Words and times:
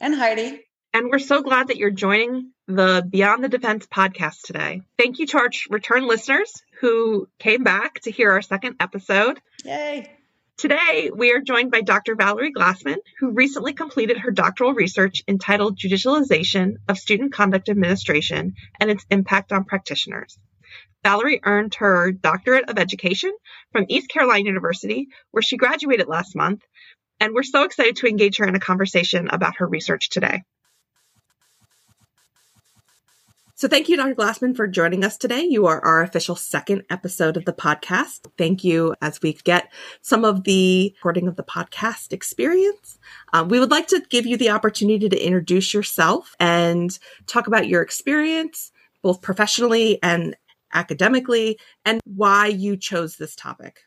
And 0.00 0.14
Heidi. 0.14 0.64
And 0.94 1.10
we're 1.10 1.18
so 1.18 1.42
glad 1.42 1.68
that 1.68 1.76
you're 1.76 1.90
joining 1.90 2.52
the 2.66 3.06
Beyond 3.08 3.44
the 3.44 3.48
Defense 3.48 3.86
podcast 3.86 4.42
today. 4.42 4.82
Thank 4.98 5.18
you 5.18 5.26
to 5.26 5.38
our 5.38 5.50
return 5.70 6.06
listeners 6.06 6.52
who 6.80 7.28
came 7.38 7.62
back 7.62 8.00
to 8.00 8.10
hear 8.10 8.30
our 8.30 8.42
second 8.42 8.76
episode. 8.80 9.40
Yay. 9.64 10.10
Today, 10.56 11.10
we 11.14 11.32
are 11.32 11.40
joined 11.40 11.70
by 11.70 11.82
Dr. 11.82 12.16
Valerie 12.16 12.52
Glassman, 12.52 12.96
who 13.20 13.30
recently 13.30 13.74
completed 13.74 14.18
her 14.18 14.32
doctoral 14.32 14.74
research 14.74 15.22
entitled 15.28 15.78
Judicialization 15.78 16.78
of 16.88 16.98
Student 16.98 17.32
Conduct 17.32 17.68
Administration 17.68 18.54
and 18.80 18.90
its 18.90 19.06
Impact 19.08 19.52
on 19.52 19.64
Practitioners. 19.64 20.36
Valerie 21.04 21.40
earned 21.44 21.76
her 21.76 22.10
Doctorate 22.10 22.68
of 22.68 22.76
Education 22.76 23.32
from 23.70 23.86
East 23.88 24.08
Carolina 24.08 24.44
University, 24.46 25.06
where 25.30 25.42
she 25.42 25.56
graduated 25.56 26.08
last 26.08 26.34
month, 26.34 26.62
and 27.20 27.34
we're 27.34 27.42
so 27.42 27.64
excited 27.64 27.96
to 27.96 28.06
engage 28.06 28.38
her 28.38 28.46
in 28.46 28.54
a 28.54 28.60
conversation 28.60 29.28
about 29.28 29.56
her 29.56 29.66
research 29.66 30.10
today. 30.10 30.42
So, 33.58 33.66
thank 33.66 33.88
you, 33.88 33.96
Dr. 33.96 34.14
Glassman, 34.14 34.54
for 34.54 34.68
joining 34.68 35.04
us 35.04 35.16
today. 35.16 35.42
You 35.42 35.66
are 35.66 35.84
our 35.84 36.00
official 36.02 36.36
second 36.36 36.84
episode 36.90 37.36
of 37.36 37.44
the 37.44 37.52
podcast. 37.52 38.30
Thank 38.38 38.62
you 38.62 38.94
as 39.02 39.20
we 39.20 39.32
get 39.32 39.72
some 40.00 40.24
of 40.24 40.44
the 40.44 40.94
recording 40.94 41.26
of 41.26 41.34
the 41.34 41.42
podcast 41.42 42.12
experience. 42.12 43.00
Um, 43.32 43.48
we 43.48 43.58
would 43.58 43.72
like 43.72 43.88
to 43.88 44.00
give 44.10 44.26
you 44.26 44.36
the 44.36 44.50
opportunity 44.50 45.08
to 45.08 45.26
introduce 45.26 45.74
yourself 45.74 46.36
and 46.38 46.96
talk 47.26 47.48
about 47.48 47.66
your 47.66 47.82
experience, 47.82 48.70
both 49.02 49.22
professionally 49.22 49.98
and 50.04 50.36
academically, 50.72 51.58
and 51.84 52.00
why 52.04 52.46
you 52.46 52.76
chose 52.76 53.16
this 53.16 53.34
topic. 53.34 53.80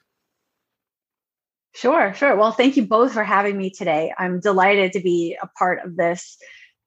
Sure, 1.74 2.14
sure. 2.14 2.36
Well, 2.36 2.52
thank 2.52 2.76
you 2.76 2.86
both 2.86 3.14
for 3.14 3.24
having 3.24 3.58
me 3.58 3.70
today. 3.70 4.14
I'm 4.18 4.40
delighted 4.40 4.94
to 4.94 5.00
be 5.00 5.38
a 5.42 5.48
part 5.48 5.86
of 5.86 5.96
this 5.96 6.38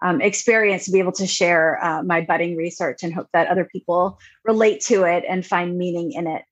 um, 0.02 0.20
experience 0.20 0.84
to 0.84 0.92
be 0.92 0.98
able 0.98 1.12
to 1.12 1.26
share 1.26 1.82
uh, 1.82 2.02
my 2.02 2.20
budding 2.20 2.56
research 2.56 3.02
and 3.02 3.14
hope 3.14 3.28
that 3.32 3.48
other 3.48 3.64
people 3.64 4.18
relate 4.44 4.82
to 4.82 5.04
it 5.04 5.24
and 5.26 5.46
find 5.46 5.78
meaning 5.78 6.12
in 6.12 6.26
it. 6.26 6.42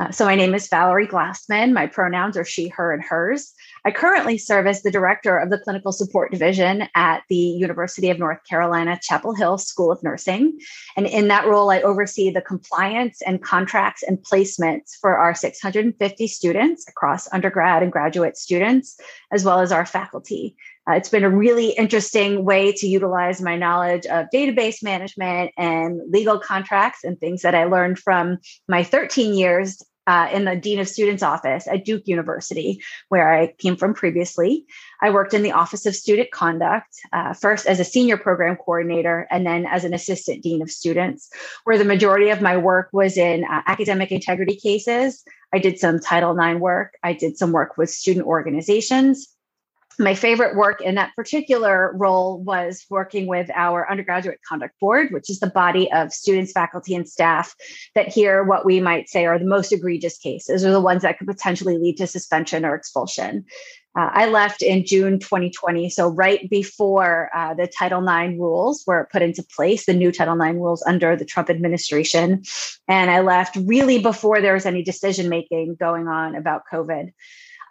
Uh, 0.00 0.10
so, 0.10 0.24
my 0.24 0.34
name 0.34 0.54
is 0.54 0.66
Valerie 0.68 1.06
Glassman. 1.06 1.72
My 1.72 1.86
pronouns 1.86 2.36
are 2.36 2.44
she, 2.44 2.68
her, 2.68 2.92
and 2.92 3.02
hers. 3.02 3.54
I 3.86 3.92
currently 3.92 4.36
serve 4.36 4.66
as 4.66 4.82
the 4.82 4.90
director 4.90 5.38
of 5.38 5.48
the 5.48 5.60
Clinical 5.60 5.92
Support 5.92 6.32
Division 6.32 6.88
at 6.96 7.22
the 7.28 7.36
University 7.36 8.10
of 8.10 8.18
North 8.18 8.40
Carolina 8.42 8.98
Chapel 9.00 9.32
Hill 9.32 9.58
School 9.58 9.92
of 9.92 10.02
Nursing. 10.02 10.58
And 10.96 11.06
in 11.06 11.28
that 11.28 11.46
role, 11.46 11.70
I 11.70 11.80
oversee 11.82 12.30
the 12.30 12.40
compliance 12.40 13.22
and 13.22 13.40
contracts 13.40 14.02
and 14.02 14.18
placements 14.18 14.96
for 15.00 15.16
our 15.16 15.36
650 15.36 16.26
students 16.26 16.88
across 16.88 17.32
undergrad 17.32 17.84
and 17.84 17.92
graduate 17.92 18.36
students, 18.36 18.98
as 19.30 19.44
well 19.44 19.60
as 19.60 19.70
our 19.70 19.86
faculty. 19.86 20.56
Uh, 20.90 20.94
it's 20.94 21.08
been 21.08 21.22
a 21.22 21.30
really 21.30 21.70
interesting 21.70 22.44
way 22.44 22.72
to 22.72 22.88
utilize 22.88 23.40
my 23.40 23.56
knowledge 23.56 24.04
of 24.06 24.26
database 24.34 24.82
management 24.82 25.52
and 25.56 26.00
legal 26.10 26.40
contracts 26.40 27.04
and 27.04 27.20
things 27.20 27.42
that 27.42 27.54
I 27.54 27.66
learned 27.66 28.00
from 28.00 28.38
my 28.68 28.82
13 28.82 29.32
years 29.34 29.80
uh, 30.06 30.28
in 30.32 30.44
the 30.44 30.56
Dean 30.56 30.78
of 30.78 30.88
Students 30.88 31.22
office 31.22 31.66
at 31.66 31.84
Duke 31.84 32.06
University, 32.06 32.82
where 33.08 33.32
I 33.32 33.54
came 33.58 33.76
from 33.76 33.94
previously. 33.94 34.64
I 35.02 35.10
worked 35.10 35.34
in 35.34 35.42
the 35.42 35.52
Office 35.52 35.86
of 35.86 35.96
Student 35.96 36.30
Conduct, 36.30 36.94
uh, 37.12 37.32
first 37.34 37.66
as 37.66 37.80
a 37.80 37.84
senior 37.84 38.16
program 38.16 38.56
coordinator 38.56 39.26
and 39.30 39.46
then 39.46 39.66
as 39.66 39.84
an 39.84 39.94
assistant 39.94 40.42
dean 40.42 40.62
of 40.62 40.70
students, 40.70 41.28
where 41.64 41.78
the 41.78 41.84
majority 41.84 42.30
of 42.30 42.40
my 42.40 42.56
work 42.56 42.88
was 42.92 43.16
in 43.16 43.44
uh, 43.44 43.62
academic 43.66 44.12
integrity 44.12 44.56
cases. 44.56 45.24
I 45.52 45.58
did 45.58 45.78
some 45.78 46.00
Title 46.00 46.38
IX 46.38 46.60
work, 46.60 46.94
I 47.02 47.12
did 47.12 47.38
some 47.38 47.52
work 47.52 47.76
with 47.76 47.90
student 47.90 48.26
organizations 48.26 49.35
my 49.98 50.14
favorite 50.14 50.56
work 50.56 50.80
in 50.80 50.94
that 50.96 51.14
particular 51.16 51.92
role 51.96 52.42
was 52.42 52.84
working 52.90 53.26
with 53.26 53.50
our 53.54 53.90
undergraduate 53.90 54.40
conduct 54.46 54.78
board, 54.80 55.08
which 55.10 55.30
is 55.30 55.40
the 55.40 55.46
body 55.46 55.90
of 55.92 56.12
students, 56.12 56.52
faculty, 56.52 56.94
and 56.94 57.08
staff 57.08 57.54
that 57.94 58.08
hear 58.08 58.44
what 58.44 58.64
we 58.64 58.80
might 58.80 59.08
say 59.08 59.26
are 59.26 59.38
the 59.38 59.46
most 59.46 59.72
egregious 59.72 60.18
cases 60.18 60.64
or 60.64 60.70
the 60.70 60.80
ones 60.80 61.02
that 61.02 61.18
could 61.18 61.26
potentially 61.26 61.78
lead 61.78 61.96
to 61.96 62.06
suspension 62.06 62.64
or 62.64 62.74
expulsion. 62.74 63.44
Uh, 63.96 64.10
I 64.12 64.26
left 64.26 64.60
in 64.60 64.84
June 64.84 65.18
2020, 65.18 65.88
so 65.88 66.08
right 66.08 66.50
before 66.50 67.30
uh, 67.34 67.54
the 67.54 67.66
Title 67.66 68.06
IX 68.06 68.38
rules 68.38 68.84
were 68.86 69.08
put 69.10 69.22
into 69.22 69.42
place, 69.42 69.86
the 69.86 69.94
new 69.94 70.12
Title 70.12 70.38
IX 70.38 70.56
rules 70.56 70.82
under 70.86 71.16
the 71.16 71.24
Trump 71.24 71.48
administration. 71.48 72.42
And 72.88 73.10
I 73.10 73.20
left 73.20 73.56
really 73.56 73.98
before 73.98 74.42
there 74.42 74.52
was 74.52 74.66
any 74.66 74.82
decision 74.82 75.30
making 75.30 75.76
going 75.80 76.08
on 76.08 76.34
about 76.34 76.62
COVID. 76.70 77.12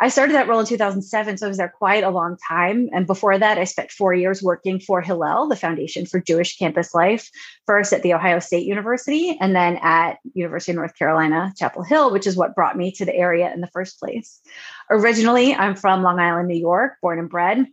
I 0.02 0.10
started 0.10 0.36
that 0.36 0.50
role 0.50 0.60
in 0.60 0.66
2007, 0.66 1.38
so 1.38 1.46
I 1.46 1.48
was 1.48 1.58
there 1.58 1.74
quite 1.78 2.04
a 2.04 2.10
long 2.10 2.38
time. 2.46 2.90
And 2.92 3.08
before 3.08 3.38
that, 3.40 3.58
I 3.58 3.64
spent 3.64 3.92
four 3.92 4.14
years 4.14 4.44
working 4.44 4.80
for 4.80 5.00
Hillel, 5.00 5.48
the 5.48 5.56
Foundation 5.56 6.06
for 6.06 6.20
Jewish 6.20 6.58
Campus 6.58 6.94
Life, 6.94 7.30
first 7.66 7.94
at 7.94 8.04
The 8.04 8.14
Ohio 8.14 8.40
State 8.40 8.66
University 8.66 9.38
and 9.40 9.56
then 9.56 9.78
at 9.82 10.18
University 10.34 10.74
of 10.74 10.78
North 10.78 10.98
Carolina, 10.98 11.54
Chapel 11.58 11.84
Hill, 11.84 12.12
which 12.12 12.28
is 12.28 12.36
what 12.36 12.56
brought 12.56 12.78
me 12.78 12.92
to 12.92 13.06
the 13.06 13.16
area 13.16 13.54
in 13.54 13.62
the 13.62 13.68
first 13.68 13.98
place. 13.98 14.42
Originally, 14.90 15.56
I'm 15.56 15.76
from 15.76 16.04
Long 16.04 16.20
Island, 16.20 16.50
New 16.50 16.60
York, 16.60 16.94
born 17.02 17.18
and 17.18 17.30
bred, 17.30 17.66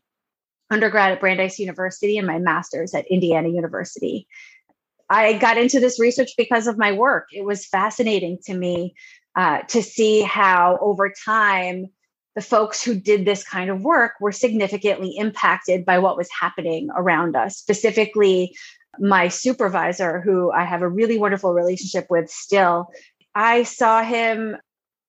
undergrad 0.70 1.12
at 1.12 1.20
Brandeis 1.20 1.58
University 1.58 2.18
and 2.18 2.26
my 2.26 2.38
master's 2.38 2.94
at 2.94 3.06
Indiana 3.10 3.48
University. 3.48 4.28
I 5.10 5.34
got 5.34 5.58
into 5.58 5.80
this 5.80 5.98
research 5.98 6.30
because 6.38 6.68
of 6.68 6.78
my 6.78 6.92
work. 6.92 7.28
It 7.32 7.44
was 7.44 7.66
fascinating 7.66 8.38
to 8.46 8.54
me 8.54 8.94
uh, 9.34 9.62
to 9.62 9.82
see 9.82 10.22
how 10.22 10.78
over 10.80 11.12
time 11.24 11.88
the 12.34 12.42
folks 12.42 12.82
who 12.82 12.94
did 12.94 13.24
this 13.24 13.44
kind 13.44 13.70
of 13.70 13.82
work 13.82 14.12
were 14.20 14.32
significantly 14.32 15.14
impacted 15.16 15.84
by 15.84 15.98
what 15.98 16.16
was 16.16 16.28
happening 16.38 16.88
around 16.96 17.36
us, 17.36 17.56
specifically 17.56 18.56
my 18.98 19.28
supervisor, 19.28 20.20
who 20.20 20.50
I 20.50 20.64
have 20.64 20.82
a 20.82 20.88
really 20.88 21.18
wonderful 21.18 21.52
relationship 21.52 22.06
with 22.10 22.30
still. 22.30 22.88
I 23.34 23.62
saw 23.62 24.02
him 24.02 24.56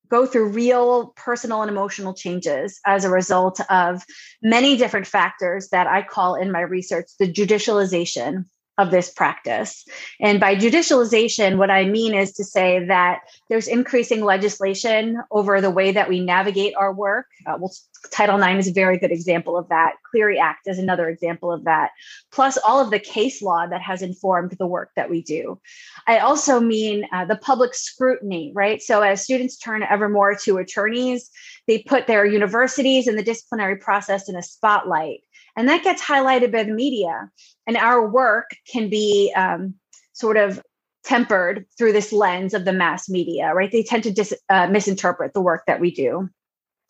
go 0.10 0.26
through 0.26 0.50
real 0.50 1.14
personal 1.16 1.62
and 1.62 1.72
emotional 1.72 2.14
changes 2.14 2.80
as 2.86 3.04
a 3.04 3.10
result 3.10 3.60
of 3.70 4.04
many 4.42 4.78
different 4.78 5.08
factors 5.08 5.70
that 5.70 5.88
I 5.88 6.04
call 6.04 6.36
in 6.36 6.52
my 6.52 6.62
research 6.62 7.08
the 7.20 7.32
judicialization 7.32 8.46
of 8.78 8.90
this 8.90 9.12
practice. 9.12 9.86
And 10.20 10.40
by 10.40 10.56
judicialization, 10.56 11.58
what 11.58 11.70
I 11.70 11.86
mean 11.86 12.16
is 12.16 12.34
to 12.34 12.44
say 12.44 12.84
that 12.86 13.22
there's 13.50 13.68
increasing 13.68 14.24
legislation 14.24 15.22
over 15.30 15.62
the 15.62 15.70
way 15.70 15.92
that 15.92 16.10
we 16.10 16.20
navigate 16.20 16.74
our 16.76 16.92
work. 16.92 17.28
Uh, 17.46 17.58
well, 17.60 17.74
Title 18.12 18.42
IX 18.42 18.60
is 18.60 18.70
a 18.70 18.74
very 18.74 18.98
good 18.98 19.12
example 19.12 19.58
of 19.58 19.70
that. 19.70 19.94
Clery 20.14 20.40
Act 20.40 20.68
is 20.68 20.80
another 20.80 21.08
example 21.08 21.52
of 21.52 21.64
that, 21.66 21.92
plus 22.32 22.58
all 22.58 22.82
of 22.82 22.90
the 22.90 23.00
case 23.00 23.42
law 23.42 23.68
that 23.68 23.82
has 23.82 24.02
informed 24.02 24.52
the 24.58 24.68
work 24.68 24.90
that 24.96 25.10
we 25.10 25.22
do. 25.22 25.60
I 26.08 26.18
also 26.20 26.60
mean 26.60 27.06
uh, 27.14 27.26
the 27.26 27.38
public 27.38 27.76
scrutiny, 27.76 28.52
right? 28.56 28.82
So 28.82 29.02
as 29.02 29.24
students 29.24 29.58
turn 29.58 29.84
ever 29.84 30.10
more 30.10 30.36
to 30.44 30.58
attorneys, 30.58 31.30
they 31.68 31.80
put 31.80 32.08
their 32.08 32.26
universities 32.26 33.08
and 33.08 33.18
the 33.18 33.24
disciplinary 33.24 33.78
process 33.78 34.28
in 34.28 34.36
a 34.36 34.44
spotlight. 34.44 35.22
And 35.56 35.70
that 35.70 35.84
gets 35.84 36.02
highlighted 36.02 36.52
by 36.52 36.64
the 36.64 36.74
media. 36.74 37.30
And 37.68 37.78
our 37.78 38.08
work 38.08 38.52
can 38.72 38.90
be 38.90 39.32
um, 39.36 39.76
sort 40.14 40.38
of 40.38 40.62
tempered 41.04 41.66
through 41.78 41.94
this 41.94 42.14
lens 42.14 42.54
of 42.54 42.66
the 42.66 42.74
mass 42.74 43.10
media, 43.10 43.54
right? 43.54 43.72
They 43.72 43.84
tend 43.84 44.04
to 44.04 44.12
dis- 44.12 44.34
uh, 44.50 44.68
misinterpret 44.68 45.34
the 45.34 45.42
work 45.42 45.64
that 45.68 45.80
we 45.80 45.92
do. 45.92 46.30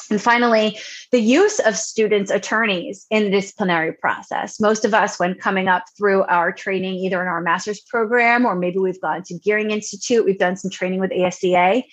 And 0.09 0.21
finally, 0.21 0.77
the 1.11 1.19
use 1.19 1.59
of 1.59 1.77
students' 1.77 2.29
attorneys 2.29 3.05
in 3.09 3.23
the 3.23 3.29
disciplinary 3.29 3.93
process. 3.93 4.59
Most 4.59 4.85
of 4.85 4.93
us, 4.93 5.17
when 5.17 5.35
coming 5.35 5.67
up 5.67 5.83
through 5.97 6.23
our 6.23 6.51
training, 6.51 6.95
either 6.95 7.21
in 7.21 7.27
our 7.27 7.41
master's 7.41 7.79
program 7.79 8.45
or 8.45 8.55
maybe 8.55 8.79
we've 8.79 8.99
gone 9.01 9.23
to 9.23 9.35
Gehring 9.35 9.71
Institute, 9.71 10.25
we've 10.25 10.38
done 10.38 10.57
some 10.57 10.69
training 10.69 10.99
with 10.99 11.11
ASCA 11.11 11.83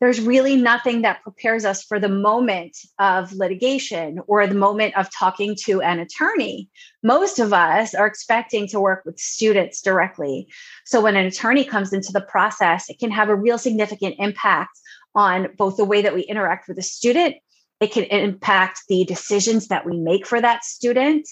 there's 0.00 0.20
really 0.20 0.56
nothing 0.56 1.02
that 1.02 1.22
prepares 1.22 1.64
us 1.64 1.82
for 1.82 1.98
the 1.98 2.08
moment 2.08 2.76
of 2.98 3.32
litigation 3.32 4.20
or 4.26 4.46
the 4.46 4.54
moment 4.54 4.96
of 4.96 5.08
talking 5.10 5.56
to 5.64 5.80
an 5.80 5.98
attorney. 5.98 6.68
Most 7.02 7.38
of 7.38 7.52
us 7.52 7.94
are 7.94 8.06
expecting 8.06 8.68
to 8.68 8.80
work 8.80 9.04
with 9.04 9.18
students 9.18 9.80
directly. 9.80 10.48
So 10.84 11.00
when 11.00 11.16
an 11.16 11.26
attorney 11.26 11.64
comes 11.64 11.92
into 11.92 12.12
the 12.12 12.20
process, 12.20 12.90
it 12.90 12.98
can 12.98 13.10
have 13.12 13.28
a 13.28 13.36
real 13.36 13.58
significant 13.58 14.16
impact 14.18 14.78
on 15.14 15.48
both 15.56 15.76
the 15.76 15.84
way 15.84 16.02
that 16.02 16.14
we 16.14 16.22
interact 16.22 16.68
with 16.68 16.78
a 16.78 16.82
student. 16.82 17.36
It 17.80 17.92
can 17.92 18.04
impact 18.04 18.80
the 18.88 19.04
decisions 19.04 19.68
that 19.68 19.86
we 19.86 19.98
make 19.98 20.26
for 20.26 20.40
that 20.40 20.64
student 20.64 21.28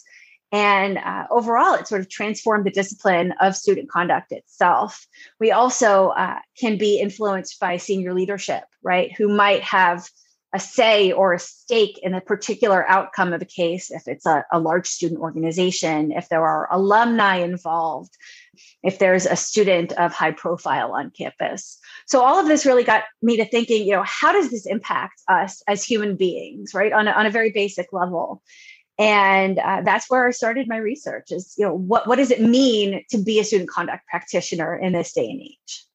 and 0.53 0.99
uh, 0.99 1.27
overall, 1.31 1.75
it 1.75 1.89
sort 1.89 2.03
of 2.03 2.11
transformed 2.11 2.67
the 2.67 2.71
discipline 2.71 3.33
of 3.41 3.57
student 3.57 3.91
conduct 3.91 4.33
itself. 4.33 5.07
We 5.41 5.51
also 5.51 6.09
uh, 6.09 6.39
can 6.61 6.77
be 6.77 7.01
influenced 7.01 7.59
by 7.59 7.79
senior 7.79 8.13
leadership, 8.13 8.65
right? 8.83 9.11
Who 9.17 9.29
might 9.29 9.63
have 9.63 10.07
a 10.55 10.61
say 10.61 11.11
or 11.13 11.33
a 11.33 11.39
stake 11.39 11.99
in 12.03 12.13
a 12.13 12.21
particular 12.21 12.87
outcome 12.87 13.33
of 13.33 13.41
a 13.41 13.47
case 13.47 13.91
if 13.91 14.07
it's 14.07 14.27
a, 14.27 14.45
a 14.53 14.59
large 14.59 14.87
student 14.87 15.21
organization, 15.21 16.13
if 16.13 16.29
there 16.29 16.45
are 16.45 16.69
alumni 16.71 17.37
involved, 17.37 18.15
if 18.83 18.99
there's 18.99 19.25
a 19.25 19.37
student 19.37 19.93
of 19.93 20.13
high 20.13 20.33
profile 20.33 20.93
on 20.93 21.11
campus. 21.11 21.79
So 22.07 22.23
all 22.23 22.39
of 22.39 22.49
this 22.49 22.67
really 22.67 22.85
got 22.85 23.05
me 23.23 23.39
to 23.39 23.47
thinking, 23.47 23.87
you 23.87 23.93
know, 23.93 24.05
how 24.05 24.33
does 24.33 24.51
this 24.51 24.67
impact 24.67 25.23
us 25.27 25.63
as 25.67 25.83
human 25.83 26.17
beings, 26.17 26.75
right? 26.75 26.93
On 26.93 27.09
a, 27.09 27.13
on 27.13 27.25
a 27.25 27.31
very 27.31 27.51
basic 27.51 27.91
level. 27.91 28.43
And 28.99 29.59
uh, 29.59 29.81
that's 29.83 30.11
where 30.11 30.27
i 30.27 30.31
started 30.31 30.69
my 30.69 30.77
research 30.77 31.31
is 31.31 31.55
you 31.57 31.65
know 31.65 31.75
what, 31.75 32.07
what 32.07 32.17
does 32.17 32.31
it 32.31 32.41
mean 32.41 33.05
to 33.11 33.19
be 33.19 33.39
a 33.41 33.45
student 33.45 33.71
conduct 33.71 34.07
practitioner 34.07 34.77
in 34.77 34.93
this 34.93 35.13
day 35.13 35.31
and 35.31 35.41
age? 35.41 35.87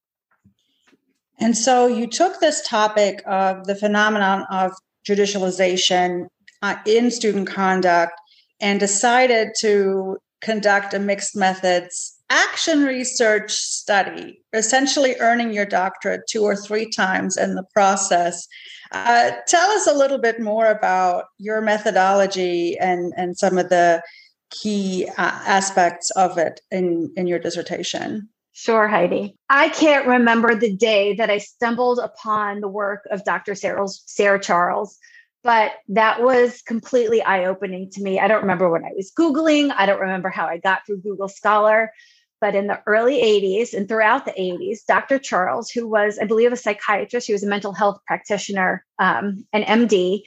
And 1.39 1.55
so 1.55 1.87
you 1.87 2.07
took 2.07 2.39
this 2.39 2.67
topic 2.67 3.21
of 3.27 3.67
the 3.67 3.75
phenomenon 3.75 4.45
of 4.49 4.71
judicialization 5.07 6.27
uh, 6.61 6.75
in 6.85 7.11
student 7.11 7.47
conduct 7.47 8.13
and 8.59 8.79
decided 8.79 9.49
to 9.59 10.17
conduct 10.41 10.93
a 10.93 10.99
mixed 10.99 11.35
methods 11.35 12.16
action 12.29 12.83
research 12.83 13.53
study, 13.53 14.41
essentially 14.53 15.15
earning 15.19 15.53
your 15.53 15.65
doctorate 15.65 16.21
two 16.27 16.43
or 16.43 16.55
three 16.55 16.89
times 16.89 17.37
in 17.37 17.55
the 17.55 17.63
process. 17.73 18.47
Uh, 18.91 19.31
tell 19.47 19.69
us 19.71 19.87
a 19.87 19.93
little 19.93 20.17
bit 20.17 20.39
more 20.39 20.67
about 20.67 21.25
your 21.37 21.61
methodology 21.61 22.77
and, 22.79 23.13
and 23.17 23.37
some 23.37 23.57
of 23.57 23.69
the 23.69 24.01
key 24.49 25.07
uh, 25.17 25.39
aspects 25.45 26.09
of 26.11 26.37
it 26.37 26.61
in, 26.71 27.11
in 27.15 27.27
your 27.27 27.39
dissertation. 27.39 28.29
Sure, 28.53 28.87
Heidi. 28.87 29.35
I 29.49 29.69
can't 29.69 30.07
remember 30.07 30.55
the 30.55 30.75
day 30.75 31.13
that 31.15 31.29
I 31.29 31.37
stumbled 31.37 31.99
upon 31.99 32.59
the 32.59 32.67
work 32.67 33.07
of 33.11 33.23
Dr. 33.23 33.53
Sara, 33.53 34.39
Charles, 34.39 34.97
but 35.43 35.73
that 35.89 36.23
was 36.23 36.63
completely 36.63 37.21
eye 37.21 37.45
opening 37.45 37.91
to 37.91 38.01
me. 38.01 38.19
I 38.19 38.27
don't 38.27 38.41
remember 38.41 38.69
what 38.69 38.83
I 38.83 38.93
was 38.95 39.11
Googling. 39.11 39.71
I 39.77 39.85
don't 39.85 39.99
remember 39.99 40.29
how 40.29 40.47
I 40.47 40.57
got 40.57 40.87
through 40.87 41.01
Google 41.01 41.29
Scholar. 41.29 41.91
But 42.39 42.55
in 42.55 42.67
the 42.67 42.81
early 42.85 43.21
80s 43.21 43.73
and 43.73 43.87
throughout 43.87 44.25
the 44.25 44.31
80s, 44.31 44.85
Dr. 44.87 45.17
Charles, 45.17 45.71
who 45.71 45.87
was, 45.87 46.19
I 46.19 46.25
believe, 46.25 46.51
a 46.51 46.55
psychiatrist, 46.55 47.27
he 47.27 47.33
was 47.33 47.43
a 47.43 47.47
mental 47.47 47.73
health 47.73 47.99
practitioner, 48.05 48.85
um, 48.99 49.45
an 49.53 49.63
MD, 49.63 50.21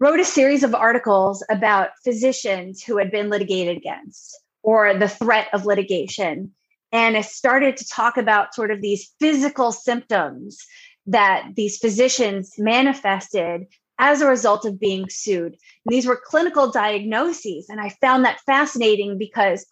wrote 0.00 0.20
a 0.20 0.24
series 0.24 0.62
of 0.62 0.74
articles 0.74 1.44
about 1.50 1.90
physicians 2.04 2.82
who 2.82 2.98
had 2.98 3.10
been 3.10 3.30
litigated 3.30 3.76
against 3.76 4.36
or 4.62 4.94
the 4.94 5.08
threat 5.08 5.48
of 5.52 5.66
litigation. 5.66 6.52
And 6.92 7.16
I 7.16 7.20
started 7.20 7.76
to 7.76 7.88
talk 7.88 8.16
about 8.16 8.54
sort 8.54 8.70
of 8.70 8.80
these 8.80 9.12
physical 9.20 9.72
symptoms 9.72 10.58
that 11.06 11.50
these 11.54 11.78
physicians 11.78 12.54
manifested 12.58 13.66
as 13.98 14.20
a 14.20 14.28
result 14.28 14.64
of 14.64 14.80
being 14.80 15.08
sued. 15.08 15.52
And 15.52 15.92
these 15.92 16.06
were 16.06 16.20
clinical 16.22 16.70
diagnoses. 16.70 17.68
And 17.68 17.80
I 17.80 17.90
found 18.00 18.24
that 18.24 18.40
fascinating 18.46 19.18
because 19.18 19.66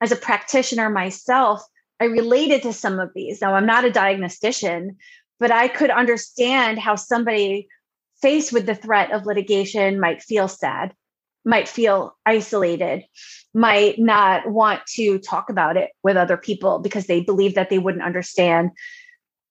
as 0.00 0.12
a 0.12 0.16
practitioner 0.16 0.88
myself, 0.88 1.62
I 2.00 2.04
related 2.06 2.62
to 2.62 2.72
some 2.72 2.98
of 2.98 3.10
these. 3.14 3.40
Now, 3.40 3.54
I'm 3.54 3.66
not 3.66 3.84
a 3.84 3.90
diagnostician, 3.90 4.96
but 5.38 5.50
I 5.50 5.68
could 5.68 5.90
understand 5.90 6.78
how 6.78 6.96
somebody 6.96 7.68
faced 8.20 8.52
with 8.52 8.66
the 8.66 8.74
threat 8.74 9.12
of 9.12 9.26
litigation 9.26 9.98
might 9.98 10.22
feel 10.22 10.48
sad, 10.48 10.94
might 11.44 11.68
feel 11.68 12.16
isolated, 12.24 13.04
might 13.52 13.98
not 13.98 14.48
want 14.48 14.86
to 14.94 15.18
talk 15.18 15.50
about 15.50 15.76
it 15.76 15.90
with 16.02 16.16
other 16.16 16.36
people 16.36 16.78
because 16.78 17.06
they 17.06 17.20
believe 17.20 17.56
that 17.56 17.70
they 17.70 17.78
wouldn't 17.78 18.04
understand 18.04 18.70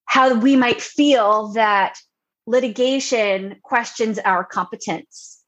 how 0.06 0.34
we 0.34 0.56
might 0.56 0.80
feel 0.80 1.52
that 1.52 1.98
litigation 2.46 3.56
questions 3.62 4.18
our 4.18 4.44
competence 4.44 5.42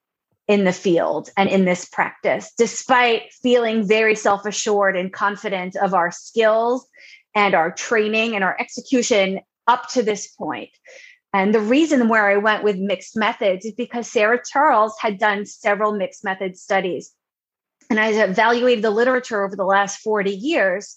in 0.46 0.64
the 0.64 0.73
field 0.73 1.31
and 1.37 1.49
in 1.49 1.64
this 1.64 1.87
practice, 1.87 2.52
despite 2.56 3.32
feeling 3.43 3.87
very 3.87 4.14
self 4.14 4.44
assured 4.44 4.96
and 4.96 5.12
confident 5.12 5.76
of 5.76 5.94
our 5.94 6.11
skills 6.11 6.87
and 7.35 7.55
our 7.55 7.73
training 7.73 8.35
and 8.35 8.44
our 8.44 8.56
execution 8.61 9.41
up 9.67 9.88
to 9.91 10.02
this 10.02 10.29
point. 10.29 10.70
And 11.32 11.52
the 11.52 11.61
reason 11.61 12.08
where 12.08 12.31
I 12.31 12.37
went 12.37 12.62
with 12.62 12.76
mixed 12.76 13.17
methods 13.17 13.64
is 13.64 13.73
because 13.73 14.11
Sara 14.11 14.40
Charles 14.52 14.94
had 15.00 15.19
done 15.19 15.47
several 15.47 15.93
mixed 15.93 16.25
method 16.25 16.56
studies. 16.56 17.12
And 17.90 17.99
as 17.99 18.17
I 18.17 18.25
evaluated 18.25 18.85
the 18.85 18.90
literature 18.90 19.44
over 19.44 19.56
the 19.56 19.64
last 19.64 19.99
40 19.99 20.31
years. 20.31 20.97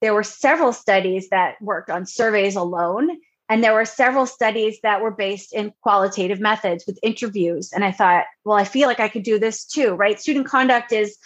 There 0.00 0.12
were 0.12 0.22
several 0.22 0.74
studies 0.74 1.30
that 1.30 1.54
worked 1.62 1.88
on 1.88 2.04
surveys 2.04 2.56
alone 2.56 3.08
and 3.48 3.62
there 3.62 3.74
were 3.74 3.84
several 3.84 4.26
studies 4.26 4.78
that 4.82 5.02
were 5.02 5.10
based 5.10 5.52
in 5.52 5.72
qualitative 5.82 6.40
methods 6.40 6.84
with 6.86 6.98
interviews. 7.02 7.72
And 7.72 7.84
I 7.84 7.92
thought, 7.92 8.24
well, 8.44 8.56
I 8.56 8.64
feel 8.64 8.88
like 8.88 9.00
I 9.00 9.08
could 9.08 9.22
do 9.22 9.38
this 9.38 9.64
too, 9.64 9.94
right? 9.94 10.20
Student 10.20 10.46
conduct 10.46 10.92
is 10.92 11.18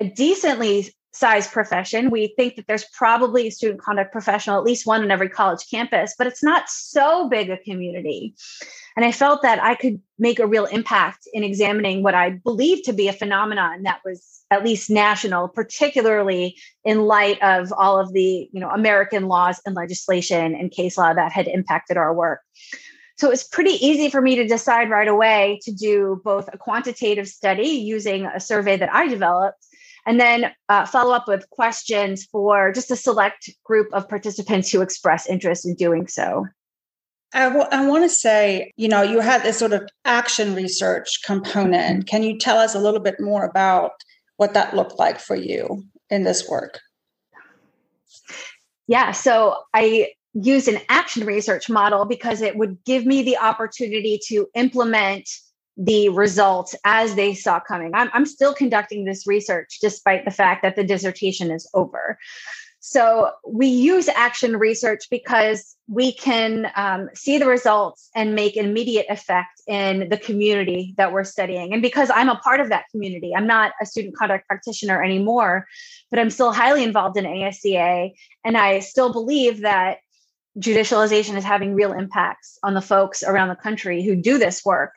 a 0.00 0.08
decently 0.08 0.92
sized 1.14 1.52
profession. 1.52 2.10
We 2.10 2.34
think 2.36 2.56
that 2.56 2.66
there's 2.66 2.84
probably 2.92 3.46
a 3.46 3.50
student 3.50 3.80
conduct 3.80 4.12
professional, 4.12 4.58
at 4.58 4.64
least 4.64 4.86
one 4.86 5.02
in 5.02 5.10
every 5.10 5.28
college 5.28 5.64
campus, 5.70 6.14
but 6.18 6.26
it's 6.26 6.42
not 6.42 6.68
so 6.68 7.28
big 7.28 7.50
a 7.50 7.56
community. 7.58 8.34
And 8.96 9.04
I 9.04 9.12
felt 9.12 9.42
that 9.42 9.62
I 9.62 9.76
could 9.76 10.00
make 10.18 10.38
a 10.40 10.46
real 10.46 10.66
impact 10.66 11.28
in 11.32 11.44
examining 11.44 12.02
what 12.02 12.14
I 12.14 12.30
believed 12.30 12.84
to 12.84 12.92
be 12.92 13.08
a 13.08 13.12
phenomenon 13.12 13.84
that 13.84 14.00
was 14.04 14.42
at 14.50 14.64
least 14.64 14.90
national, 14.90 15.48
particularly 15.48 16.56
in 16.84 17.02
light 17.02 17.40
of 17.42 17.72
all 17.72 17.98
of 17.98 18.12
the 18.12 18.48
you 18.52 18.60
know 18.60 18.70
American 18.70 19.26
laws 19.28 19.60
and 19.64 19.74
legislation 19.74 20.54
and 20.54 20.70
case 20.70 20.98
law 20.98 21.14
that 21.14 21.32
had 21.32 21.48
impacted 21.48 21.96
our 21.96 22.12
work. 22.12 22.40
So 23.16 23.28
it 23.28 23.30
was 23.30 23.44
pretty 23.44 23.70
easy 23.70 24.10
for 24.10 24.20
me 24.20 24.34
to 24.36 24.46
decide 24.46 24.90
right 24.90 25.06
away 25.06 25.60
to 25.62 25.72
do 25.72 26.20
both 26.24 26.48
a 26.52 26.58
quantitative 26.58 27.28
study 27.28 27.68
using 27.68 28.26
a 28.26 28.40
survey 28.40 28.76
that 28.76 28.92
I 28.92 29.06
developed 29.06 29.64
and 30.06 30.20
then 30.20 30.52
uh, 30.68 30.86
follow 30.86 31.14
up 31.14 31.26
with 31.26 31.48
questions 31.50 32.24
for 32.24 32.72
just 32.72 32.90
a 32.90 32.96
select 32.96 33.50
group 33.64 33.88
of 33.92 34.08
participants 34.08 34.70
who 34.70 34.82
express 34.82 35.26
interest 35.26 35.66
in 35.66 35.74
doing 35.74 36.06
so. 36.06 36.46
I, 37.32 37.44
w- 37.48 37.66
I 37.72 37.86
want 37.86 38.04
to 38.04 38.08
say, 38.08 38.72
you 38.76 38.88
know, 38.88 39.02
you 39.02 39.20
had 39.20 39.42
this 39.42 39.58
sort 39.58 39.72
of 39.72 39.88
action 40.04 40.54
research 40.54 41.22
component. 41.24 42.06
Can 42.06 42.22
you 42.22 42.38
tell 42.38 42.58
us 42.58 42.74
a 42.74 42.80
little 42.80 43.00
bit 43.00 43.18
more 43.18 43.44
about 43.44 43.92
what 44.36 44.54
that 44.54 44.76
looked 44.76 44.98
like 44.98 45.18
for 45.18 45.34
you 45.34 45.84
in 46.10 46.22
this 46.22 46.48
work? 46.48 46.78
Yeah, 48.86 49.12
so 49.12 49.56
I 49.72 50.12
used 50.34 50.68
an 50.68 50.80
action 50.88 51.24
research 51.24 51.70
model 51.70 52.04
because 52.04 52.42
it 52.42 52.56
would 52.56 52.78
give 52.84 53.06
me 53.06 53.22
the 53.22 53.38
opportunity 53.38 54.20
to 54.26 54.46
implement 54.54 55.28
the 55.76 56.08
results 56.10 56.74
as 56.84 57.14
they 57.14 57.34
saw 57.34 57.60
coming. 57.60 57.92
I'm, 57.94 58.10
I'm 58.12 58.26
still 58.26 58.54
conducting 58.54 59.04
this 59.04 59.26
research 59.26 59.78
despite 59.80 60.24
the 60.24 60.30
fact 60.30 60.62
that 60.62 60.76
the 60.76 60.84
dissertation 60.84 61.50
is 61.50 61.68
over. 61.74 62.18
So 62.86 63.30
we 63.48 63.66
use 63.66 64.08
action 64.08 64.58
research 64.58 65.08
because 65.10 65.74
we 65.88 66.12
can 66.12 66.70
um, 66.76 67.08
see 67.14 67.38
the 67.38 67.46
results 67.46 68.10
and 68.14 68.34
make 68.34 68.58
immediate 68.58 69.06
effect 69.08 69.62
in 69.66 70.10
the 70.10 70.18
community 70.18 70.92
that 70.98 71.10
we're 71.10 71.24
studying. 71.24 71.72
And 71.72 71.80
because 71.80 72.10
I'm 72.14 72.28
a 72.28 72.36
part 72.36 72.60
of 72.60 72.68
that 72.68 72.84
community, 72.90 73.32
I'm 73.34 73.46
not 73.46 73.72
a 73.80 73.86
student 73.86 74.14
conduct 74.14 74.46
practitioner 74.46 75.02
anymore, 75.02 75.66
but 76.10 76.20
I'm 76.20 76.28
still 76.28 76.52
highly 76.52 76.84
involved 76.84 77.16
in 77.16 77.24
ASCA. 77.24 78.12
And 78.44 78.54
I 78.54 78.80
still 78.80 79.10
believe 79.10 79.62
that 79.62 80.00
judicialization 80.58 81.36
is 81.36 81.44
having 81.44 81.74
real 81.74 81.94
impacts 81.94 82.58
on 82.62 82.74
the 82.74 82.82
folks 82.82 83.22
around 83.22 83.48
the 83.48 83.56
country 83.56 84.04
who 84.04 84.14
do 84.14 84.36
this 84.36 84.62
work. 84.62 84.92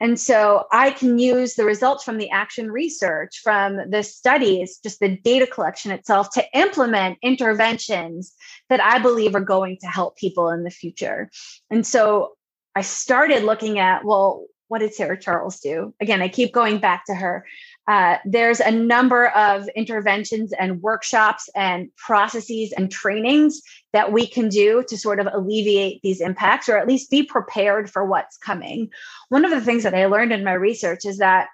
And 0.00 0.18
so 0.18 0.64
I 0.70 0.90
can 0.90 1.18
use 1.18 1.54
the 1.54 1.64
results 1.64 2.04
from 2.04 2.18
the 2.18 2.30
action 2.30 2.70
research, 2.70 3.40
from 3.42 3.90
the 3.90 4.02
studies, 4.02 4.78
just 4.82 5.00
the 5.00 5.16
data 5.16 5.46
collection 5.46 5.90
itself 5.90 6.30
to 6.34 6.44
implement 6.54 7.18
interventions 7.22 8.32
that 8.68 8.80
I 8.80 9.00
believe 9.00 9.34
are 9.34 9.40
going 9.40 9.78
to 9.80 9.86
help 9.88 10.16
people 10.16 10.50
in 10.50 10.62
the 10.62 10.70
future. 10.70 11.30
And 11.70 11.86
so 11.86 12.36
I 12.74 12.82
started 12.82 13.42
looking 13.42 13.78
at, 13.78 14.04
well, 14.04 14.46
what 14.68 14.80
did 14.80 14.94
Sara 14.94 15.18
Charles 15.18 15.60
do? 15.60 15.94
Again, 16.00 16.22
I 16.22 16.28
keep 16.28 16.52
going 16.52 16.78
back 16.78 17.06
to 17.06 17.14
her. 17.14 17.44
Uh, 17.88 18.18
there's 18.26 18.60
a 18.60 18.70
number 18.70 19.28
of 19.28 19.66
interventions 19.74 20.52
and 20.52 20.82
workshops 20.82 21.48
and 21.56 21.88
processes 21.96 22.70
and 22.76 22.92
trainings 22.92 23.62
that 23.94 24.12
we 24.12 24.26
can 24.26 24.50
do 24.50 24.84
to 24.86 24.98
sort 24.98 25.18
of 25.18 25.26
alleviate 25.32 26.02
these 26.02 26.20
impacts 26.20 26.68
or 26.68 26.76
at 26.76 26.86
least 26.86 27.10
be 27.10 27.22
prepared 27.22 27.90
for 27.90 28.04
what's 28.04 28.36
coming. 28.36 28.90
One 29.30 29.46
of 29.46 29.50
the 29.50 29.62
things 29.62 29.84
that 29.84 29.94
I 29.94 30.04
learned 30.04 30.32
in 30.32 30.44
my 30.44 30.52
research 30.52 31.06
is 31.06 31.16
that 31.18 31.48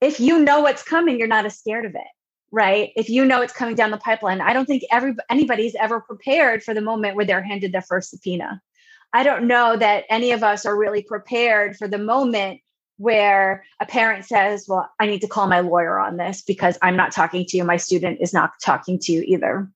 if 0.00 0.18
you 0.18 0.40
know 0.40 0.60
what's 0.60 0.82
coming, 0.82 1.20
you're 1.20 1.28
not 1.28 1.46
as 1.46 1.56
scared 1.56 1.84
of 1.84 1.94
it 1.94 2.10
right 2.52 2.90
if 2.96 3.08
you 3.08 3.24
know 3.24 3.40
it's 3.40 3.54
coming 3.54 3.74
down 3.74 3.90
the 3.90 3.96
pipeline 3.96 4.40
i 4.40 4.52
don't 4.52 4.66
think 4.66 4.84
every 4.92 5.14
anybody's 5.30 5.74
ever 5.74 6.00
prepared 6.00 6.62
for 6.62 6.74
the 6.74 6.82
moment 6.82 7.16
where 7.16 7.24
they're 7.24 7.42
handed 7.42 7.72
their 7.72 7.80
first 7.80 8.10
subpoena 8.10 8.60
i 9.14 9.22
don't 9.22 9.46
know 9.46 9.74
that 9.74 10.04
any 10.10 10.32
of 10.32 10.44
us 10.44 10.66
are 10.66 10.76
really 10.76 11.02
prepared 11.02 11.76
for 11.76 11.88
the 11.88 11.98
moment 11.98 12.60
where 13.02 13.64
a 13.80 13.86
parent 13.86 14.24
says, 14.24 14.66
Well, 14.68 14.88
I 15.00 15.06
need 15.06 15.22
to 15.22 15.28
call 15.28 15.48
my 15.48 15.58
lawyer 15.58 15.98
on 15.98 16.16
this 16.16 16.40
because 16.40 16.78
I'm 16.82 16.96
not 16.96 17.10
talking 17.10 17.44
to 17.46 17.56
you. 17.56 17.64
My 17.64 17.76
student 17.76 18.18
is 18.20 18.32
not 18.32 18.52
talking 18.62 18.98
to 19.00 19.12
you 19.12 19.22
either. 19.26 19.68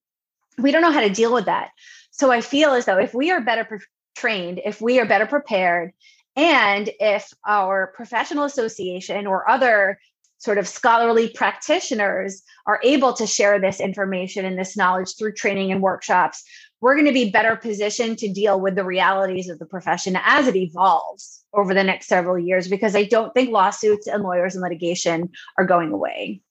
We 0.59 0.71
don't 0.71 0.83
know 0.83 0.92
how 0.92 1.00
to 1.00 1.11
deal 1.11 1.35
with 1.35 1.47
that. 1.47 1.71
So 2.12 2.30
I 2.30 2.40
feel 2.40 2.71
as 2.71 2.85
though 2.85 2.99
if 2.99 3.14
we 3.14 3.33
are 3.33 3.40
better 3.40 3.64
pre- 3.64 3.80
trained, 4.14 4.61
if 4.64 4.80
we 4.80 5.00
are 5.00 5.06
better 5.06 5.26
prepared, 5.26 5.92
and 6.37 6.88
if 7.00 7.33
our 7.45 7.92
professional 7.97 8.45
association 8.45 9.26
or 9.26 9.50
other 9.50 9.99
sort 10.38 10.59
of 10.59 10.68
scholarly 10.68 11.28
practitioners 11.28 12.42
are 12.66 12.78
able 12.85 13.12
to 13.14 13.26
share 13.26 13.59
this 13.59 13.80
information 13.80 14.45
and 14.45 14.56
this 14.56 14.76
knowledge 14.76 15.16
through 15.18 15.33
training 15.33 15.73
and 15.73 15.83
workshops, 15.83 16.45
we're 16.80 16.95
going 16.95 17.06
to 17.06 17.12
be 17.12 17.30
better 17.30 17.56
positioned 17.56 18.18
to 18.18 18.33
deal 18.33 18.61
with 18.61 18.75
the 18.75 18.85
realities 18.85 19.49
of 19.49 19.59
the 19.59 19.66
profession 19.66 20.18
as 20.23 20.47
it 20.47 20.56
evolves 20.56 21.45
over 21.52 21.73
the 21.73 21.85
next 21.85 22.06
several 22.06 22.38
years 22.38 22.68
because 22.68 22.95
I 22.95 23.04
don't 23.04 23.33
think 23.33 23.50
lawsuits 23.50 24.06
and 24.06 24.23
lawyers 24.23 24.54
and 24.54 24.62
litigation 24.62 25.30
are 25.59 25.64
going 25.64 25.92
away. 25.92 26.42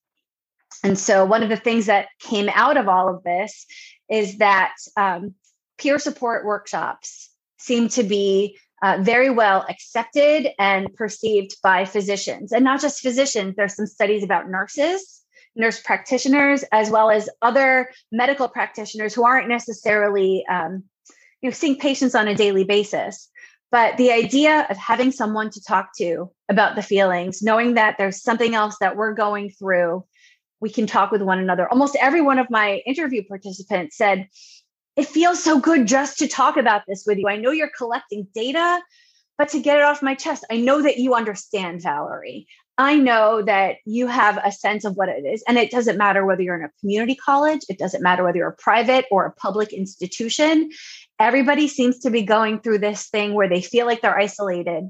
And 0.84 0.98
so, 0.98 1.26
one 1.26 1.44
of 1.44 1.50
the 1.50 1.58
things 1.58 1.86
that 1.86 2.08
came 2.20 2.50
out 2.54 2.78
of 2.78 2.88
all 2.88 3.08
of 3.08 3.24
this 3.24 3.66
is 4.10 4.38
that 4.38 4.76
um, 4.98 5.36
peer 5.78 6.00
support 6.00 6.46
workshops 6.46 7.30
seem 7.58 7.88
to 7.90 8.04
be 8.04 8.58
uh, 8.84 8.98
very 9.02 9.30
well 9.30 9.66
accepted 9.70 10.50
and 10.60 10.94
perceived 10.96 11.56
by 11.64 11.86
physicians, 11.86 12.52
and 12.52 12.64
not 12.64 12.82
just 12.82 13.02
physicians. 13.02 13.56
There's 13.56 13.76
some 13.76 13.88
studies 13.88 14.24
about 14.24 14.50
nurses, 14.50 15.22
nurse 15.56 15.80
practitioners, 15.82 16.64
as 16.72 16.90
well 16.90 17.10
as 17.10 17.30
other 17.42 17.92
medical 18.12 18.48
practitioners 18.48 19.14
who 19.14 19.26
aren't 19.26 19.48
necessarily 19.48 20.46
um, 20.50 20.84
you 21.42 21.50
know 21.50 21.54
seeing 21.54 21.78
patients 21.78 22.16
on 22.16 22.28
a 22.28 22.36
daily 22.36 22.64
basis. 22.64 23.30
But 23.72 23.98
the 23.98 24.12
idea 24.12 24.68
of 24.70 24.78
having 24.78 25.12
someone 25.12 25.50
to 25.50 25.62
talk 25.62 25.90
to 25.98 26.32
about 26.50 26.76
the 26.76 26.82
feelings, 26.82 27.42
knowing 27.42 27.74
that 27.74 27.98
there's 27.98 28.22
something 28.22 28.56
else 28.56 28.78
that 28.80 28.96
we're 28.96 29.14
going 29.14 29.50
through, 29.50 30.06
we 30.62 30.70
can 30.70 30.88
talk 30.88 31.12
with 31.12 31.22
one 31.22 31.40
another. 31.40 31.68
Almost 31.70 31.98
every 32.00 32.22
one 32.22 32.40
of 32.40 32.50
my 32.50 32.82
interview 32.86 33.24
participants 33.28 33.98
said, 33.98 34.30
it 34.96 35.08
feels 35.08 35.44
so 35.44 35.60
good 35.60 35.88
just 35.88 36.18
to 36.20 36.28
talk 36.28 36.58
about 36.58 36.84
this 36.88 37.04
with 37.06 37.18
you. 37.18 37.28
I 37.28 37.36
know 37.36 37.52
you're 37.52 37.72
collecting 37.76 38.28
data, 38.34 38.82
but 39.38 39.50
to 39.50 39.60
get 39.60 39.78
it 39.78 39.84
off 39.84 40.02
my 40.02 40.16
chest, 40.16 40.46
I 40.50 40.58
know 40.58 40.82
that 40.82 40.98
you 40.98 41.14
understand, 41.14 41.82
Valerie. 41.82 42.48
I 42.78 42.96
know 42.96 43.42
that 43.42 43.78
you 43.86 44.08
have 44.08 44.38
a 44.44 44.52
sense 44.52 44.84
of 44.84 44.96
what 44.96 45.08
it 45.08 45.26
is. 45.26 45.44
And 45.48 45.58
it 45.58 45.72
doesn't 45.72 45.98
matter 45.98 46.26
whether 46.26 46.42
you're 46.42 46.58
in 46.58 46.66
a 46.66 46.80
community 46.82 47.16
college, 47.16 47.62
it 47.70 47.80
doesn't 47.80 48.04
matter 48.04 48.24
whether 48.24 48.38
you're 48.38 48.50
a 48.50 48.56
private 48.56 49.06
or 49.12 49.26
a 49.26 49.32
public 49.32 49.72
institution. 49.72 50.70
Everybody 51.20 51.70
seems 51.70 52.00
to 52.00 52.10
be 52.10 52.24
going 52.24 52.60
through 52.60 52.80
this 52.80 53.08
thing 53.08 53.34
where 53.34 53.48
they 53.48 53.62
feel 53.62 53.86
like 53.86 54.02
they're 54.02 54.18
isolated 54.18 54.90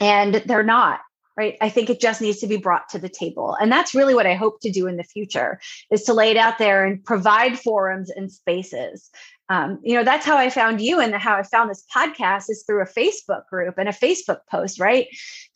and 0.00 0.34
they're 0.46 0.62
not 0.62 1.00
right 1.36 1.56
i 1.60 1.68
think 1.68 1.90
it 1.90 2.00
just 2.00 2.20
needs 2.20 2.38
to 2.38 2.46
be 2.46 2.56
brought 2.56 2.88
to 2.88 2.98
the 2.98 3.08
table 3.08 3.56
and 3.60 3.70
that's 3.70 3.94
really 3.94 4.14
what 4.14 4.26
i 4.26 4.34
hope 4.34 4.60
to 4.60 4.70
do 4.70 4.86
in 4.86 4.96
the 4.96 5.04
future 5.04 5.60
is 5.90 6.02
to 6.04 6.14
lay 6.14 6.30
it 6.30 6.36
out 6.36 6.58
there 6.58 6.84
and 6.84 7.04
provide 7.04 7.58
forums 7.58 8.10
and 8.10 8.32
spaces 8.32 9.10
um, 9.50 9.78
you 9.82 9.94
know 9.94 10.04
that's 10.04 10.24
how 10.24 10.36
i 10.36 10.48
found 10.48 10.80
you 10.80 11.00
and 11.00 11.14
how 11.14 11.36
i 11.36 11.42
found 11.42 11.68
this 11.68 11.84
podcast 11.94 12.44
is 12.48 12.64
through 12.66 12.80
a 12.80 12.86
facebook 12.86 13.46
group 13.48 13.74
and 13.76 13.88
a 13.88 13.92
facebook 13.92 14.38
post 14.50 14.80
right? 14.80 15.06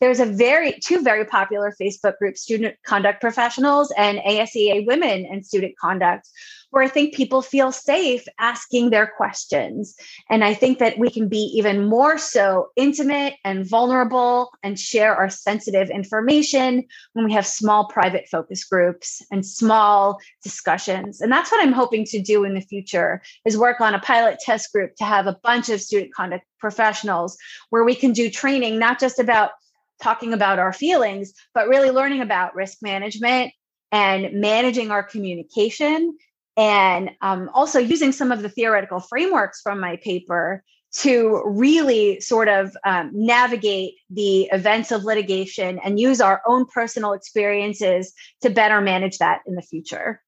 There's 0.01 0.19
a 0.19 0.25
very 0.25 0.73
two 0.73 1.01
very 1.01 1.25
popular 1.25 1.73
facebook 1.81 2.17
groups 2.17 2.41
student 2.41 2.75
conduct 2.85 3.21
professionals 3.21 3.93
and 3.97 4.19
ASCA 4.19 4.85
women 4.85 5.25
and 5.25 5.45
student 5.45 5.77
conduct 5.79 6.29
where 6.75 6.83
I 6.83 6.89
think 6.89 7.13
people 7.13 7.41
feel 7.41 7.71
safe 7.71 8.25
asking 8.37 8.89
their 8.89 9.07
questions. 9.07 9.95
And 10.29 10.43
I 10.43 10.53
think 10.53 10.79
that 10.79 10.99
we 10.99 11.09
can 11.09 11.29
be 11.29 11.49
even 11.55 11.85
more 11.85 12.17
so 12.17 12.67
intimate 12.75 13.35
and 13.45 13.65
vulnerable 13.65 14.51
and 14.61 14.77
share 14.77 15.15
our 15.15 15.29
sensitive 15.29 15.89
information 15.89 16.83
when 17.13 17.23
we 17.23 17.31
have 17.31 17.47
small 17.47 17.87
private 17.87 18.27
focus 18.29 18.65
groups 18.65 19.21
and 19.31 19.45
small 19.45 20.19
discussions. 20.43 21.21
And 21.21 21.31
that's 21.31 21.49
what 21.49 21.63
I'm 21.63 21.71
hoping 21.71 22.03
to 22.07 22.21
do 22.21 22.43
in 22.43 22.55
the 22.55 22.59
future 22.59 23.21
is 23.45 23.57
work 23.57 23.79
on 23.79 23.95
a 23.95 23.99
pilot 23.99 24.39
test 24.41 24.73
group 24.73 24.97
to 24.97 25.05
have 25.05 25.27
a 25.27 25.39
bunch 25.43 25.69
of 25.69 25.79
student 25.79 26.13
conduct 26.13 26.43
professionals 26.59 27.37
where 27.69 27.85
we 27.85 27.95
can 27.95 28.11
do 28.11 28.29
training 28.29 28.77
not 28.77 28.99
just 28.99 29.17
about 29.17 29.51
talking 30.03 30.33
about 30.33 30.59
our 30.59 30.73
feelings, 30.73 31.31
but 31.53 31.69
really 31.69 31.89
learning 31.89 32.19
about 32.19 32.53
risk 32.53 32.79
management 32.81 33.53
and 33.93 34.41
managing 34.41 34.91
our 34.91 35.03
communication 35.03 36.17
and 36.57 37.11
um, 37.21 37.49
also 37.53 37.79
using 37.79 38.11
some 38.11 38.31
of 38.31 38.41
the 38.41 38.49
theoretical 38.49 38.99
frameworks 38.99 39.61
from 39.61 39.79
my 39.79 39.97
paper 39.97 40.63
to 40.93 41.43
really 41.45 42.21
sort 42.21 42.47
of 42.47 42.75
um, 42.85 43.11
navigate 43.13 43.95
the 44.09 44.43
events 44.43 44.91
of 44.91 45.03
litigation 45.03 45.77
and 45.83 45.99
use 45.99 46.21
our 46.21 46.41
own 46.47 46.65
personal 46.65 47.11
experiences 47.11 48.13
to 48.41 48.49
better 48.49 48.79
manage 48.79 49.17
that 49.17 49.41
in 49.45 49.55
the 49.55 49.61
future. 49.61 50.21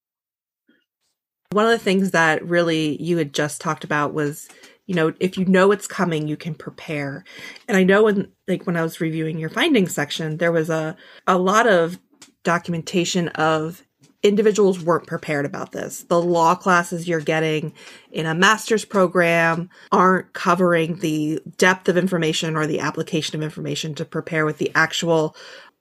One 1.51 1.65
of 1.65 1.71
the 1.71 1.77
things 1.77 2.11
that 2.11 2.45
really 2.45 3.01
you 3.01 3.17
had 3.17 3.33
just 3.33 3.61
talked 3.61 3.85
about 3.85 4.13
was, 4.13 4.49
you 4.87 4.95
know, 4.95 5.13
if 5.21 5.37
you 5.37 5.45
know 5.45 5.71
it's 5.71 5.87
coming, 5.87 6.27
you 6.27 6.35
can 6.35 6.53
prepare. 6.53 7.23
And 7.69 7.77
I 7.77 7.83
know 7.83 8.03
when 8.03 8.29
like 8.49 8.67
when 8.67 8.75
I 8.75 8.83
was 8.83 8.99
reviewing 8.99 9.39
your 9.39 9.49
findings 9.49 9.93
section, 9.93 10.37
there 10.37 10.51
was 10.51 10.69
a 10.69 10.97
a 11.25 11.37
lot 11.37 11.65
of 11.65 11.97
documentation 12.43 13.29
of 13.29 13.83
individuals 14.27 14.83
weren't 14.83 15.07
prepared 15.07 15.45
about 15.45 15.71
this. 15.71 16.03
The 16.03 16.21
law 16.21 16.55
classes 16.55 17.07
you're 17.07 17.21
getting 17.21 17.73
in 18.11 18.25
a 18.25 18.35
master's 18.35 18.85
program 18.85 19.69
aren't 19.91 20.33
covering 20.33 20.97
the 20.97 21.41
depth 21.57 21.87
of 21.87 21.97
information 21.97 22.55
or 22.55 22.67
the 22.67 22.79
application 22.79 23.35
of 23.35 23.43
information 23.43 23.95
to 23.95 24.05
prepare 24.05 24.45
with 24.45 24.57
the 24.57 24.71
actual 24.75 25.35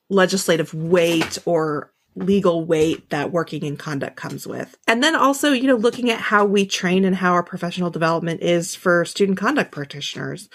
legislative 0.08 0.72
weight 0.72 1.38
or 1.44 1.92
legal 2.14 2.64
weight 2.64 3.10
that 3.10 3.30
working 3.30 3.62
in 3.62 3.76
conduct 3.76 4.16
comes 4.16 4.46
with. 4.46 4.76
And 4.86 5.02
then 5.02 5.14
also, 5.14 5.52
you 5.52 5.66
know, 5.66 5.76
looking 5.76 6.10
at 6.10 6.20
how 6.20 6.44
we 6.44 6.64
train 6.64 7.04
and 7.04 7.14
how 7.14 7.32
our 7.32 7.42
professional 7.42 7.90
development 7.90 8.40
is 8.40 8.74
for 8.74 9.04
student 9.04 9.38
conduct 9.38 9.70
practitioners. 9.70 10.48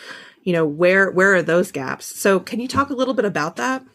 You 0.44 0.54
know, 0.54 0.66
where 0.66 1.12
where 1.12 1.36
are 1.36 1.44
those 1.44 1.72
gaps? 1.72 2.06
So, 2.20 2.40
can 2.40 2.60
you 2.60 2.68
talk 2.68 2.90
a 2.90 2.96
little 2.96 3.14
bit 3.14 3.26
about 3.26 3.58
that? 3.58 3.86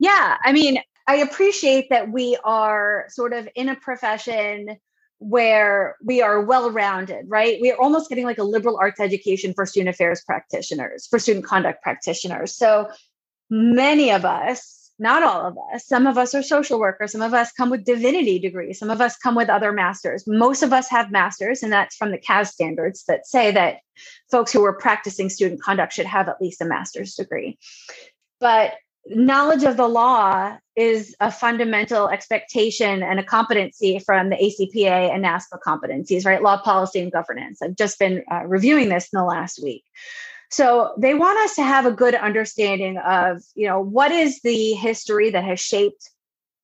Yeah, 0.00 0.36
I 0.44 0.52
mean, 0.52 0.78
I 1.06 1.16
appreciate 1.16 1.90
that 1.90 2.10
we 2.10 2.36
are 2.44 3.06
sort 3.08 3.32
of 3.32 3.48
in 3.54 3.68
a 3.68 3.76
profession 3.76 4.76
where 5.18 5.96
we 6.02 6.22
are 6.22 6.40
well 6.40 6.70
rounded, 6.70 7.26
right? 7.28 7.58
We 7.60 7.70
are 7.70 7.80
almost 7.80 8.08
getting 8.08 8.24
like 8.24 8.38
a 8.38 8.44
liberal 8.44 8.78
arts 8.78 9.00
education 9.00 9.54
for 9.54 9.64
student 9.66 9.94
affairs 9.94 10.22
practitioners, 10.22 11.06
for 11.06 11.18
student 11.18 11.44
conduct 11.44 11.82
practitioners. 11.82 12.54
So 12.56 12.90
many 13.50 14.10
of 14.10 14.24
us, 14.24 14.90
not 14.98 15.22
all 15.22 15.46
of 15.46 15.56
us, 15.72 15.86
some 15.86 16.06
of 16.06 16.18
us 16.18 16.34
are 16.34 16.42
social 16.42 16.78
workers, 16.78 17.12
some 17.12 17.22
of 17.22 17.34
us 17.34 17.52
come 17.52 17.70
with 17.70 17.84
divinity 17.84 18.38
degrees, 18.38 18.78
some 18.78 18.90
of 18.90 19.00
us 19.00 19.16
come 19.16 19.34
with 19.34 19.48
other 19.48 19.72
masters. 19.72 20.24
Most 20.26 20.62
of 20.62 20.72
us 20.72 20.88
have 20.90 21.10
masters, 21.10 21.62
and 21.62 21.72
that's 21.72 21.96
from 21.96 22.10
the 22.10 22.18
CAS 22.18 22.52
standards 22.52 23.04
that 23.08 23.26
say 23.26 23.50
that 23.50 23.78
folks 24.30 24.52
who 24.52 24.64
are 24.64 24.74
practicing 24.74 25.30
student 25.30 25.62
conduct 25.62 25.92
should 25.92 26.06
have 26.06 26.28
at 26.28 26.40
least 26.40 26.60
a 26.60 26.64
master's 26.64 27.14
degree. 27.14 27.58
But 28.40 28.74
knowledge 29.06 29.64
of 29.64 29.76
the 29.76 29.88
law 29.88 30.56
is 30.76 31.14
a 31.20 31.30
fundamental 31.30 32.08
expectation 32.08 33.02
and 33.02 33.20
a 33.20 33.24
competency 33.24 33.98
from 33.98 34.30
the 34.30 34.36
ACPA 34.36 35.14
and 35.14 35.24
NASPA 35.24 35.58
competencies, 35.64 36.24
right? 36.24 36.42
Law, 36.42 36.60
policy, 36.60 37.00
and 37.00 37.12
governance. 37.12 37.62
I've 37.62 37.76
just 37.76 37.98
been 37.98 38.24
uh, 38.30 38.44
reviewing 38.46 38.88
this 38.88 39.08
in 39.12 39.18
the 39.18 39.24
last 39.24 39.62
week. 39.62 39.84
So 40.50 40.94
they 40.98 41.14
want 41.14 41.38
us 41.40 41.56
to 41.56 41.62
have 41.62 41.86
a 41.86 41.92
good 41.92 42.14
understanding 42.14 42.98
of, 42.98 43.42
you 43.54 43.66
know, 43.66 43.80
what 43.80 44.12
is 44.12 44.40
the 44.42 44.72
history 44.72 45.30
that 45.30 45.44
has 45.44 45.60
shaped 45.60 46.10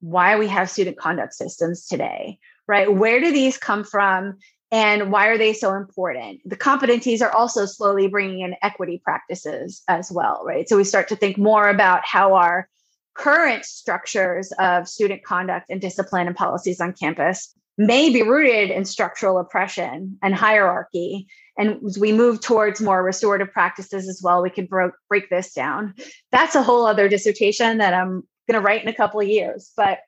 why 0.01 0.37
we 0.37 0.47
have 0.49 0.71
student 0.71 0.97
conduct 0.97 1.35
systems 1.35 1.87
today, 1.87 2.39
right? 2.67 2.93
Where 2.93 3.21
do 3.21 3.33
these 3.33 3.59
come 3.59 3.85
from? 3.85 4.39
And 4.73 5.11
why 5.11 5.27
are 5.27 5.39
they 5.39 5.53
so 5.53 5.75
important? 5.75 6.41
The 6.45 6.57
competencies 6.57 7.23
are 7.23 7.33
also 7.33 7.67
slowly 7.67 8.07
bringing 8.07 8.41
in 8.41 8.57
equity 8.63 9.01
practices 9.03 9.83
as 9.89 10.11
well 10.13 10.43
right? 10.45 10.69
So 10.69 10.77
we 10.77 10.85
start 10.85 11.09
to 11.09 11.17
think 11.17 11.39
more 11.39 11.69
about 11.69 12.05
how 12.05 12.35
our 12.35 12.69
current 13.15 13.65
structures 13.65 14.53
of 14.59 14.89
student 14.89 15.25
conduct 15.25 15.71
and 15.71 15.81
discipline 15.81 16.27
and 16.27 16.37
policies 16.37 16.81
on 16.81 16.93
campus 16.93 17.55
may 17.77 18.11
be 18.11 18.23
rooted 18.23 18.71
in 18.71 18.85
structural 18.85 19.39
oppression 19.39 20.19
and 20.23 20.35
hierarchy. 20.35 21.27
And 21.57 21.81
as 21.87 21.99
we 21.99 22.13
move 22.13 22.41
towards 22.41 22.81
more 22.81 23.03
restorative 23.03 23.53
practices 23.53 24.09
as 24.09 24.21
well 24.23 24.43
we 24.43 24.51
can 24.51 24.67
bro- 24.67 24.93
break 25.09 25.31
this 25.31 25.53
down. 25.53 25.95
That's 26.31 26.55
a 26.55 26.63
whole 26.63 26.87
other 26.87 27.09
dissertation 27.09 27.79
that 27.79 27.95
i'm 27.95 28.23
going 28.47 28.61
to 28.61 28.67
write 28.67 28.83
in 28.83 28.89
a 28.89 28.95
couple 28.95 29.21
of 29.21 29.29
years 29.29 29.73
but 29.77 30.01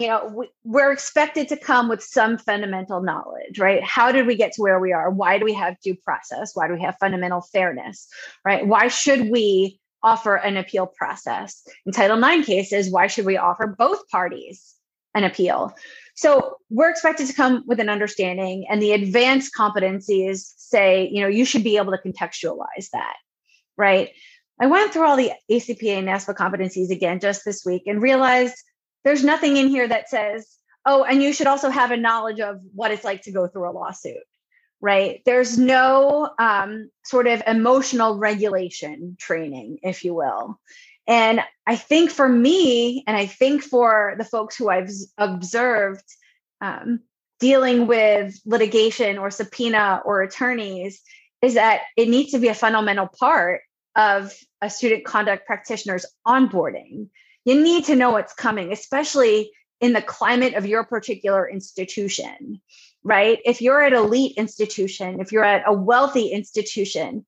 you 0.00 0.06
know 0.08 0.46
we, 0.64 0.80
are 0.80 0.90
expected 0.90 1.48
to 1.48 1.56
come 1.56 1.88
with 1.88 2.02
some 2.02 2.38
fundamental 2.38 3.02
knowledge 3.02 3.58
right? 3.58 3.82
How 3.84 4.10
did 4.10 4.26
we 4.26 4.34
get 4.34 4.52
to 4.52 4.62
where 4.62 4.80
we 4.80 4.92
are? 4.92 5.10
Why 5.10 5.38
do 5.38 5.44
we 5.44 5.52
have 5.54 5.78
due 5.80 5.94
process? 5.94 6.52
Why 6.54 6.66
do 6.66 6.74
we 6.74 6.82
have 6.82 6.96
fundamental 6.98 7.42
fairness 7.42 8.08
right? 8.44 8.66
Why 8.66 8.88
should 8.88 9.30
we 9.30 9.78
offer 10.02 10.34
an 10.36 10.56
appeal 10.56 10.86
process? 10.86 11.62
In 11.84 11.92
title 11.92 12.22
ix 12.24 12.46
cases 12.46 12.90
why 12.90 13.06
should 13.06 13.26
we 13.26 13.36
offer 13.36 13.66
both 13.66 14.08
parties 14.08 14.74
an 15.14 15.24
appeal? 15.24 15.74
So 16.14 16.56
we're 16.70 16.90
expected 16.90 17.26
to 17.26 17.34
come 17.34 17.64
with 17.66 17.80
an 17.80 17.88
understanding 17.88 18.66
and 18.70 18.80
the 18.80 18.92
advanced 18.92 19.52
competencies 19.54 20.54
say 20.56 21.08
you 21.12 21.20
know 21.20 21.28
you 21.28 21.44
should 21.44 21.62
be 21.62 21.76
able 21.76 21.92
to 21.92 21.98
contextualize 21.98 22.88
that 22.92 23.16
right? 23.76 24.10
I 24.62 24.66
went 24.66 24.92
through 24.92 25.06
all 25.06 25.16
the 25.16 25.32
acpa 25.50 25.98
and 25.98 26.08
naspa 26.08 26.34
competencies 26.34 26.90
again 26.90 27.20
just 27.20 27.44
this 27.44 27.64
week 27.64 27.82
and 27.86 28.02
realized 28.02 28.56
there's 29.04 29.24
nothing 29.24 29.56
in 29.56 29.68
here 29.68 29.86
that 29.86 30.08
says, 30.08 30.46
oh, 30.86 31.04
and 31.04 31.22
you 31.22 31.32
should 31.32 31.46
also 31.46 31.70
have 31.70 31.90
a 31.90 31.96
knowledge 31.96 32.40
of 32.40 32.60
what 32.74 32.90
it's 32.90 33.04
like 33.04 33.22
to 33.22 33.32
go 33.32 33.46
through 33.46 33.70
a 33.70 33.72
lawsuit, 33.72 34.16
right? 34.80 35.22
There's 35.24 35.58
no 35.58 36.30
um, 36.38 36.90
sort 37.04 37.26
of 37.26 37.42
emotional 37.46 38.18
regulation 38.18 39.16
training, 39.18 39.78
if 39.82 40.04
you 40.04 40.14
will. 40.14 40.58
And 41.06 41.40
I 41.66 41.76
think 41.76 42.10
for 42.10 42.28
me, 42.28 43.04
and 43.06 43.16
I 43.16 43.26
think 43.26 43.62
for 43.62 44.14
the 44.18 44.24
folks 44.24 44.56
who 44.56 44.68
I've 44.68 44.90
observed, 45.18 46.04
um, 46.60 47.00
dealing 47.40 47.86
with 47.86 48.38
litigation 48.44 49.18
or 49.18 49.30
subpoena 49.30 50.02
or 50.04 50.22
attorneys 50.22 51.00
is 51.42 51.54
that 51.54 51.80
it 51.96 52.08
needs 52.08 52.32
to 52.32 52.38
be 52.38 52.48
a 52.48 52.54
fundamental 52.54 53.08
part 53.18 53.62
of 53.96 54.32
a 54.60 54.70
student 54.70 55.04
conduct 55.04 55.46
practitioner's 55.46 56.06
onboarding. 56.26 57.08
You 57.44 57.62
need 57.62 57.84
to 57.86 57.96
know 57.96 58.10
what's 58.10 58.34
coming, 58.34 58.72
especially 58.72 59.50
in 59.80 59.92
the 59.92 60.02
climate 60.02 60.54
of 60.54 60.66
your 60.66 60.84
particular 60.84 61.48
institution, 61.48 62.60
right? 63.02 63.38
If 63.44 63.62
you're 63.62 63.82
at 63.82 63.92
elite 63.92 64.36
institution, 64.36 65.20
if 65.20 65.32
you're 65.32 65.44
at 65.44 65.64
a 65.66 65.72
wealthy 65.72 66.28
institution, 66.28 67.24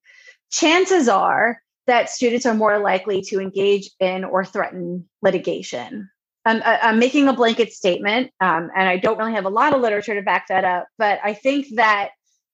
chances 0.50 1.08
are 1.08 1.62
that 1.86 2.10
students 2.10 2.46
are 2.46 2.54
more 2.54 2.78
likely 2.78 3.22
to 3.22 3.40
engage 3.40 3.90
in 3.98 4.24
or 4.24 4.44
threaten 4.44 5.08
litigation. 5.22 6.10
I'm, 6.44 6.60
I'm 6.64 6.98
making 6.98 7.28
a 7.28 7.32
blanket 7.32 7.72
statement, 7.72 8.32
um, 8.40 8.70
and 8.76 8.88
I 8.88 8.96
don't 8.98 9.18
really 9.18 9.34
have 9.34 9.46
a 9.46 9.50
lot 9.50 9.74
of 9.74 9.80
literature 9.80 10.14
to 10.14 10.22
back 10.22 10.48
that 10.48 10.64
up, 10.64 10.88
but 10.98 11.20
I 11.22 11.34
think 11.34 11.76
that 11.76 12.10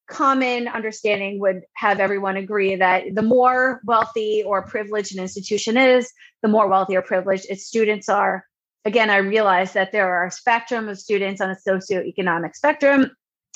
common 0.09 0.67
understanding 0.67 1.39
would 1.39 1.61
have 1.75 1.99
everyone 1.99 2.37
agree 2.37 2.75
that 2.75 3.03
the 3.13 3.21
more 3.21 3.81
wealthy 3.85 4.43
or 4.45 4.63
privileged 4.63 5.15
an 5.15 5.21
institution 5.21 5.77
is, 5.77 6.11
the 6.41 6.47
more 6.47 6.67
wealthy 6.67 6.95
or 6.95 7.01
privileged 7.01 7.45
its 7.49 7.65
students 7.65 8.09
are. 8.09 8.45
Again, 8.85 9.09
I 9.09 9.17
realize 9.17 9.73
that 9.73 9.91
there 9.91 10.09
are 10.09 10.25
a 10.25 10.31
spectrum 10.31 10.89
of 10.89 10.99
students 10.99 11.41
on 11.41 11.49
a 11.49 11.57
socioeconomic 11.67 12.55
spectrum 12.55 13.11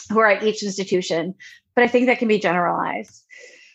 who 0.10 0.20
are 0.20 0.30
at 0.30 0.44
each 0.44 0.64
institution, 0.64 1.34
but 1.76 1.84
I 1.84 1.88
think 1.88 2.06
that 2.08 2.20
can 2.20 2.28
be 2.28 2.40
generalized. 2.40 3.24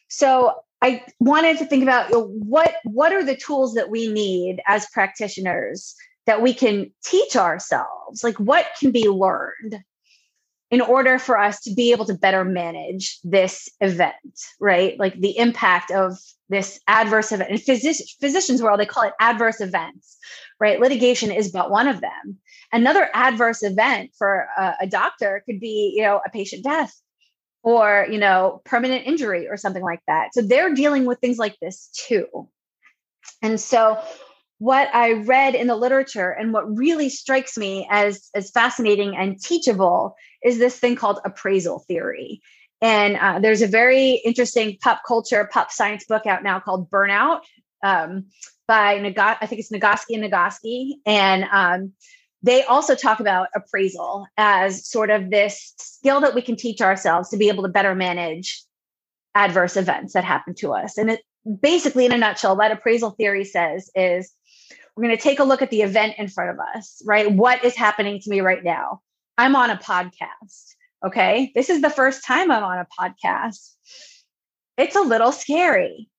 So 0.08 0.54
I 0.80 1.04
wanted 1.18 1.58
to 1.58 1.66
think 1.66 1.82
about 1.82 2.10
what 2.12 2.76
what 2.84 3.12
are 3.12 3.24
the 3.24 3.36
tools 3.36 3.74
that 3.74 3.90
we 3.90 4.08
need 4.12 4.60
as 4.66 4.86
practitioners 4.92 5.94
that 6.26 6.42
we 6.42 6.52
can 6.52 6.92
teach 7.04 7.36
ourselves? 7.36 8.22
Like 8.22 8.38
what 8.38 8.66
can 8.78 8.92
be 8.92 9.08
learned 9.08 9.82
in 10.70 10.80
order 10.80 11.18
for 11.18 11.38
us 11.38 11.60
to 11.60 11.74
be 11.74 11.92
able 11.92 12.04
to 12.04 12.14
better 12.14 12.44
manage 12.44 13.18
this 13.24 13.68
event, 13.80 14.14
right? 14.60 14.98
Like 14.98 15.18
the 15.18 15.36
impact 15.38 15.90
of 15.90 16.18
this 16.50 16.80
adverse 16.86 17.32
event. 17.32 17.50
In 17.50 17.56
physici- 17.56 18.18
physicians 18.20 18.62
world, 18.62 18.78
they 18.78 18.86
call 18.86 19.04
it 19.04 19.14
adverse 19.20 19.60
events, 19.60 20.18
right? 20.60 20.80
Litigation 20.80 21.30
is 21.30 21.50
but 21.50 21.70
one 21.70 21.88
of 21.88 22.00
them. 22.00 22.36
Another 22.70 23.08
adverse 23.14 23.62
event 23.62 24.10
for 24.18 24.46
a, 24.58 24.74
a 24.82 24.86
doctor 24.86 25.42
could 25.46 25.58
be, 25.60 25.94
you 25.96 26.02
know, 26.02 26.20
a 26.24 26.30
patient 26.30 26.64
death 26.64 26.94
or, 27.62 28.06
you 28.10 28.18
know, 28.18 28.60
permanent 28.64 29.06
injury 29.06 29.48
or 29.48 29.56
something 29.56 29.82
like 29.82 30.00
that. 30.06 30.34
So 30.34 30.42
they're 30.42 30.74
dealing 30.74 31.06
with 31.06 31.18
things 31.18 31.38
like 31.38 31.56
this 31.60 31.88
too. 31.94 32.48
And 33.42 33.58
so 33.58 33.98
what 34.58 34.92
I 34.92 35.12
read 35.12 35.54
in 35.54 35.68
the 35.68 35.76
literature 35.76 36.30
and 36.30 36.52
what 36.52 36.76
really 36.76 37.08
strikes 37.08 37.56
me 37.56 37.86
as, 37.90 38.28
as 38.34 38.50
fascinating 38.50 39.16
and 39.16 39.40
teachable 39.40 40.16
is 40.42 40.58
this 40.58 40.78
thing 40.78 40.96
called 40.96 41.20
appraisal 41.24 41.84
theory. 41.86 42.42
And 42.80 43.16
uh, 43.16 43.38
there's 43.38 43.62
a 43.62 43.68
very 43.68 44.14
interesting 44.24 44.76
pop 44.80 45.02
culture, 45.06 45.48
pop 45.52 45.70
science 45.70 46.04
book 46.04 46.26
out 46.26 46.42
now 46.42 46.60
called 46.60 46.90
Burnout 46.90 47.40
um, 47.82 48.26
by 48.66 48.94
I 49.16 49.46
think 49.46 49.60
it's 49.60 49.72
Nagoski 49.72 50.14
and 50.14 50.24
Nagoski. 50.24 50.94
And 51.06 51.44
um, 51.50 51.92
they 52.42 52.62
also 52.64 52.94
talk 52.94 53.20
about 53.20 53.48
appraisal 53.54 54.26
as 54.36 54.88
sort 54.88 55.10
of 55.10 55.30
this 55.30 55.74
skill 55.78 56.20
that 56.20 56.34
we 56.34 56.42
can 56.42 56.56
teach 56.56 56.80
ourselves 56.80 57.30
to 57.30 57.36
be 57.36 57.48
able 57.48 57.62
to 57.62 57.68
better 57.68 57.94
manage 57.94 58.62
adverse 59.34 59.76
events 59.76 60.12
that 60.12 60.24
happen 60.24 60.54
to 60.56 60.72
us. 60.72 60.98
And 60.98 61.10
it 61.10 61.22
basically, 61.60 62.06
in 62.06 62.12
a 62.12 62.18
nutshell, 62.18 62.56
what 62.56 62.70
appraisal 62.70 63.10
theory 63.10 63.44
says 63.44 63.90
is 63.94 64.32
we're 64.98 65.04
going 65.04 65.16
to 65.16 65.22
take 65.22 65.38
a 65.38 65.44
look 65.44 65.62
at 65.62 65.70
the 65.70 65.82
event 65.82 66.16
in 66.18 66.26
front 66.26 66.50
of 66.50 66.58
us, 66.74 67.00
right? 67.06 67.30
What 67.30 67.64
is 67.64 67.76
happening 67.76 68.18
to 68.18 68.30
me 68.30 68.40
right 68.40 68.64
now? 68.64 69.00
I'm 69.38 69.54
on 69.54 69.70
a 69.70 69.76
podcast. 69.76 70.74
Okay. 71.06 71.52
This 71.54 71.70
is 71.70 71.82
the 71.82 71.88
first 71.88 72.26
time 72.26 72.50
I'm 72.50 72.64
on 72.64 72.78
a 72.78 72.86
podcast. 73.00 73.74
It's 74.76 74.96
a 74.96 75.00
little 75.00 75.30
scary. 75.30 76.10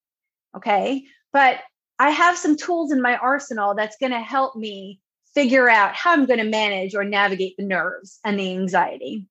Okay. 0.56 1.04
But 1.34 1.60
I 2.00 2.12
have 2.12 2.38
some 2.38 2.56
tools 2.56 2.94
in 2.94 3.02
my 3.02 3.18
arsenal 3.18 3.76
that's 3.76 3.98
going 3.98 4.14
to 4.14 4.22
help 4.22 4.56
me 4.56 5.02
figure 5.34 5.70
out 5.70 5.94
how 5.94 6.14
I'm 6.14 6.26
going 6.26 6.40
to 6.40 6.46
manage 6.46 6.96
or 6.96 7.04
navigate 7.04 7.58
the 7.58 7.66
nerves 7.66 8.20
and 8.24 8.40
the 8.40 8.50
anxiety. 8.50 9.26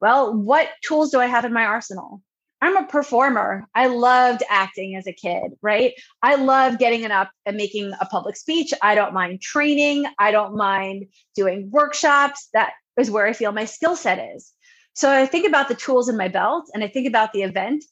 Well, 0.00 0.32
what 0.32 0.68
tools 0.84 1.10
do 1.10 1.18
I 1.18 1.26
have 1.26 1.44
in 1.44 1.52
my 1.52 1.64
arsenal? 1.64 2.22
I'm 2.60 2.76
a 2.76 2.86
performer. 2.86 3.66
I 3.74 3.88
loved 3.88 4.42
acting 4.48 4.96
as 4.96 5.06
a 5.06 5.12
kid, 5.12 5.52
right? 5.60 5.92
I 6.22 6.36
love 6.36 6.78
getting 6.78 7.02
it 7.02 7.10
up 7.10 7.30
and 7.44 7.56
making 7.56 7.92
a 8.00 8.06
public 8.06 8.36
speech. 8.36 8.72
I 8.82 8.94
don't 8.94 9.12
mind 9.12 9.42
training. 9.42 10.06
I 10.18 10.30
don't 10.30 10.56
mind 10.56 11.06
doing 11.34 11.70
workshops. 11.70 12.48
That 12.54 12.72
is 12.98 13.10
where 13.10 13.26
I 13.26 13.34
feel 13.34 13.52
my 13.52 13.66
skill 13.66 13.94
set 13.94 14.34
is. 14.34 14.52
So 14.94 15.12
I 15.12 15.26
think 15.26 15.46
about 15.46 15.68
the 15.68 15.74
tools 15.74 16.08
in 16.08 16.16
my 16.16 16.28
belt 16.28 16.70
and 16.72 16.82
I 16.82 16.88
think 16.88 17.06
about 17.06 17.34
the 17.34 17.42
event. 17.42 17.84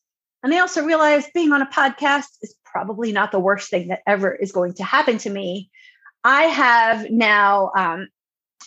And 0.43 0.53
I 0.55 0.61
also 0.61 0.85
realize 0.85 1.27
being 1.35 1.53
on 1.53 1.63
a 1.63 1.67
podcast 1.67 2.29
is 2.43 2.55
probably 2.65 3.13
not 3.13 3.33
the 3.33 3.41
worst 3.41 3.71
thing 3.71 3.89
that 3.89 4.01
ever 4.07 4.35
is 4.35 4.53
going 4.53 4.75
to 4.75 4.85
happen 4.85 5.19
to 5.19 5.31
me. 5.31 5.71
I 6.25 6.45
have 6.45 7.11
now 7.11 7.71
um, 7.77 8.09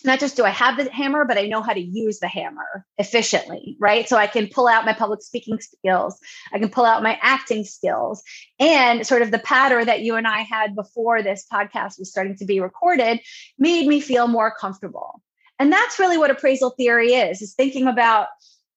not 0.04 0.20
just 0.20 0.36
do 0.36 0.44
I 0.44 0.50
have 0.50 0.78
the 0.78 0.92
hammer, 0.92 1.26
but 1.26 1.38
I 1.38 1.48
know 1.48 1.62
how 1.62 1.74
to 1.74 1.80
use 1.80 2.20
the 2.20 2.28
hammer 2.28 2.86
efficiently, 2.98 3.78
right? 3.80 4.08
So 4.08 4.18
I 4.18 4.28
can 4.28 4.48
pull 4.48 4.68
out 4.68 4.86
my 4.86 4.94
public 4.94 5.22
speaking 5.22 5.60
skills, 5.60 6.20
I 6.54 6.60
can 6.60 6.70
pull 6.70 6.86
out 6.86 7.04
my 7.04 7.18
acting 7.22 7.64
skills, 7.64 8.24
and 8.60 9.06
sort 9.06 9.22
of 9.22 9.32
the 9.32 9.40
patter 9.40 9.84
that 9.84 10.02
you 10.02 10.16
and 10.16 10.28
I 10.28 10.40
had 10.40 10.76
before 10.76 11.22
this 11.22 11.46
podcast 11.52 12.00
was 12.00 12.10
starting 12.10 12.36
to 12.38 12.46
be 12.46 12.60
recorded 12.60 13.20
made 13.58 13.88
me 13.88 14.00
feel 14.00 14.28
more 14.28 14.54
comfortable. 14.60 15.22
And 15.60 15.72
that's 15.72 16.00
really 16.00 16.18
what 16.18 16.32
appraisal 16.32 16.72
theory 16.72 17.14
is, 17.14 17.42
is 17.42 17.54
thinking 17.56 17.88
about 17.88 18.28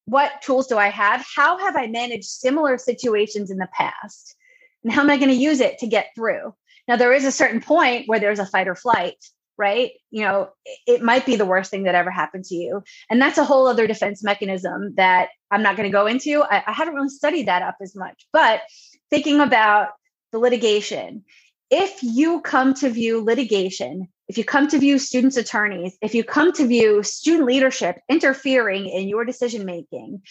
what 0.07 0.43
tools 0.43 0.67
do 0.67 0.79
I 0.79 0.89
have? 0.89 1.25
How 1.37 1.59
have 1.59 1.77
I 1.77 1.87
managed 1.87 2.25
similar 2.25 2.79
situations 2.79 3.51
in 3.51 3.59
the 3.59 3.69
past? 3.73 4.35
And 4.83 4.93
how 4.93 5.03
am 5.03 5.11
I 5.11 5.19
going 5.19 5.29
to 5.29 5.35
use 5.35 5.61
it 5.61 5.79
to 5.79 5.87
get 5.87 6.09
through? 6.15 6.55
Now, 6.89 6.97
there 6.97 7.13
is 7.13 7.25
a 7.25 7.33
certain 7.33 7.61
point 7.61 8.09
where 8.09 8.19
there's 8.19 8.39
a 8.39 8.47
fight 8.47 8.67
or 8.67 8.75
flight 8.75 9.17
right? 9.61 9.93
You 10.11 10.23
know, 10.23 10.49
it 10.87 11.03
might 11.03 11.27
be 11.27 11.37
the 11.37 11.45
worst 11.45 11.71
thing 11.71 11.85
that 11.85 11.95
ever 11.95 12.11
happened 12.11 12.45
to 12.47 12.55
you. 12.55 12.83
And 13.11 13.21
that's 13.21 13.39
a 13.39 13.45
whole 13.45 13.69
other 13.69 13.87
defense 13.87 14.25
mechanism 14.25 14.95
that 14.97 15.29
I'm 15.51 15.63
not 15.63 15.77
going 15.77 15.89
to 15.89 15.93
go 15.93 16.07
into. 16.07 16.43
I, 16.43 16.65
I 16.67 16.73
haven't 16.73 16.95
really 16.95 17.11
studied 17.11 17.47
that 17.47 17.63
up 17.63 17.77
as 17.83 17.95
much, 17.95 18.27
but 18.33 18.63
thinking 19.11 19.41
about 19.41 19.89
the 20.33 20.39
litigation, 20.39 21.25
if 21.71 22.03
you 22.03 22.41
come 22.41 22.73
to 22.75 22.89
view 22.89 23.23
litigation, 23.23 24.09
if 24.29 24.39
you 24.39 24.45
come 24.45 24.67
to 24.69 24.79
view 24.79 24.99
students' 24.99 25.37
attorneys, 25.37 25.99
if 26.01 26.15
you 26.15 26.25
come 26.25 26.53
to 26.55 26.67
view 26.67 27.03
student 27.03 27.47
leadership 27.47 28.01
interfering 28.09 28.89
in 28.89 29.09
your 29.09 29.27
decision 29.27 29.67
making 29.67 30.23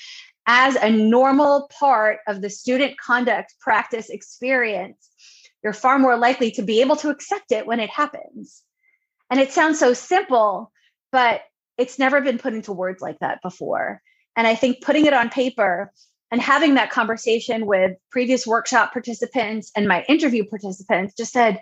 as 0.48 0.76
a 0.76 0.90
normal 0.90 1.70
part 1.80 2.18
of 2.28 2.42
the 2.42 2.50
student 2.50 2.98
conduct 2.98 3.54
practice 3.62 4.10
experience, 4.10 5.08
you're 5.64 5.74
far 5.74 6.00
more 6.00 6.18
likely 6.18 6.50
to 6.52 6.64
be 6.64 6.82
able 6.82 6.96
to 6.96 7.10
accept 7.10 7.52
it 7.52 7.68
when 7.68 7.80
it 7.80 7.92
happens. 7.92 8.64
And 9.30 9.40
it 9.40 9.52
sounds 9.52 9.80
so 9.80 9.94
simple, 9.94 10.72
but 11.12 11.42
it's 11.78 12.00
never 12.00 12.22
been 12.22 12.38
put 12.38 12.54
into 12.54 12.74
words 12.74 13.02
like 13.02 13.20
that 13.20 13.42
before. 13.42 14.02
And 14.36 14.48
I 14.48 14.56
think 14.56 14.82
putting 14.82 15.06
it 15.06 15.14
on 15.14 15.30
paper 15.30 15.92
and 16.32 16.42
having 16.42 16.76
that 16.76 16.92
conversation 16.92 17.66
with 17.66 17.98
previous 18.12 18.46
workshop 18.46 18.94
participants 18.94 19.72
and 19.76 19.88
my 19.88 20.04
interview 20.08 20.46
participants 20.46 21.16
just 21.16 21.32
said, 21.32 21.62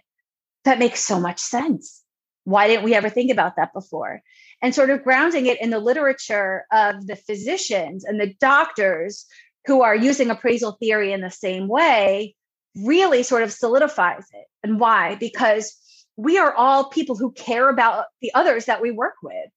that 0.66 0.80
makes 0.80 1.02
so 1.02 1.20
much 1.20 1.40
sense. 1.40 2.02
Why 2.44 2.68
didn't 2.68 2.84
we 2.84 2.94
ever 2.94 3.10
think 3.10 3.32
about 3.32 3.56
that 3.58 3.74
before? 3.74 4.22
And 4.62 4.74
sort 4.74 4.90
of 4.90 5.04
grounding 5.04 5.46
it 5.46 5.62
in 5.62 5.70
the 5.70 5.80
literature 5.80 6.66
of 6.72 7.06
the 7.06 7.16
physicians 7.16 8.04
and 8.04 8.20
the 8.20 8.34
doctors 8.40 9.26
who 9.66 9.82
are 9.82 9.96
using 9.96 10.30
appraisal 10.30 10.74
theory 10.74 11.14
in 11.14 11.22
the 11.22 11.30
same 11.30 11.68
way 11.68 12.36
really 12.76 13.24
sort 13.24 13.44
of 13.44 13.52
solidifies 13.52 14.26
it. 14.34 14.46
And 14.64 14.80
why? 14.80 15.16
Because 15.16 15.76
we 16.18 16.38
are 16.40 16.54
all 16.54 16.90
people 16.90 17.16
who 17.16 17.32
care 17.32 17.70
about 17.70 18.06
the 18.22 18.32
others 18.34 18.66
that 18.66 18.82
we 18.82 18.92
work 18.92 19.14
with. 19.24 19.50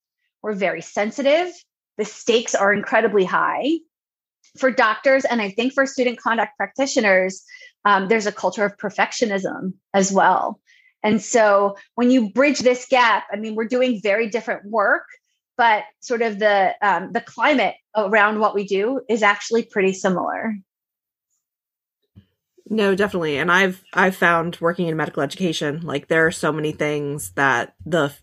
We're 0.43 0.53
very 0.53 0.83
sensitive. 0.83 1.53
The 1.99 2.05
stakes 2.05 2.55
are 2.55 2.73
incredibly 2.73 3.25
high. 3.25 3.79
For 4.59 4.71
doctors, 4.71 5.25
and 5.25 5.41
I 5.41 5.51
think 5.51 5.73
for 5.73 5.87
student 5.87 6.19
conduct 6.19 6.57
practitioners, 6.57 7.43
um, 7.85 8.09
there's 8.09 8.27
a 8.27 8.33
culture 8.33 8.65
of 8.65 8.77
perfectionism 8.77 9.75
as 9.95 10.13
well. 10.13 10.61
And 11.03 11.23
so 11.23 11.77
when 11.95 12.11
you 12.11 12.31
bridge 12.31 12.59
this 12.59 12.87
gap, 12.91 13.25
I 13.33 13.37
mean, 13.37 13.55
we're 13.55 13.69
doing 13.69 14.01
very 14.03 14.29
different 14.29 14.67
work, 14.67 15.05
but 15.57 15.85
sort 16.01 16.21
of 16.21 16.39
the 16.39 16.75
um, 16.83 17.13
the 17.13 17.21
climate 17.21 17.77
around 17.97 18.41
what 18.41 18.55
we 18.55 18.67
do 18.67 19.01
is 19.09 19.23
actually 19.23 19.65
pretty 19.65 19.93
similar. 19.93 20.55
No, 22.73 22.95
definitely. 22.95 23.37
And 23.37 23.51
I've 23.51 23.83
I've 23.93 24.15
found 24.15 24.57
working 24.61 24.87
in 24.87 24.97
medical 24.97 25.25
education, 25.25 25.81
like 25.83 26.07
there 26.07 26.27
are 26.27 26.31
so 26.31 26.53
many 26.53 26.71
things 26.71 27.33
that 27.33 27.75
the 27.85 28.15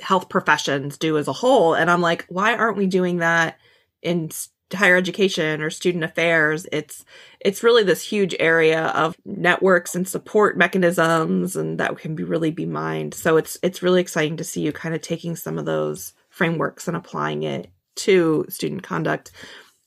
health 0.00 0.30
professions 0.30 0.96
do 0.96 1.18
as 1.18 1.28
a 1.28 1.32
whole 1.34 1.74
and 1.74 1.90
I'm 1.90 2.00
like, 2.00 2.24
why 2.28 2.56
aren't 2.56 2.78
we 2.78 2.86
doing 2.86 3.18
that 3.18 3.58
in 4.02 4.30
higher 4.72 4.96
education 4.96 5.60
or 5.60 5.68
student 5.68 6.02
affairs? 6.02 6.66
It's 6.72 7.04
it's 7.40 7.62
really 7.62 7.82
this 7.82 8.02
huge 8.02 8.34
area 8.40 8.86
of 8.86 9.16
networks 9.26 9.94
and 9.94 10.08
support 10.08 10.56
mechanisms 10.56 11.54
and 11.54 11.78
that 11.78 11.98
can 11.98 12.14
be 12.14 12.24
really 12.24 12.50
be 12.50 12.64
mined. 12.64 13.12
So 13.12 13.36
it's 13.36 13.58
it's 13.62 13.82
really 13.82 14.00
exciting 14.00 14.38
to 14.38 14.44
see 14.44 14.62
you 14.62 14.72
kind 14.72 14.94
of 14.94 15.02
taking 15.02 15.36
some 15.36 15.58
of 15.58 15.66
those 15.66 16.14
frameworks 16.30 16.88
and 16.88 16.96
applying 16.96 17.42
it 17.42 17.70
to 17.96 18.46
student 18.48 18.82
conduct. 18.82 19.30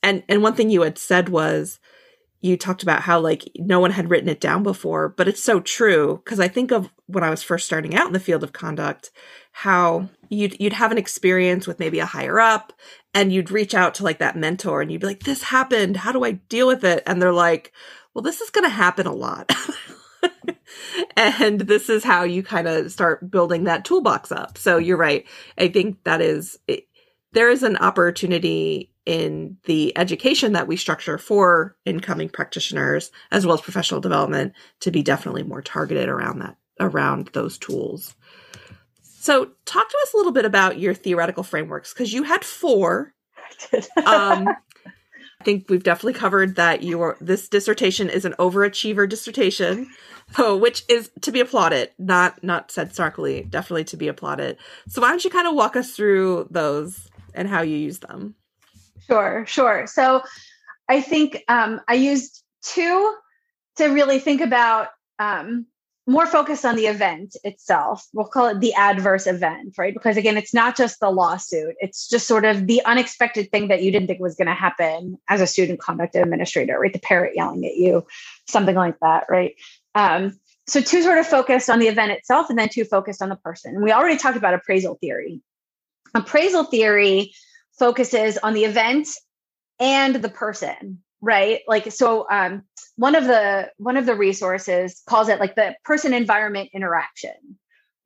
And 0.03 0.21
and 0.29 0.43
one 0.43 0.53
thing 0.53 0.69
you 0.69 0.83
had 0.83 0.99
said 0.99 1.29
was 1.29 1.79
you 2.41 2.55
talked 2.55 2.83
about 2.83 3.01
how 3.01 3.19
like 3.19 3.49
no 3.55 3.79
one 3.79 3.91
had 3.91 4.09
written 4.09 4.29
it 4.29 4.39
down 4.39 4.63
before, 4.63 5.09
but 5.09 5.27
it's 5.27 5.43
so 5.43 5.59
true 5.59 6.21
because 6.23 6.39
I 6.39 6.47
think 6.47 6.71
of 6.71 6.89
when 7.07 7.23
I 7.23 7.29
was 7.29 7.43
first 7.43 7.65
starting 7.65 7.95
out 7.95 8.07
in 8.07 8.13
the 8.13 8.19
field 8.19 8.43
of 8.43 8.53
conduct, 8.53 9.11
how 9.51 10.09
you'd 10.29 10.59
you'd 10.59 10.73
have 10.73 10.91
an 10.91 10.97
experience 10.97 11.65
with 11.65 11.79
maybe 11.79 11.99
a 11.99 12.05
higher 12.05 12.39
up 12.39 12.73
and 13.13 13.33
you'd 13.33 13.51
reach 13.51 13.73
out 13.73 13.95
to 13.95 14.03
like 14.03 14.19
that 14.19 14.35
mentor 14.35 14.81
and 14.81 14.91
you'd 14.91 15.01
be 15.01 15.07
like 15.07 15.23
this 15.23 15.43
happened, 15.43 15.97
how 15.97 16.11
do 16.11 16.23
I 16.23 16.33
deal 16.33 16.67
with 16.67 16.83
it? 16.83 17.03
And 17.07 17.21
they're 17.21 17.31
like, 17.31 17.73
"Well, 18.13 18.21
this 18.21 18.41
is 18.41 18.51
going 18.51 18.65
to 18.65 18.69
happen 18.69 19.07
a 19.07 19.13
lot." 19.13 19.51
and 21.15 21.61
this 21.61 21.89
is 21.89 22.03
how 22.03 22.23
you 22.23 22.43
kind 22.43 22.67
of 22.67 22.91
start 22.91 23.31
building 23.31 23.63
that 23.63 23.85
toolbox 23.85 24.31
up. 24.31 24.57
So 24.57 24.77
you're 24.77 24.97
right. 24.97 25.25
I 25.57 25.69
think 25.69 26.03
that 26.03 26.21
is 26.21 26.59
it, 26.67 26.87
there 27.33 27.49
is 27.49 27.63
an 27.63 27.77
opportunity 27.77 28.91
in 29.07 29.57
the 29.63 29.97
education 29.97 30.51
that 30.51 30.67
we 30.67 30.75
structure 30.75 31.17
for 31.17 31.77
incoming 31.85 32.27
practitioners 32.27 33.09
as 33.31 33.45
well 33.45 33.55
as 33.55 33.61
professional 33.61 34.01
development 34.01 34.51
to 34.81 34.91
be 34.91 35.01
definitely 35.01 35.43
more 35.43 35.61
targeted 35.61 36.09
around 36.09 36.39
that 36.39 36.57
around 36.79 37.29
those 37.33 37.57
tools. 37.57 38.15
So 39.01 39.45
talk 39.65 39.89
to 39.89 39.97
us 40.03 40.13
a 40.13 40.17
little 40.17 40.33
bit 40.33 40.43
about 40.43 40.77
your 40.77 40.93
theoretical 40.93 41.43
frameworks 41.43 41.93
because 41.93 42.11
you 42.11 42.23
had 42.23 42.43
four. 42.43 43.13
um, 44.05 44.49
I 45.39 45.43
think 45.43 45.69
we've 45.69 45.83
definitely 45.83 46.19
covered 46.19 46.57
that 46.57 46.83
your 46.83 47.15
this 47.21 47.47
dissertation 47.47 48.09
is 48.09 48.25
an 48.25 48.35
overachiever 48.37 49.07
dissertation, 49.07 49.87
so 50.35 50.57
which 50.57 50.83
is 50.89 51.09
to 51.21 51.31
be 51.31 51.39
applauded, 51.39 51.91
not 51.97 52.43
not 52.43 52.71
said 52.71 52.91
snarkily, 52.91 53.49
definitely 53.49 53.85
to 53.85 53.97
be 53.97 54.09
applauded. 54.09 54.57
So 54.89 55.01
why 55.01 55.09
don't 55.09 55.23
you 55.23 55.29
kind 55.29 55.47
of 55.47 55.55
walk 55.55 55.77
us 55.77 55.95
through 55.95 56.47
those 56.51 57.09
and 57.33 57.47
how 57.47 57.61
you 57.61 57.77
use 57.77 57.99
them? 57.99 58.35
Sure, 59.07 59.45
sure. 59.47 59.87
So 59.87 60.23
I 60.87 61.01
think 61.01 61.43
um, 61.47 61.81
I 61.87 61.95
used 61.95 62.43
two 62.61 63.15
to 63.77 63.85
really 63.87 64.19
think 64.19 64.41
about 64.41 64.89
um, 65.19 65.65
more 66.07 66.25
focus 66.25 66.63
on 66.63 66.75
the 66.75 66.87
event 66.87 67.35
itself. 67.43 68.07
We'll 68.13 68.27
call 68.27 68.47
it 68.47 68.59
the 68.59 68.73
adverse 68.73 69.27
event, 69.27 69.75
right? 69.77 69.93
Because 69.93 70.15
again, 70.15 70.37
it's 70.37 70.53
not 70.53 70.77
just 70.77 70.99
the 70.99 71.09
lawsuit, 71.09 71.75
it's 71.79 72.07
just 72.07 72.27
sort 72.27 72.45
of 72.45 72.67
the 72.67 72.81
unexpected 72.85 73.51
thing 73.51 73.67
that 73.67 73.83
you 73.83 73.91
didn't 73.91 74.07
think 74.07 74.21
was 74.21 74.35
going 74.35 74.47
to 74.47 74.53
happen 74.53 75.17
as 75.27 75.41
a 75.41 75.47
student 75.47 75.79
conduct 75.79 76.15
administrator, 76.15 76.79
right? 76.79 76.93
The 76.93 76.99
parent 76.99 77.35
yelling 77.35 77.65
at 77.65 77.75
you, 77.75 78.05
something 78.47 78.75
like 78.75 78.97
that, 79.01 79.25
right? 79.29 79.55
Um, 79.95 80.39
so, 80.65 80.81
two 80.81 81.01
sort 81.01 81.17
of 81.17 81.25
focused 81.25 81.69
on 81.69 81.79
the 81.79 81.87
event 81.87 82.11
itself, 82.11 82.49
and 82.49 82.59
then 82.59 82.67
two 82.67 82.83
focused 82.83 83.21
on 83.21 83.29
the 83.29 83.37
person. 83.37 83.81
We 83.81 83.91
already 83.93 84.17
talked 84.17 84.37
about 84.37 84.53
appraisal 84.53 84.95
theory. 84.95 85.41
Appraisal 86.13 86.65
theory 86.65 87.33
focuses 87.77 88.37
on 88.37 88.53
the 88.53 88.65
event 88.65 89.07
and 89.79 90.15
the 90.15 90.29
person, 90.29 90.99
right? 91.21 91.61
Like, 91.67 91.91
so 91.91 92.27
um, 92.29 92.63
one 92.95 93.15
of 93.15 93.25
the 93.25 93.71
one 93.77 93.97
of 93.97 94.05
the 94.05 94.15
resources 94.15 95.01
calls 95.07 95.29
it 95.29 95.39
like 95.39 95.55
the 95.55 95.75
person 95.83 96.13
environment 96.13 96.69
interaction 96.73 97.57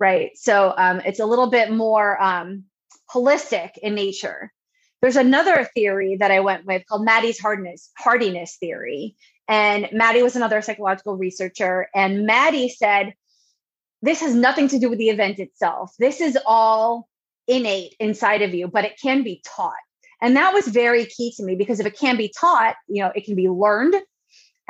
right? 0.02 0.32
So 0.36 0.74
um, 0.76 1.00
it's 1.06 1.20
a 1.20 1.26
little 1.26 1.52
bit 1.52 1.72
more 1.72 2.22
um, 2.22 2.64
holistic 3.10 3.78
in 3.78 3.94
nature. 3.94 4.52
There's 5.00 5.16
another 5.16 5.64
theory 5.76 6.18
that 6.18 6.32
i 6.32 6.40
went 6.40 6.66
with 6.66 6.86
called 6.88 7.08
Maddi's 7.08 7.40
hardness 7.40 7.92
hardiness 7.98 8.58
theory. 8.60 9.16
And 9.48 9.86
Maddi 9.86 10.24
was 10.24 10.36
another 10.36 10.62
psychological 10.62 11.18
researcher 11.18 11.88
and 11.94 12.28
Maddi 12.28 12.70
said 12.70 13.14
this 14.02 14.22
has 14.22 14.34
nothing 14.34 14.68
to 14.70 14.80
do 14.80 14.90
with 14.90 14.98
the 14.98 15.10
event 15.10 15.38
itself. 15.40 15.94
This 16.00 16.20
is 16.20 16.38
all 16.46 17.08
innate 17.52 17.96
inside 18.00 18.42
of 18.42 18.54
you 18.54 18.68
but 18.68 18.86
it 18.86 19.00
can 19.02 19.24
be 19.24 19.42
taught 19.46 19.74
and 20.22 20.36
that 20.36 20.54
was 20.54 20.68
very 20.68 21.06
key 21.06 21.34
to 21.36 21.44
me 21.44 21.56
because 21.56 21.80
if 21.80 21.86
it 21.86 21.98
can 21.98 22.18
be 22.18 22.34
taught 22.40 22.76
you 22.88 23.02
know 23.04 23.12
it 23.16 23.26
can 23.26 23.36
be 23.36 23.50
learned 23.50 23.96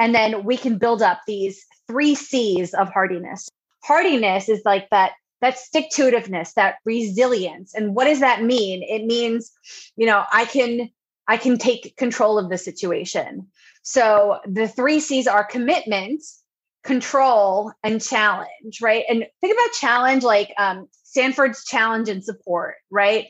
and 0.01 0.15
then 0.15 0.43
we 0.43 0.57
can 0.57 0.79
build 0.79 1.03
up 1.03 1.21
these 1.27 1.63
three 1.87 2.15
C's 2.15 2.73
of 2.73 2.89
hardiness. 2.89 3.49
Hardiness 3.83 4.49
is 4.49 4.61
like 4.65 4.89
that 4.89 5.11
that 5.41 5.57
stick 5.57 5.89
to 5.91 6.03
itiveness, 6.03 6.53
that 6.53 6.75
resilience. 6.85 7.73
And 7.73 7.95
what 7.95 8.05
does 8.05 8.19
that 8.19 8.43
mean? 8.43 8.83
It 8.83 9.05
means, 9.05 9.51
you 9.95 10.05
know, 10.05 10.23
I 10.31 10.45
can 10.45 10.89
I 11.27 11.37
can 11.37 11.57
take 11.57 11.95
control 11.97 12.39
of 12.39 12.49
the 12.49 12.57
situation. 12.57 13.47
So 13.83 14.39
the 14.45 14.67
three 14.67 14.99
C's 14.99 15.27
are 15.27 15.43
commitment, 15.43 16.23
control, 16.83 17.71
and 17.83 18.01
challenge, 18.01 18.81
right? 18.81 19.03
And 19.07 19.27
think 19.39 19.53
about 19.53 19.73
challenge 19.73 20.23
like 20.23 20.51
um, 20.57 20.87
Sanford's 21.12 21.65
challenge 21.65 22.10
and 22.10 22.24
support, 22.24 22.76
right? 22.89 23.28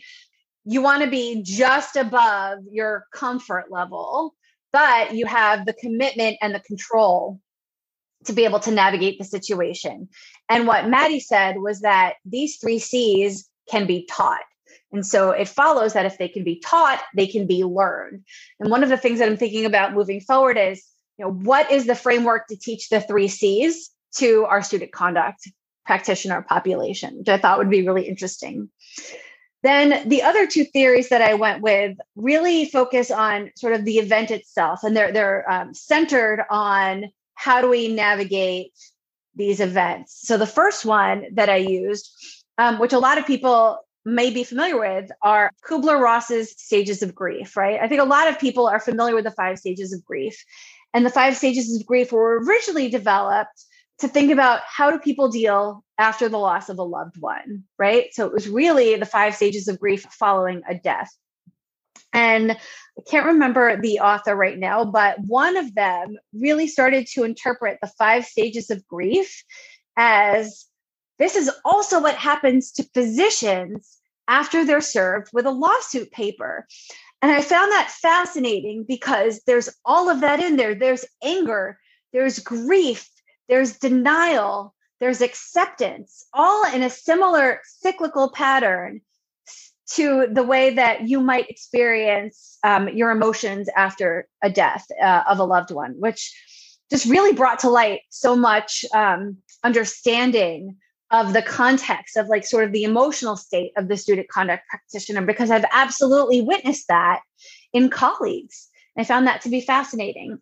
You 0.66 0.82
want 0.82 1.04
to 1.04 1.10
be 1.10 1.42
just 1.44 1.96
above 1.96 2.60
your 2.72 3.06
comfort 3.14 3.66
level 3.72 4.36
but 4.72 5.14
you 5.14 5.26
have 5.26 5.66
the 5.66 5.74
commitment 5.74 6.38
and 6.42 6.56
the 6.56 6.60
control 6.60 7.40
to 8.26 8.34
be 8.34 8.46
able 8.46 8.60
to 8.60 8.72
navigate 8.72 9.18
the 9.18 9.26
situation. 9.26 10.08
And 10.48 10.68
what 10.68 10.86
Maddi 10.86 11.22
said 11.22 11.58
was 11.58 11.82
that 11.82 12.16
these 12.26 12.58
three 12.58 12.80
C's 12.80 13.50
can 13.70 13.88
be 13.88 14.06
taught. 14.10 14.42
And 14.92 15.06
so 15.06 15.32
it 15.32 15.48
follows 15.48 15.94
that 15.94 16.06
if 16.06 16.18
they 16.18 16.28
can 16.28 16.44
be 16.44 16.60
taught, 16.60 17.02
they 17.16 17.28
can 17.28 17.48
be 17.48 17.64
learned. 17.64 18.24
And 18.60 18.70
one 18.70 18.84
of 18.84 18.90
the 18.90 18.98
things 18.98 19.20
that 19.20 19.28
I'm 19.28 19.38
thinking 19.38 19.66
about 19.66 19.94
moving 19.94 20.22
forward 20.22 20.58
is, 20.58 20.84
you 21.18 21.26
know, 21.26 21.32
what 21.32 21.72
is 21.72 21.86
the 21.86 21.96
framework 21.96 22.48
to 22.48 22.58
teach 22.58 22.90
the 22.90 23.02
three 23.02 23.28
C's 23.28 23.90
to 24.18 24.46
our 24.46 24.62
student 24.62 24.92
conduct 24.92 25.50
practitioner 25.86 26.42
population, 26.42 27.18
which 27.18 27.30
I 27.30 27.38
thought 27.38 27.58
would 27.58 27.70
be 27.70 27.86
really 27.86 28.08
interesting. 28.08 28.70
Then 29.64 30.08
the 30.10 30.24
other 30.24 30.48
two 30.48 30.66
theories 30.66 31.10
that 31.10 31.22
I 31.22 31.36
went 31.36 31.62
with 31.62 31.98
really 32.16 32.66
focus 32.66 33.12
on 33.12 33.52
sort 33.56 33.74
of 33.74 33.86
the 33.86 34.00
event 34.00 34.32
itself, 34.32 34.84
and 34.84 34.96
they're 34.96 35.12
they're 35.12 35.50
um, 35.52 35.74
centered 35.74 36.44
on 36.50 37.06
how 37.36 37.62
do 37.62 37.70
we 37.70 37.88
navigate 37.88 38.72
these 39.36 39.60
events. 39.60 40.20
So 40.28 40.38
the 40.38 40.48
first 40.48 40.84
one 40.84 41.26
that 41.34 41.50
I 41.50 41.58
used, 41.58 42.12
um, 42.58 42.80
which 42.80 42.94
a 42.94 43.00
lot 43.00 43.18
of 43.18 43.26
people 43.26 43.80
may 44.04 44.32
be 44.32 44.44
familiar 44.44 44.80
with, 44.80 45.12
are 45.22 45.52
Kubler 45.64 46.00
Ross's 46.00 46.52
stages 46.58 47.04
of 47.04 47.14
grief. 47.14 47.56
Right? 47.56 47.80
I 47.80 47.88
think 47.88 48.02
a 48.02 48.06
lot 48.06 48.28
of 48.28 48.40
people 48.40 48.68
are 48.68 48.80
familiar 48.80 49.14
with 49.14 49.26
the 49.26 49.32
five 49.32 49.60
stages 49.60 49.94
of 49.94 50.04
grief, 50.04 50.44
and 50.92 51.06
the 51.06 51.12
five 51.12 51.38
stages 51.38 51.76
of 51.76 51.86
grief 51.86 52.12
were 52.12 52.40
originally 52.44 52.90
developed 52.90 53.64
to 54.02 54.08
think 54.08 54.32
about 54.32 54.62
how 54.66 54.92
do 54.92 55.00
people 55.00 55.30
deal 55.30 55.84
after 55.98 56.30
the 56.30 56.38
loss 56.38 56.70
of 56.70 56.80
a 56.80 56.84
loved 56.84 57.20
one, 57.20 57.64
right? 57.78 58.14
So 58.14 58.26
it 58.26 58.34
was 58.34 58.50
really 58.50 58.96
the 58.96 59.06
five 59.06 59.36
stages 59.36 59.68
of 59.68 59.80
grief 59.80 60.06
following 60.12 60.62
a 60.68 60.76
death. 60.76 61.12
And 62.14 62.52
I 62.52 63.02
can't 63.10 63.26
remember 63.26 63.80
the 63.80 64.00
author 64.00 64.36
right 64.36 64.58
now, 64.58 64.84
but 64.84 65.20
one 65.20 65.56
of 65.56 65.74
them 65.74 66.18
really 66.34 66.68
started 66.68 67.08
to 67.14 67.24
interpret 67.24 67.80
the 67.82 67.92
five 67.98 68.26
stages 68.26 68.70
of 68.70 68.86
grief 68.88 69.44
as 69.96 70.66
this 71.20 71.36
is 71.36 71.52
also 71.64 72.02
what 72.02 72.16
happens 72.16 72.72
to 72.74 72.90
physicians 72.94 74.00
after 74.28 74.66
they're 74.66 74.82
served 74.82 75.30
with 75.32 75.46
a 75.46 75.52
lawsuit 75.52 76.12
paper. 76.12 76.66
And 77.22 77.32
I 77.32 77.42
found 77.42 77.72
that 77.72 77.92
fascinating 77.92 78.86
because 78.88 79.42
there's 79.46 79.70
all 79.86 80.10
of 80.10 80.22
that 80.22 80.40
in 80.40 80.56
there. 80.56 80.74
There's 80.74 81.06
anger, 81.24 81.78
there's 82.12 82.40
grief, 82.40 83.08
there's 83.52 83.78
denial, 83.78 84.74
there's 85.02 85.22
acceptance, 85.22 86.26
all 86.34 86.66
in 86.74 86.82
a 86.82 86.90
similar 86.90 87.60
cyclical 87.66 88.32
pattern 88.32 89.02
to 89.92 90.26
the 90.32 90.42
way 90.42 90.74
that 90.74 91.10
you 91.10 91.20
might 91.20 91.50
experience 91.50 92.58
um, 92.64 92.88
your 92.88 93.12
emotions 93.12 93.68
after 93.76 94.26
a 94.42 94.50
death 94.50 94.88
uh, 95.04 95.24
of 95.28 95.38
a 95.38 95.44
loved 95.44 95.70
one, 95.70 95.96
which 96.00 96.34
just 96.90 97.06
really 97.06 97.34
brought 97.34 97.60
to 97.60 97.70
light 97.70 98.00
so 98.10 98.38
much 98.38 98.86
um, 98.94 99.36
understanding 99.66 100.78
of 101.12 101.34
the 101.34 101.42
context 101.42 102.16
of 102.16 102.30
like 102.30 102.46
sort 102.46 102.64
of 102.64 102.72
the 102.72 102.86
emotional 102.86 103.36
state 103.36 103.74
of 103.76 103.90
the 103.90 103.98
student 103.98 104.30
conduct 104.30 104.64
practitioner 104.70 105.26
because 105.26 105.52
I've 105.52 105.66
absolutely 105.74 106.40
witnessed 106.40 106.88
that 106.88 107.20
in 107.74 107.90
colleagues. 107.90 108.70
I 108.98 109.04
found 109.04 109.28
that 109.28 109.42
to 109.42 109.50
be 109.50 109.60
fascinating. 109.60 110.40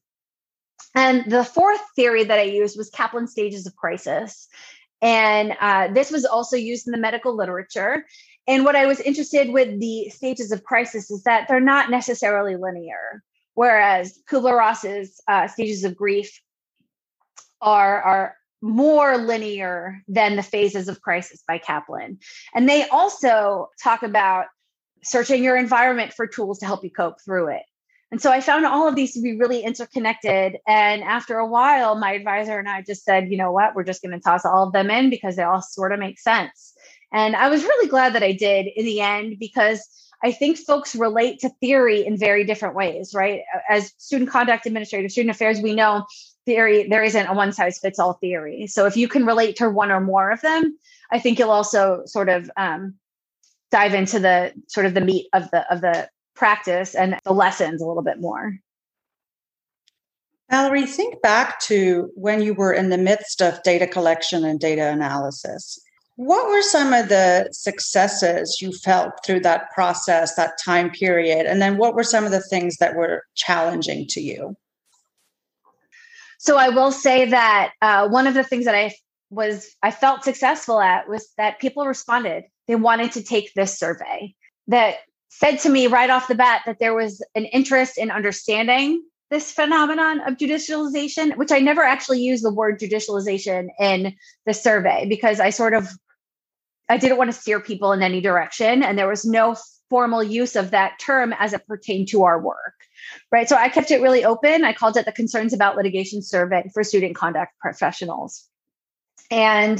And 0.95 1.29
the 1.31 1.43
fourth 1.43 1.81
theory 1.95 2.23
that 2.23 2.39
I 2.39 2.43
used 2.43 2.77
was 2.77 2.89
Caplan 2.89 3.27
stages 3.27 3.67
of 3.67 3.75
crisis. 3.75 4.47
And 5.01 5.55
uh, 5.59 5.89
this 5.93 6.11
was 6.11 6.25
also 6.25 6.57
used 6.57 6.87
in 6.87 6.91
the 6.91 6.97
medical 6.97 7.35
literature. 7.35 8.05
And 8.47 8.65
what 8.65 8.75
I 8.75 8.85
was 8.85 8.99
interested 8.99 9.51
with 9.51 9.79
the 9.79 10.09
stages 10.09 10.51
of 10.51 10.63
crisis 10.63 11.11
is 11.11 11.23
that 11.23 11.47
they're 11.47 11.59
not 11.59 11.89
necessarily 11.89 12.55
linear, 12.55 13.23
whereas 13.53 14.19
Kubler 14.29 14.57
Ross's 14.57 15.21
uh, 15.27 15.47
stages 15.47 15.83
of 15.83 15.95
grief 15.95 16.41
are, 17.61 18.01
are 18.01 18.35
more 18.61 19.17
linear 19.17 20.01
than 20.07 20.35
the 20.35 20.43
phases 20.43 20.87
of 20.87 21.01
crisis 21.01 21.43
by 21.47 21.59
Caplan. 21.59 22.17
And 22.53 22.67
they 22.67 22.87
also 22.89 23.69
talk 23.81 24.03
about 24.03 24.47
searching 25.03 25.43
your 25.43 25.55
environment 25.55 26.13
for 26.13 26.27
tools 26.27 26.59
to 26.59 26.65
help 26.65 26.83
you 26.83 26.91
cope 26.91 27.21
through 27.23 27.49
it. 27.49 27.63
And 28.11 28.21
so 28.21 28.31
I 28.31 28.41
found 28.41 28.65
all 28.65 28.87
of 28.87 28.95
these 28.95 29.13
to 29.13 29.21
be 29.21 29.37
really 29.37 29.63
interconnected. 29.63 30.57
And 30.67 31.03
after 31.03 31.37
a 31.37 31.45
while, 31.45 31.95
my 31.95 32.13
advisor 32.13 32.57
and 32.57 32.67
I 32.67 32.81
just 32.81 33.03
said, 33.03 33.29
you 33.29 33.37
know 33.37 33.51
what, 33.51 33.75
we're 33.75 33.83
just 33.83 34.01
going 34.01 34.13
to 34.13 34.19
toss 34.19 34.45
all 34.45 34.65
of 34.65 34.73
them 34.73 34.89
in 34.89 35.09
because 35.09 35.35
they 35.35 35.43
all 35.43 35.61
sort 35.61 35.91
of 35.91 35.99
make 35.99 36.19
sense. 36.19 36.73
And 37.11 37.35
I 37.35 37.49
was 37.49 37.63
really 37.63 37.87
glad 37.87 38.13
that 38.13 38.23
I 38.23 38.31
did 38.31 38.67
in 38.75 38.85
the 38.85 39.01
end 39.01 39.37
because 39.39 39.87
I 40.23 40.31
think 40.31 40.57
folks 40.57 40.95
relate 40.95 41.39
to 41.39 41.49
theory 41.61 42.05
in 42.05 42.17
very 42.17 42.43
different 42.43 42.75
ways, 42.75 43.13
right? 43.13 43.41
As 43.69 43.93
student 43.97 44.29
conduct 44.29 44.65
administrators, 44.65 45.13
student 45.13 45.33
affairs, 45.35 45.61
we 45.61 45.73
know 45.73 46.05
theory, 46.45 46.87
there 46.87 47.03
isn't 47.03 47.27
a 47.27 47.33
one 47.33 47.53
size 47.53 47.79
fits 47.79 47.99
all 47.99 48.13
theory. 48.13 48.67
So 48.67 48.85
if 48.85 48.97
you 48.97 49.07
can 49.07 49.25
relate 49.25 49.55
to 49.57 49.69
one 49.69 49.91
or 49.91 50.01
more 50.01 50.31
of 50.31 50.41
them, 50.41 50.77
I 51.11 51.19
think 51.19 51.39
you'll 51.39 51.51
also 51.51 52.03
sort 52.05 52.27
of 52.27 52.51
um, 52.57 52.95
dive 53.71 53.93
into 53.93 54.19
the 54.19 54.53
sort 54.67 54.85
of 54.85 54.93
the 54.93 55.01
meat 55.01 55.27
of 55.33 55.49
the 55.51 55.71
of 55.71 55.81
the 55.81 56.09
practice 56.39 56.95
and 56.95 57.19
the 57.25 57.33
lessons 57.33 57.81
a 57.81 57.85
little 57.85 58.01
bit 58.01 58.19
more. 58.19 58.57
Valerie, 60.49 60.87
think 60.87 61.21
back 61.21 61.59
to 61.61 62.09
when 62.15 62.41
you 62.41 62.55
were 62.55 62.73
in 62.73 62.89
the 62.89 62.97
midst 62.97 63.41
of 63.41 63.61
data 63.61 63.85
collection 63.85 64.43
and 64.43 64.59
data 64.59 64.87
analysis. 64.89 65.79
What 66.15 66.49
were 66.49 66.63
some 66.63 66.91
of 66.91 67.07
the 67.07 67.49
successes 67.51 68.57
you 68.59 68.71
felt 68.73 69.13
through 69.25 69.41
that 69.41 69.69
process, 69.71 70.35
that 70.35 70.57
time 70.63 70.89
period? 70.89 71.45
And 71.45 71.61
then 71.61 71.77
what 71.77 71.93
were 71.93 72.03
some 72.03 72.25
of 72.25 72.31
the 72.31 72.41
things 72.41 72.77
that 72.77 72.95
were 72.95 73.23
challenging 73.35 74.07
to 74.07 74.21
you? 74.21 74.55
So 76.39 76.57
I 76.57 76.69
will 76.69 76.91
say 76.91 77.25
that 77.25 77.73
uh, 77.81 78.07
one 78.07 78.25
of 78.25 78.33
the 78.33 78.43
things 78.43 78.65
that 78.65 78.75
I 78.75 78.95
was 79.29 79.75
I 79.83 79.91
felt 79.91 80.23
successful 80.23 80.81
at 80.81 81.07
was 81.07 81.29
that 81.37 81.59
people 81.59 81.85
responded. 81.85 82.45
They 82.67 82.75
wanted 82.75 83.11
to 83.13 83.23
take 83.23 83.53
this 83.53 83.77
survey. 83.77 84.33
That 84.67 84.95
said 85.29 85.57
to 85.59 85.69
me 85.69 85.87
right 85.87 86.09
off 86.09 86.27
the 86.27 86.35
bat 86.35 86.63
that 86.65 86.79
there 86.79 86.93
was 86.93 87.23
an 87.35 87.45
interest 87.45 87.97
in 87.97 88.11
understanding 88.11 89.03
this 89.29 89.51
phenomenon 89.51 90.21
of 90.21 90.37
judicialization, 90.37 91.37
which 91.37 91.51
I 91.51 91.59
never 91.59 91.83
actually 91.83 92.21
used 92.21 92.43
the 92.43 92.51
word 92.51 92.79
judicialization 92.79 93.67
in 93.79 94.15
the 94.45 94.53
survey 94.53 95.05
because 95.07 95.39
I 95.39 95.51
sort 95.51 95.73
of 95.73 95.89
I 96.91 96.97
didn't 96.97 97.17
want 97.17 97.31
to 97.31 97.39
steer 97.39 97.59
people 97.59 97.91
in 97.91 98.01
any 98.01 98.19
direction 98.19 98.81
and 98.81 98.97
there 98.97 99.07
was 99.07 99.23
no 99.23 99.55
formal 99.91 100.23
use 100.23 100.55
of 100.55 100.71
that 100.71 100.97
term 100.99 101.33
as 101.37 101.53
it 101.53 101.65
pertained 101.67 102.07
to 102.09 102.23
our 102.23 102.41
work. 102.41 102.73
Right? 103.31 103.47
So 103.47 103.55
I 103.55 103.69
kept 103.69 103.91
it 103.91 104.01
really 104.01 104.25
open. 104.25 104.63
I 104.63 104.73
called 104.73 104.97
it 104.97 105.05
the 105.05 105.11
concerns 105.11 105.53
about 105.53 105.75
litigation 105.75 106.23
survey 106.23 106.69
for 106.73 106.83
student 106.83 107.15
conduct 107.15 107.53
professionals. 107.59 108.47
And 109.29 109.79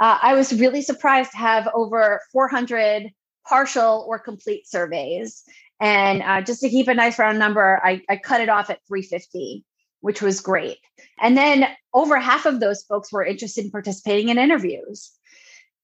uh, 0.00 0.18
I 0.22 0.34
was 0.34 0.52
really 0.52 0.82
surprised 0.82 1.32
to 1.32 1.38
have 1.38 1.68
over 1.74 2.20
400 2.32 3.10
partial 3.46 4.04
or 4.08 4.18
complete 4.18 4.68
surveys. 4.68 5.44
And 5.80 6.22
uh, 6.22 6.42
just 6.42 6.60
to 6.60 6.70
keep 6.70 6.88
a 6.88 6.94
nice 6.94 7.18
round 7.18 7.38
number, 7.38 7.80
I, 7.82 8.02
I 8.08 8.16
cut 8.16 8.40
it 8.40 8.48
off 8.48 8.70
at 8.70 8.80
350, 8.86 9.64
which 10.00 10.22
was 10.22 10.40
great. 10.40 10.78
And 11.20 11.36
then 11.36 11.66
over 11.92 12.18
half 12.18 12.46
of 12.46 12.60
those 12.60 12.84
folks 12.84 13.12
were 13.12 13.24
interested 13.24 13.64
in 13.64 13.70
participating 13.70 14.28
in 14.28 14.38
interviews. 14.38 15.10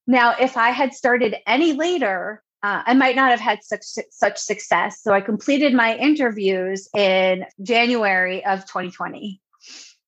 Now, 0.07 0.37
if 0.40 0.57
I 0.57 0.71
had 0.71 0.94
started 0.94 1.37
any 1.47 1.73
later, 1.73 2.42
uh, 2.62 2.83
I 2.87 2.94
might 2.94 3.14
not 3.14 3.31
have 3.31 3.40
had 3.40 3.62
such 3.62 3.85
such 4.11 4.38
success. 4.38 5.03
So 5.03 5.12
I 5.12 5.21
completed 5.21 5.75
my 5.75 5.97
interviews 5.97 6.88
in 6.97 7.44
January 7.62 8.44
of 8.44 8.61
2020, 8.61 9.40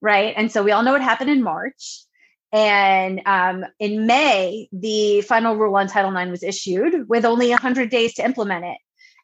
right? 0.01 0.35
And 0.37 0.51
so 0.51 0.63
we 0.63 0.73
all 0.73 0.83
know 0.83 0.93
what 0.93 1.03
happened 1.03 1.31
in 1.31 1.43
March. 1.43 2.05
And 2.53 3.21
um, 3.27 3.65
in 3.79 4.07
May, 4.07 4.69
the 4.73 5.21
final 5.23 5.57
rule 5.57 5.77
on 5.77 5.87
Title 5.87 6.15
IX 6.17 6.31
was 6.31 6.43
issued 6.43 7.09
with 7.09 7.25
only 7.25 7.51
100 7.51 7.91
days 7.91 8.15
to 8.15 8.25
implement 8.25 8.65
it. 8.65 8.79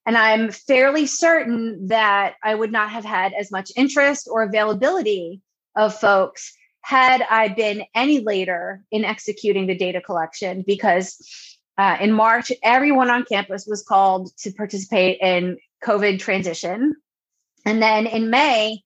And 0.06 0.16
I'm 0.16 0.52
fairly 0.52 1.06
certain 1.06 1.88
that 1.88 2.34
I 2.42 2.54
would 2.54 2.70
not 2.70 2.90
have 2.90 3.04
had 3.04 3.32
as 3.32 3.50
much 3.50 3.72
interest 3.76 4.28
or 4.30 4.42
availability 4.44 5.42
of 5.74 5.98
folks 5.98 6.52
had 6.82 7.20
I 7.28 7.48
been 7.48 7.82
any 7.96 8.20
later 8.20 8.84
in 8.92 9.04
executing 9.04 9.66
the 9.66 9.76
data 9.76 10.00
collection 10.00 10.62
because 10.64 11.18
uh, 11.76 11.96
in 12.00 12.12
March, 12.12 12.52
everyone 12.62 13.10
on 13.10 13.24
campus 13.24 13.66
was 13.66 13.82
called 13.82 14.30
to 14.38 14.52
participate 14.52 15.18
in 15.20 15.58
COVID 15.84 16.20
transition. 16.20 16.94
And 17.64 17.82
then 17.82 18.06
in 18.06 18.30
May, 18.30 18.84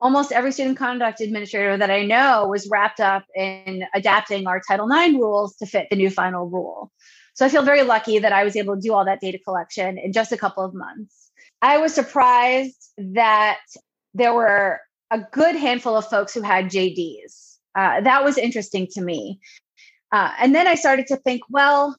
almost 0.00 0.32
every 0.32 0.52
student 0.52 0.76
conduct 0.76 1.20
administrator 1.20 1.76
that 1.76 1.90
I 1.90 2.04
know 2.04 2.46
was 2.48 2.68
wrapped 2.70 3.00
up 3.00 3.24
in 3.34 3.84
adapting 3.94 4.46
our 4.46 4.60
Title 4.60 4.90
IX 4.90 5.14
rules 5.14 5.56
to 5.56 5.66
fit 5.66 5.88
the 5.90 5.96
new 5.96 6.10
final 6.10 6.48
rule. 6.48 6.92
So 7.34 7.44
I 7.44 7.48
feel 7.48 7.62
very 7.62 7.82
lucky 7.82 8.18
that 8.18 8.32
I 8.32 8.44
was 8.44 8.56
able 8.56 8.76
to 8.76 8.80
do 8.80 8.94
all 8.94 9.04
that 9.04 9.20
data 9.20 9.38
collection 9.38 9.98
in 9.98 10.12
just 10.12 10.32
a 10.32 10.38
couple 10.38 10.64
of 10.64 10.74
months. 10.74 11.30
I 11.62 11.78
was 11.78 11.94
surprised 11.94 12.92
that 12.98 13.60
there 14.14 14.34
were 14.34 14.80
a 15.10 15.20
good 15.32 15.56
handful 15.56 15.96
of 15.96 16.08
folks 16.08 16.34
who 16.34 16.42
had 16.42 16.66
JDs. 16.66 17.56
Uh, 17.74 18.00
that 18.00 18.24
was 18.24 18.38
interesting 18.38 18.86
to 18.92 19.02
me. 19.02 19.38
Uh, 20.12 20.32
and 20.38 20.54
then 20.54 20.66
I 20.66 20.76
started 20.76 21.06
to 21.08 21.16
think, 21.16 21.42
well, 21.50 21.96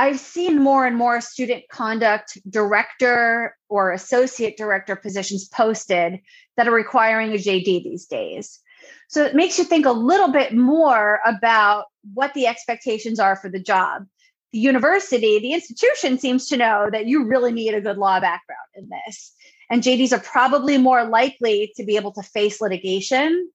I've 0.00 0.20
seen 0.20 0.62
more 0.62 0.86
and 0.86 0.96
more 0.96 1.20
student 1.20 1.64
conduct 1.72 2.38
director 2.48 3.56
or 3.68 3.90
associate 3.90 4.56
director 4.56 4.94
positions 4.94 5.48
posted 5.48 6.20
that 6.56 6.68
are 6.68 6.72
requiring 6.72 7.32
a 7.32 7.36
JD 7.36 7.82
these 7.82 8.06
days. 8.06 8.60
So 9.08 9.24
it 9.24 9.34
makes 9.34 9.58
you 9.58 9.64
think 9.64 9.86
a 9.86 9.90
little 9.90 10.30
bit 10.30 10.54
more 10.54 11.18
about 11.26 11.86
what 12.14 12.32
the 12.34 12.46
expectations 12.46 13.18
are 13.18 13.34
for 13.34 13.50
the 13.50 13.58
job. 13.58 14.06
The 14.52 14.60
university, 14.60 15.40
the 15.40 15.52
institution 15.52 16.16
seems 16.16 16.46
to 16.48 16.56
know 16.56 16.88
that 16.92 17.06
you 17.06 17.24
really 17.24 17.50
need 17.52 17.74
a 17.74 17.80
good 17.80 17.98
law 17.98 18.20
background 18.20 18.68
in 18.76 18.88
this. 18.88 19.34
And 19.68 19.82
JDs 19.82 20.12
are 20.12 20.20
probably 20.20 20.78
more 20.78 21.04
likely 21.04 21.72
to 21.76 21.84
be 21.84 21.96
able 21.96 22.12
to 22.12 22.22
face 22.22 22.60
litigation 22.60 23.50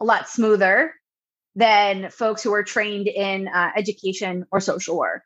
a 0.00 0.04
lot 0.04 0.28
smoother 0.28 0.92
than 1.54 2.10
folks 2.10 2.42
who 2.42 2.52
are 2.52 2.64
trained 2.64 3.06
in 3.06 3.48
uh, 3.48 3.70
education 3.76 4.44
or 4.50 4.60
social 4.60 4.98
work. 4.98 5.22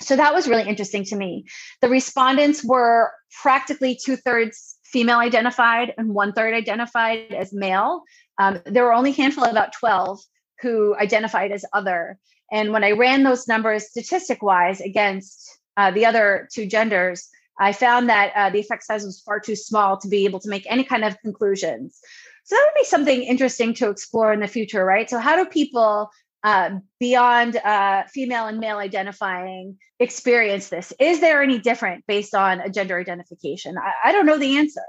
So 0.00 0.16
that 0.16 0.34
was 0.34 0.48
really 0.48 0.68
interesting 0.68 1.04
to 1.06 1.16
me. 1.16 1.44
The 1.80 1.88
respondents 1.88 2.64
were 2.64 3.12
practically 3.42 3.98
two 4.02 4.16
thirds 4.16 4.76
female 4.84 5.18
identified 5.18 5.94
and 5.96 6.14
one 6.14 6.32
third 6.32 6.54
identified 6.54 7.32
as 7.32 7.52
male. 7.52 8.02
Um, 8.38 8.60
there 8.66 8.84
were 8.84 8.92
only 8.92 9.10
a 9.10 9.14
handful, 9.14 9.44
about 9.44 9.72
12, 9.72 10.20
who 10.60 10.94
identified 10.96 11.50
as 11.50 11.64
other. 11.72 12.18
And 12.52 12.72
when 12.72 12.84
I 12.84 12.92
ran 12.92 13.22
those 13.22 13.48
numbers 13.48 13.88
statistic 13.88 14.42
wise 14.42 14.80
against 14.80 15.58
uh, 15.76 15.90
the 15.90 16.04
other 16.04 16.48
two 16.52 16.66
genders, 16.66 17.28
I 17.58 17.72
found 17.72 18.08
that 18.08 18.32
uh, 18.34 18.50
the 18.50 18.60
effect 18.60 18.84
size 18.84 19.04
was 19.04 19.20
far 19.20 19.40
too 19.40 19.56
small 19.56 19.96
to 19.98 20.08
be 20.08 20.24
able 20.24 20.40
to 20.40 20.48
make 20.48 20.66
any 20.68 20.84
kind 20.84 21.04
of 21.04 21.18
conclusions. 21.20 21.98
So 22.44 22.56
that 22.56 22.66
would 22.66 22.80
be 22.80 22.84
something 22.84 23.22
interesting 23.22 23.72
to 23.74 23.88
explore 23.88 24.32
in 24.32 24.40
the 24.40 24.48
future, 24.48 24.84
right? 24.84 25.08
So, 25.08 25.18
how 25.18 25.36
do 25.36 25.48
people 25.48 26.10
uh, 26.44 26.70
beyond 26.98 27.56
uh, 27.56 28.04
female 28.12 28.46
and 28.46 28.58
male 28.58 28.78
identifying 28.78 29.78
experience 29.98 30.68
this? 30.68 30.92
Is 30.98 31.20
there 31.20 31.42
any 31.42 31.58
different 31.58 32.04
based 32.06 32.34
on 32.34 32.60
a 32.60 32.68
gender 32.68 32.98
identification? 32.98 33.76
I, 33.78 34.08
I 34.08 34.12
don't 34.12 34.26
know 34.26 34.38
the 34.38 34.58
answer. 34.58 34.82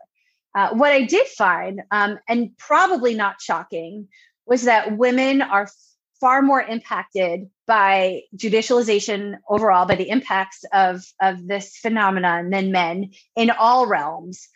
Uh, 0.55 0.69
what 0.73 0.91
I 0.91 1.03
did 1.03 1.27
find, 1.27 1.81
um, 1.91 2.19
and 2.27 2.57
probably 2.57 3.15
not 3.15 3.41
shocking, 3.41 4.07
was 4.45 4.63
that 4.63 4.97
women 4.97 5.41
are 5.41 5.69
far 6.19 6.41
more 6.41 6.61
impacted 6.61 7.49
by 7.67 8.21
judicialization 8.35 9.35
overall, 9.49 9.85
by 9.85 9.95
the 9.95 10.09
impacts 10.09 10.63
of, 10.71 11.03
of 11.21 11.47
this 11.47 11.77
phenomenon 11.77 12.49
than 12.49 12.71
men 12.71 13.11
in 13.35 13.49
all 13.49 13.87
realms, 13.87 14.47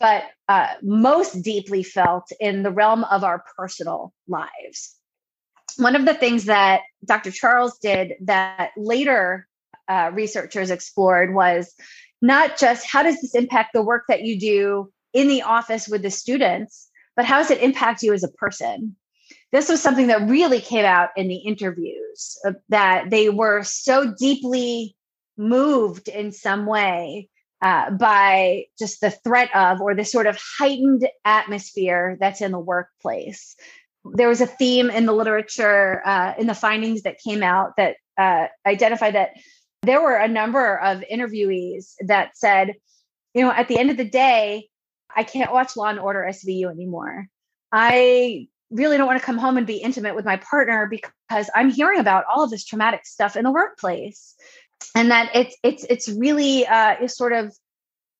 but 0.00 0.24
uh, 0.48 0.68
most 0.82 1.42
deeply 1.42 1.82
felt 1.82 2.30
in 2.40 2.62
the 2.62 2.70
realm 2.70 3.04
of 3.04 3.24
our 3.24 3.44
personal 3.56 4.12
lives 4.28 4.96
one 5.78 5.96
of 5.96 6.04
the 6.04 6.14
things 6.14 6.44
that 6.44 6.82
Dr. 7.04 7.30
Charles 7.30 7.78
did 7.78 8.14
that 8.22 8.70
later 8.76 9.46
uh, 9.88 10.10
researchers 10.14 10.70
explored 10.70 11.34
was 11.34 11.74
not 12.22 12.58
just 12.58 12.86
how 12.90 13.02
does 13.02 13.20
this 13.20 13.34
impact 13.34 13.70
the 13.74 13.82
work 13.82 14.04
that 14.08 14.22
you 14.22 14.38
do 14.38 14.92
in 15.12 15.28
the 15.28 15.42
office 15.42 15.88
with 15.88 16.02
the 16.02 16.10
students, 16.10 16.88
but 17.16 17.24
how 17.24 17.38
does 17.38 17.50
it 17.50 17.62
impact 17.62 18.02
you 18.02 18.12
as 18.12 18.24
a 18.24 18.28
person? 18.28 18.96
This 19.52 19.68
was 19.68 19.80
something 19.80 20.08
that 20.08 20.28
really 20.28 20.60
came 20.60 20.84
out 20.84 21.10
in 21.16 21.28
the 21.28 21.36
interviews 21.36 22.38
uh, 22.46 22.52
that 22.70 23.10
they 23.10 23.28
were 23.28 23.62
so 23.62 24.12
deeply 24.18 24.96
moved 25.36 26.08
in 26.08 26.32
some 26.32 26.66
way 26.66 27.28
uh, 27.62 27.90
by 27.90 28.64
just 28.78 29.00
the 29.00 29.10
threat 29.10 29.54
of 29.54 29.80
or 29.80 29.94
the 29.94 30.04
sort 30.04 30.26
of 30.26 30.38
heightened 30.58 31.08
atmosphere 31.24 32.16
that's 32.20 32.40
in 32.40 32.52
the 32.52 32.58
workplace 32.58 33.56
there 34.04 34.28
was 34.28 34.40
a 34.40 34.46
theme 34.46 34.90
in 34.90 35.06
the 35.06 35.12
literature 35.12 36.02
uh, 36.04 36.34
in 36.38 36.46
the 36.46 36.54
findings 36.54 37.02
that 37.02 37.18
came 37.18 37.42
out 37.42 37.72
that 37.76 37.96
uh, 38.18 38.46
identified 38.66 39.14
that 39.14 39.30
there 39.82 40.00
were 40.00 40.16
a 40.16 40.28
number 40.28 40.78
of 40.78 41.02
interviewees 41.12 41.94
that 42.06 42.36
said 42.36 42.74
you 43.34 43.42
know 43.42 43.50
at 43.50 43.68
the 43.68 43.78
end 43.78 43.90
of 43.90 43.96
the 43.96 44.04
day 44.04 44.68
i 45.14 45.22
can't 45.22 45.52
watch 45.52 45.76
law 45.76 45.86
and 45.86 45.98
order 45.98 46.24
svu 46.30 46.70
anymore. 46.70 47.26
I 47.72 48.46
really 48.70 48.96
don't 48.96 49.06
want 49.06 49.18
to 49.18 49.24
come 49.24 49.38
home 49.38 49.56
and 49.56 49.66
be 49.66 49.76
intimate 49.76 50.14
with 50.14 50.24
my 50.24 50.36
partner 50.36 50.88
because 50.88 51.50
i'm 51.54 51.70
hearing 51.70 52.00
about 52.00 52.24
all 52.32 52.44
of 52.44 52.50
this 52.50 52.64
traumatic 52.64 53.06
stuff 53.06 53.36
in 53.36 53.44
the 53.44 53.50
workplace. 53.50 54.34
And 54.94 55.10
that 55.10 55.30
it's 55.34 55.56
it's 55.62 55.84
it's 55.88 56.08
really 56.08 56.66
uh, 56.66 56.96
it's 57.00 57.16
sort 57.16 57.32
of 57.32 57.56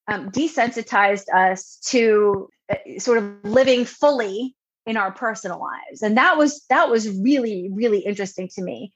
um, 0.08 0.30
desensitized 0.30 1.32
us 1.34 1.78
to 1.86 2.48
uh, 2.70 2.76
sort 2.98 3.18
of 3.18 3.44
living 3.44 3.84
fully 3.84 4.54
in 4.86 4.96
our 4.96 5.12
personal 5.12 5.60
lives. 5.60 6.02
And 6.02 6.16
that 6.16 6.36
was 6.36 6.64
that 6.68 6.90
was 6.90 7.08
really 7.10 7.70
really 7.72 8.00
interesting 8.00 8.48
to 8.54 8.62
me. 8.62 8.92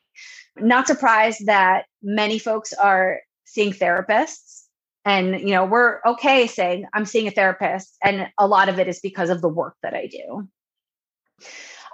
Not 0.57 0.87
surprised 0.87 1.47
that 1.47 1.87
many 2.03 2.39
folks 2.39 2.73
are 2.73 3.21
seeing 3.45 3.73
therapists 3.73 4.65
and 5.05 5.41
you 5.41 5.55
know 5.55 5.65
we're 5.65 6.01
okay 6.05 6.47
saying 6.47 6.85
i'm 6.93 7.07
seeing 7.07 7.27
a 7.27 7.31
therapist 7.31 7.97
and 8.05 8.29
a 8.37 8.47
lot 8.47 8.69
of 8.69 8.79
it 8.79 8.89
is 8.89 9.01
because 9.01 9.31
of 9.31 9.41
the 9.41 9.49
work 9.49 9.75
that 9.83 9.95
i 9.95 10.07
do. 10.07 10.49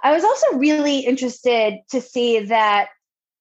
I 0.03 0.13
was 0.13 0.23
also 0.23 0.57
really 0.57 0.99
interested 0.99 1.79
to 1.91 2.01
see 2.01 2.39
that 2.45 2.89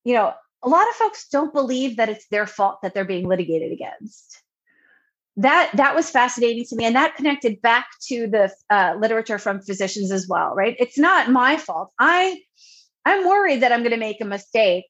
you 0.05 0.15
know 0.15 0.33
a 0.63 0.69
lot 0.69 0.89
of 0.89 0.95
folks 0.95 1.29
don't 1.29 1.53
believe 1.53 1.97
that 1.97 2.09
it's 2.09 2.27
their 2.29 2.47
fault 2.47 2.79
that 2.83 2.95
they're 2.95 3.05
being 3.05 3.29
litigated 3.29 3.73
against 3.73 4.44
that 5.37 5.71
that 5.75 5.95
was 5.95 6.11
fascinating 6.11 6.65
to 6.65 6.77
me 6.77 6.85
and 6.85 6.95
that 6.95 7.17
connected 7.17 7.61
back 7.61 7.87
to 8.01 8.27
the 8.29 8.53
uh, 8.71 8.95
literature 8.99 9.39
from 9.39 9.61
physicians 9.61 10.13
as 10.13 10.29
well 10.29 10.55
right 10.55 10.77
it's 10.79 10.99
not 10.99 11.31
my 11.31 11.57
fault 11.57 11.91
i 11.99 12.41
i'm 13.05 13.27
worried 13.27 13.61
that 13.61 13.73
i'm 13.73 13.81
going 13.81 13.91
to 13.91 13.97
make 13.97 14.21
a 14.21 14.25
mistake 14.25 14.85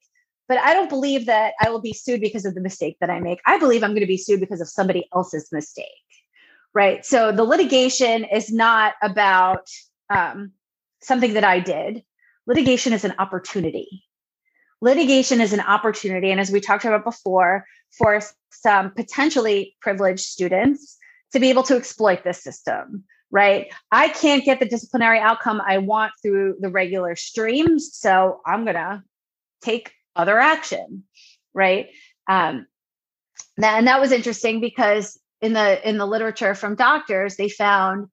but 0.47 0.59
I 0.59 0.73
don't 0.73 0.89
believe 0.89 1.25
that 1.25 1.53
I 1.59 1.69
will 1.69 1.81
be 1.81 1.93
sued 1.93 2.21
because 2.21 2.45
of 2.45 2.53
the 2.53 2.61
mistake 2.61 2.97
that 3.01 3.09
I 3.09 3.19
make. 3.19 3.39
I 3.45 3.57
believe 3.57 3.83
I'm 3.83 3.91
going 3.91 4.01
to 4.01 4.07
be 4.07 4.17
sued 4.17 4.39
because 4.39 4.61
of 4.61 4.69
somebody 4.69 5.07
else's 5.13 5.49
mistake. 5.51 5.87
Right. 6.73 7.05
So 7.05 7.31
the 7.31 7.43
litigation 7.43 8.25
is 8.25 8.51
not 8.51 8.93
about 9.01 9.67
um, 10.09 10.51
something 11.01 11.33
that 11.33 11.43
I 11.43 11.59
did. 11.59 12.03
Litigation 12.47 12.93
is 12.93 13.05
an 13.05 13.15
opportunity. 13.17 14.03
Litigation 14.81 15.41
is 15.41 15.53
an 15.53 15.61
opportunity. 15.61 16.31
And 16.31 16.39
as 16.39 16.51
we 16.51 16.59
talked 16.59 16.85
about 16.85 17.03
before, 17.03 17.65
for 17.97 18.21
some 18.51 18.91
potentially 18.91 19.75
privileged 19.81 20.25
students 20.25 20.97
to 21.31 21.39
be 21.39 21.49
able 21.49 21.63
to 21.63 21.75
exploit 21.75 22.23
this 22.23 22.43
system 22.43 23.03
right? 23.31 23.73
I 23.91 24.09
can't 24.09 24.45
get 24.45 24.59
the 24.59 24.67
disciplinary 24.67 25.19
outcome 25.19 25.59
I 25.59 25.79
want 25.79 26.13
through 26.21 26.57
the 26.61 26.69
regular 26.69 27.17
streams. 27.17 27.89
So 27.91 28.39
I'm 28.45 28.63
going 28.63 28.75
to 28.75 29.03
take 29.61 29.91
other 30.15 30.39
action 30.39 31.03
right 31.53 31.87
um, 32.27 32.65
and 33.61 33.87
that 33.87 33.99
was 33.99 34.11
interesting 34.11 34.61
because 34.61 35.19
in 35.41 35.53
the 35.53 35.87
in 35.87 35.97
the 35.97 36.05
literature 36.05 36.55
from 36.55 36.75
doctors 36.75 37.35
they 37.35 37.49
found 37.49 38.07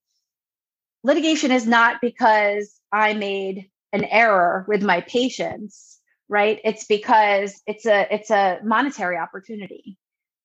litigation 1.05 1.51
is 1.51 1.67
not 1.67 2.01
because 2.01 2.81
i 2.93 3.15
made 3.15 3.71
an 3.93 4.05
error 4.05 4.65
with 4.69 4.83
my 4.83 5.01
patients 5.03 5.92
right? 6.33 6.61
It's 6.65 6.85
because 6.87 7.61
it's 7.67 7.85
a 7.85 8.07
it's 8.13 8.31
a 8.31 8.59
monetary 8.65 9.19
opportunity. 9.19 9.99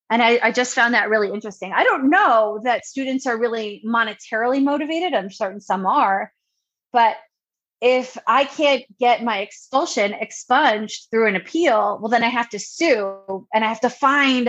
And 0.09 0.21
I, 0.21 0.39
I, 0.43 0.51
just 0.51 0.73
found 0.73 0.93
that 0.93 1.09
really 1.09 1.31
interesting. 1.33 1.73
I 1.73 1.83
don't 1.83 2.09
know 2.09 2.61
that 2.63 2.85
students 2.85 3.25
are 3.25 3.37
really 3.37 3.81
monetarily 3.85 4.63
motivated. 4.63 5.13
I'm 5.13 5.29
certain 5.29 5.59
some 5.59 5.85
are. 5.85 6.31
But 6.93 7.17
if 7.81 8.17
I 8.25 8.45
can't 8.45 8.83
get 8.99 9.23
my 9.23 9.39
expulsion 9.39 10.13
expunged 10.13 11.07
through 11.09 11.27
an 11.27 11.35
appeal, 11.35 11.99
well, 12.01 12.09
then 12.09 12.23
I 12.23 12.29
have 12.29 12.49
to 12.49 12.59
sue 12.59 13.47
and 13.53 13.65
I 13.65 13.67
have 13.67 13.81
to 13.81 13.89
find 13.89 14.47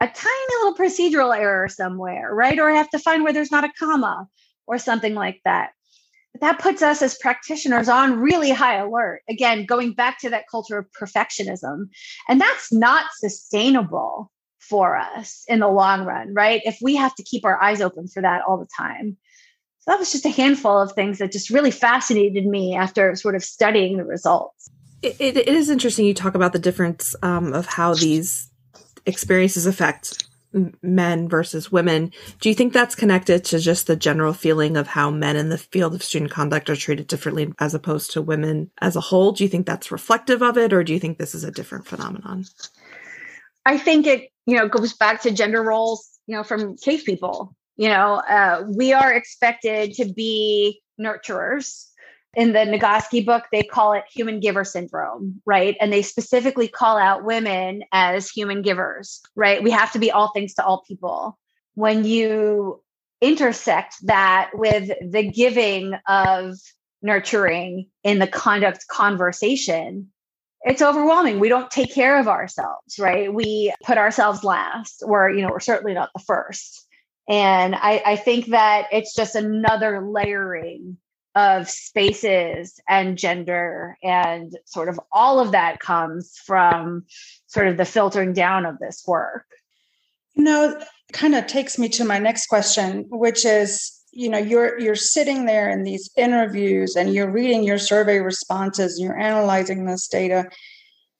a 0.00 0.06
tiny 0.06 0.54
little 0.62 0.74
procedural 0.74 1.36
error 1.36 1.68
somewhere, 1.68 2.34
right? 2.34 2.58
Or 2.58 2.70
I 2.70 2.76
have 2.76 2.90
to 2.90 2.98
find 2.98 3.24
where 3.24 3.32
there's 3.32 3.50
not 3.50 3.64
a 3.64 3.72
comma 3.78 4.26
or 4.66 4.78
something 4.78 5.14
like 5.14 5.40
that. 5.44 5.70
But 6.32 6.42
that 6.42 6.58
puts 6.58 6.82
us 6.82 7.02
as 7.02 7.16
practitioners 7.18 7.88
on 7.88 8.20
really 8.20 8.50
high 8.50 8.76
alert. 8.76 9.22
Again, 9.28 9.66
going 9.66 9.94
back 9.94 10.18
to 10.20 10.30
that 10.30 10.44
culture 10.50 10.78
of 10.78 10.86
perfectionism. 10.92 11.88
And 12.28 12.40
that's 12.40 12.72
not 12.72 13.06
sustainable 13.18 14.30
for 14.58 14.96
us 14.98 15.44
in 15.48 15.60
the 15.60 15.68
long 15.68 16.04
run, 16.04 16.34
right? 16.34 16.60
If 16.64 16.78
we 16.82 16.96
have 16.96 17.14
to 17.14 17.22
keep 17.22 17.44
our 17.46 17.62
eyes 17.62 17.80
open 17.80 18.06
for 18.06 18.20
that 18.20 18.42
all 18.46 18.58
the 18.58 18.68
time 18.76 19.16
So 19.80 19.92
that 19.92 19.98
was 19.98 20.12
just 20.12 20.26
a 20.26 20.30
handful 20.30 20.78
of 20.78 20.92
things 20.92 21.18
that 21.18 21.32
just 21.32 21.48
really 21.48 21.70
fascinated 21.70 22.44
me 22.44 22.76
after 22.76 23.16
sort 23.16 23.34
of 23.34 23.42
studying 23.42 23.96
the 23.96 24.04
results. 24.04 24.68
it, 25.02 25.16
it, 25.18 25.36
it 25.38 25.48
is 25.48 25.70
interesting 25.70 26.04
you 26.04 26.12
talk 26.14 26.34
about 26.34 26.52
the 26.52 26.58
difference 26.58 27.14
um, 27.22 27.54
of 27.54 27.64
how 27.66 27.94
these 27.94 28.50
experiences 29.06 29.64
affect 29.64 30.27
men 30.82 31.28
versus 31.28 31.70
women. 31.70 32.12
Do 32.40 32.48
you 32.48 32.54
think 32.54 32.72
that's 32.72 32.94
connected 32.94 33.44
to 33.46 33.58
just 33.58 33.86
the 33.86 33.96
general 33.96 34.32
feeling 34.32 34.76
of 34.76 34.86
how 34.86 35.10
men 35.10 35.36
in 35.36 35.48
the 35.48 35.58
field 35.58 35.94
of 35.94 36.02
student 36.02 36.30
conduct 36.30 36.70
are 36.70 36.76
treated 36.76 37.06
differently 37.06 37.52
as 37.58 37.74
opposed 37.74 38.12
to 38.12 38.22
women 38.22 38.70
as 38.80 38.96
a 38.96 39.00
whole? 39.00 39.32
Do 39.32 39.44
you 39.44 39.50
think 39.50 39.66
that's 39.66 39.92
reflective 39.92 40.42
of 40.42 40.56
it, 40.56 40.72
or 40.72 40.82
do 40.82 40.92
you 40.92 41.00
think 41.00 41.18
this 41.18 41.34
is 41.34 41.44
a 41.44 41.50
different 41.50 41.86
phenomenon? 41.86 42.44
I 43.66 43.78
think 43.78 44.06
it, 44.06 44.30
you 44.46 44.56
know, 44.56 44.68
goes 44.68 44.94
back 44.94 45.22
to 45.22 45.30
gender 45.30 45.62
roles, 45.62 46.08
you 46.26 46.36
know, 46.36 46.42
from 46.42 46.76
cave 46.76 47.04
people 47.04 47.54
you 47.78 47.88
know 47.88 48.20
uh, 48.28 48.64
we 48.76 48.92
are 48.92 49.14
expected 49.14 49.94
to 49.94 50.12
be 50.12 50.82
nurturers 51.00 51.86
in 52.38 52.52
the 52.52 52.60
Nagoski 52.60 53.26
book, 53.26 53.46
they 53.50 53.64
call 53.64 53.94
it 53.94 54.04
human 54.08 54.38
giver 54.38 54.62
syndrome, 54.62 55.42
right? 55.44 55.76
And 55.80 55.92
they 55.92 56.02
specifically 56.02 56.68
call 56.68 56.96
out 56.96 57.24
women 57.24 57.82
as 57.90 58.30
human 58.30 58.62
givers, 58.62 59.20
right? 59.34 59.60
We 59.60 59.72
have 59.72 59.90
to 59.92 59.98
be 59.98 60.12
all 60.12 60.28
things 60.28 60.54
to 60.54 60.64
all 60.64 60.84
people. 60.86 61.36
When 61.74 62.04
you 62.04 62.80
intersect 63.20 63.96
that 64.04 64.50
with 64.54 64.92
the 65.00 65.28
giving 65.28 65.94
of 66.06 66.54
nurturing 67.02 67.88
in 68.04 68.20
the 68.20 68.28
conduct 68.28 68.86
conversation, 68.86 70.08
it's 70.62 70.80
overwhelming. 70.80 71.40
We 71.40 71.48
don't 71.48 71.72
take 71.72 71.92
care 71.92 72.20
of 72.20 72.28
ourselves, 72.28 73.00
right? 73.00 73.34
We 73.34 73.74
put 73.84 73.98
ourselves 73.98 74.44
last, 74.44 75.02
or, 75.04 75.28
you 75.28 75.42
know, 75.42 75.48
we're 75.50 75.58
certainly 75.58 75.94
not 75.94 76.10
the 76.14 76.22
first. 76.22 76.86
And 77.28 77.74
I, 77.74 78.00
I 78.06 78.16
think 78.16 78.46
that 78.46 78.86
it's 78.92 79.12
just 79.12 79.34
another 79.34 80.06
layering 80.08 80.98
of 81.34 81.68
spaces 81.68 82.80
and 82.88 83.18
gender 83.18 83.96
and 84.02 84.56
sort 84.64 84.88
of 84.88 84.98
all 85.12 85.38
of 85.38 85.52
that 85.52 85.80
comes 85.80 86.36
from 86.44 87.04
sort 87.46 87.68
of 87.68 87.76
the 87.76 87.84
filtering 87.84 88.32
down 88.32 88.66
of 88.66 88.78
this 88.78 89.04
work. 89.06 89.44
You 90.34 90.44
know, 90.44 90.80
kind 91.12 91.34
of 91.34 91.46
takes 91.46 91.78
me 91.78 91.88
to 91.90 92.04
my 92.04 92.18
next 92.18 92.46
question, 92.46 93.06
which 93.10 93.44
is 93.44 93.94
you 94.12 94.28
know 94.28 94.38
you're 94.38 94.78
you're 94.80 94.94
sitting 94.94 95.44
there 95.46 95.68
in 95.68 95.82
these 95.82 96.10
interviews 96.16 96.96
and 96.96 97.12
you're 97.12 97.30
reading 97.30 97.62
your 97.62 97.78
survey 97.78 98.18
responses 98.18 98.98
and 98.98 99.04
you're 99.04 99.18
analyzing 99.18 99.84
this 99.84 100.08
data 100.08 100.48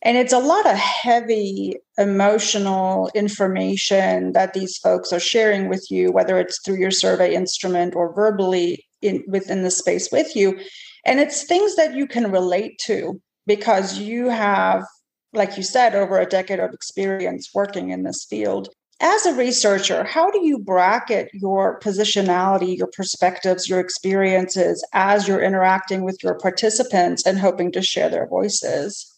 and 0.03 0.17
it's 0.17 0.33
a 0.33 0.39
lot 0.39 0.67
of 0.67 0.77
heavy 0.77 1.77
emotional 1.97 3.11
information 3.15 4.33
that 4.33 4.55
these 4.55 4.79
folks 4.79 5.13
are 5.13 5.21
sharing 5.21 5.69
with 5.69 5.91
you, 5.91 6.13
whether 6.13 6.39
it's 6.39 6.61
through 6.61 6.77
your 6.77 6.93
survey 6.93 7.35
instrument 7.35 7.97
or 7.97 8.15
verbally 8.15 8.85
in, 9.03 9.25
within 9.27 9.63
the 9.63 9.71
space 9.71 10.11
with 10.11 10.35
you. 10.35 10.59
And 11.05 11.21
it's 11.21 11.45
things 11.45 11.77
that 11.77 11.95
you 11.95 12.07
can 12.07 12.31
relate 12.31 12.79
to 12.87 13.21
because 13.47 13.99
you 13.99 14.29
have, 14.29 14.85
like 15.33 15.57
you 15.57 15.63
said, 15.63 15.95
over 15.95 16.19
a 16.19 16.27
decade 16.27 16.61
of 16.61 16.73
experience 16.73 17.51
working 17.55 17.91
in 17.91 18.03
this 18.03 18.25
field. 18.29 18.69
As 19.01 19.27
a 19.27 19.35
researcher, 19.35 20.03
how 20.03 20.29
do 20.31 20.45
you 20.45 20.59
bracket 20.59 21.31
your 21.33 21.79
positionality, 21.79 22.77
your 22.77 22.89
perspectives, 22.89 23.69
your 23.69 23.79
experiences 23.79 24.85
as 24.93 25.29
you're 25.29 25.43
interacting 25.43 26.03
with 26.03 26.23
your 26.23 26.35
participants 26.35 27.25
and 27.25 27.39
hoping 27.39 27.71
to 27.73 27.83
share 27.83 28.11
their 28.11 28.27
voices? 28.27 29.18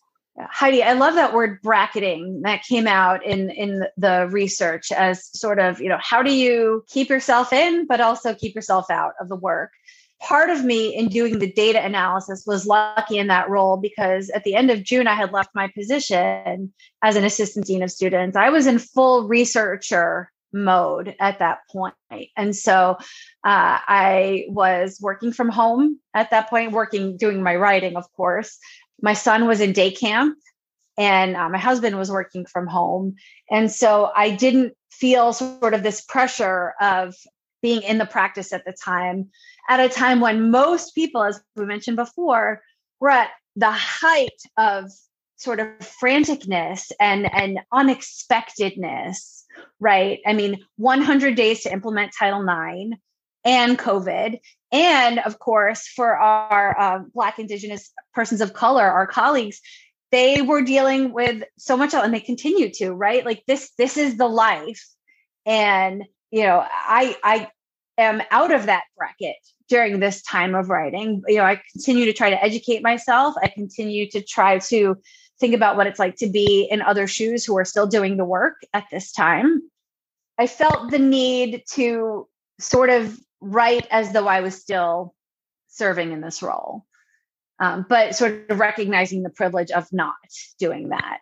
Heidi, 0.50 0.82
I 0.82 0.92
love 0.92 1.14
that 1.14 1.34
word 1.34 1.60
bracketing 1.62 2.42
that 2.42 2.62
came 2.64 2.86
out 2.86 3.24
in 3.24 3.50
in 3.50 3.84
the 3.96 4.28
research 4.30 4.92
as 4.92 5.26
sort 5.38 5.58
of, 5.58 5.80
you 5.80 5.88
know, 5.88 5.98
how 6.00 6.22
do 6.22 6.32
you 6.32 6.84
keep 6.88 7.08
yourself 7.08 7.52
in 7.52 7.86
but 7.86 8.00
also 8.00 8.34
keep 8.34 8.54
yourself 8.54 8.90
out 8.90 9.12
of 9.20 9.28
the 9.28 9.36
work? 9.36 9.72
Part 10.20 10.50
of 10.50 10.64
me 10.64 10.94
in 10.94 11.08
doing 11.08 11.38
the 11.38 11.50
data 11.50 11.82
analysis 11.82 12.44
was 12.46 12.66
lucky 12.66 13.16
in 13.18 13.28
that 13.28 13.48
role 13.48 13.78
because 13.78 14.28
at 14.30 14.44
the 14.44 14.54
end 14.54 14.70
of 14.70 14.82
June 14.82 15.06
I 15.06 15.14
had 15.14 15.32
left 15.32 15.50
my 15.54 15.68
position 15.68 16.72
as 17.02 17.16
an 17.16 17.24
assistant 17.24 17.66
dean 17.66 17.82
of 17.82 17.90
students. 17.90 18.36
I 18.36 18.50
was 18.50 18.66
in 18.66 18.78
full 18.78 19.26
researcher 19.26 20.30
mode 20.52 21.14
at 21.20 21.38
that 21.38 21.60
point. 21.70 21.94
And 22.36 22.54
so 22.54 22.96
uh, 23.44 23.78
I 23.86 24.44
was 24.48 24.98
working 25.00 25.32
from 25.32 25.48
home 25.48 25.98
at 26.14 26.30
that 26.30 26.50
point, 26.50 26.72
working, 26.72 27.16
doing 27.16 27.42
my 27.42 27.56
writing, 27.56 27.96
of 27.96 28.10
course, 28.12 28.58
my 29.02 29.14
son 29.14 29.46
was 29.46 29.60
in 29.60 29.72
day 29.72 29.90
camp 29.90 30.36
and 30.98 31.36
uh, 31.36 31.48
my 31.48 31.58
husband 31.58 31.98
was 31.98 32.10
working 32.10 32.44
from 32.44 32.66
home. 32.66 33.16
And 33.50 33.70
so 33.70 34.10
I 34.14 34.30
didn't 34.30 34.74
feel 34.90 35.32
sort 35.32 35.74
of 35.74 35.82
this 35.82 36.02
pressure 36.02 36.74
of 36.80 37.14
being 37.62 37.82
in 37.82 37.98
the 37.98 38.06
practice 38.06 38.52
at 38.52 38.64
the 38.64 38.72
time, 38.72 39.30
at 39.68 39.80
a 39.80 39.88
time 39.88 40.20
when 40.20 40.50
most 40.50 40.94
people, 40.94 41.22
as 41.22 41.40
we 41.56 41.64
mentioned 41.64 41.96
before, 41.96 42.62
were 43.00 43.10
at 43.10 43.30
the 43.56 43.70
height 43.70 44.28
of 44.56 44.90
sort 45.36 45.60
of 45.60 45.68
franticness 45.78 46.92
and, 47.00 47.32
and 47.34 47.60
unexpectedness, 47.72 49.44
right? 49.78 50.20
I 50.26 50.34
mean, 50.34 50.58
100 50.76 51.34
days 51.34 51.62
to 51.62 51.72
implement 51.72 52.12
Title 52.18 52.42
IX 52.42 52.98
and 53.44 53.78
COVID. 53.78 54.38
And 54.72 55.18
of 55.20 55.38
course, 55.38 55.86
for 55.88 56.16
our 56.16 56.78
uh, 56.78 57.02
Black, 57.14 57.38
Indigenous 57.38 57.92
persons 58.14 58.40
of 58.40 58.52
color, 58.52 58.84
our 58.84 59.06
colleagues, 59.06 59.60
they 60.12 60.42
were 60.42 60.62
dealing 60.62 61.12
with 61.12 61.44
so 61.56 61.76
much, 61.76 61.94
and 61.94 62.12
they 62.12 62.20
continue 62.20 62.70
to, 62.74 62.92
right? 62.92 63.24
Like 63.24 63.44
this, 63.46 63.72
this 63.78 63.96
is 63.96 64.16
the 64.16 64.28
life. 64.28 64.84
And, 65.46 66.04
you 66.30 66.42
know, 66.42 66.64
I, 66.68 67.16
I 67.22 67.48
am 67.98 68.22
out 68.30 68.52
of 68.52 68.66
that 68.66 68.84
bracket 68.96 69.36
during 69.68 70.00
this 70.00 70.22
time 70.22 70.54
of 70.54 70.68
writing. 70.68 71.22
You 71.28 71.36
know, 71.36 71.44
I 71.44 71.62
continue 71.72 72.04
to 72.06 72.12
try 72.12 72.30
to 72.30 72.42
educate 72.42 72.82
myself. 72.82 73.34
I 73.42 73.48
continue 73.48 74.08
to 74.10 74.22
try 74.22 74.58
to 74.58 74.96
think 75.38 75.54
about 75.54 75.76
what 75.76 75.86
it's 75.86 75.98
like 75.98 76.16
to 76.16 76.28
be 76.28 76.68
in 76.70 76.82
other 76.82 77.06
shoes 77.06 77.44
who 77.44 77.56
are 77.56 77.64
still 77.64 77.86
doing 77.86 78.16
the 78.16 78.24
work 78.24 78.56
at 78.74 78.84
this 78.90 79.12
time 79.12 79.62
I 80.40 80.46
felt 80.46 80.90
the 80.90 80.98
need 80.98 81.64
to 81.72 82.26
sort 82.58 82.88
of 82.88 83.20
write 83.40 83.86
as 83.90 84.12
though 84.12 84.26
I 84.26 84.40
was 84.40 84.60
still 84.60 85.14
serving 85.68 86.12
in 86.12 86.20
this 86.20 86.42
role, 86.42 86.86
um, 87.58 87.86
but 87.88 88.14
sort 88.14 88.50
of 88.50 88.58
recognizing 88.58 89.22
the 89.22 89.30
privilege 89.30 89.70
of 89.70 89.86
not 89.92 90.14
doing 90.58 90.90
that. 90.90 91.18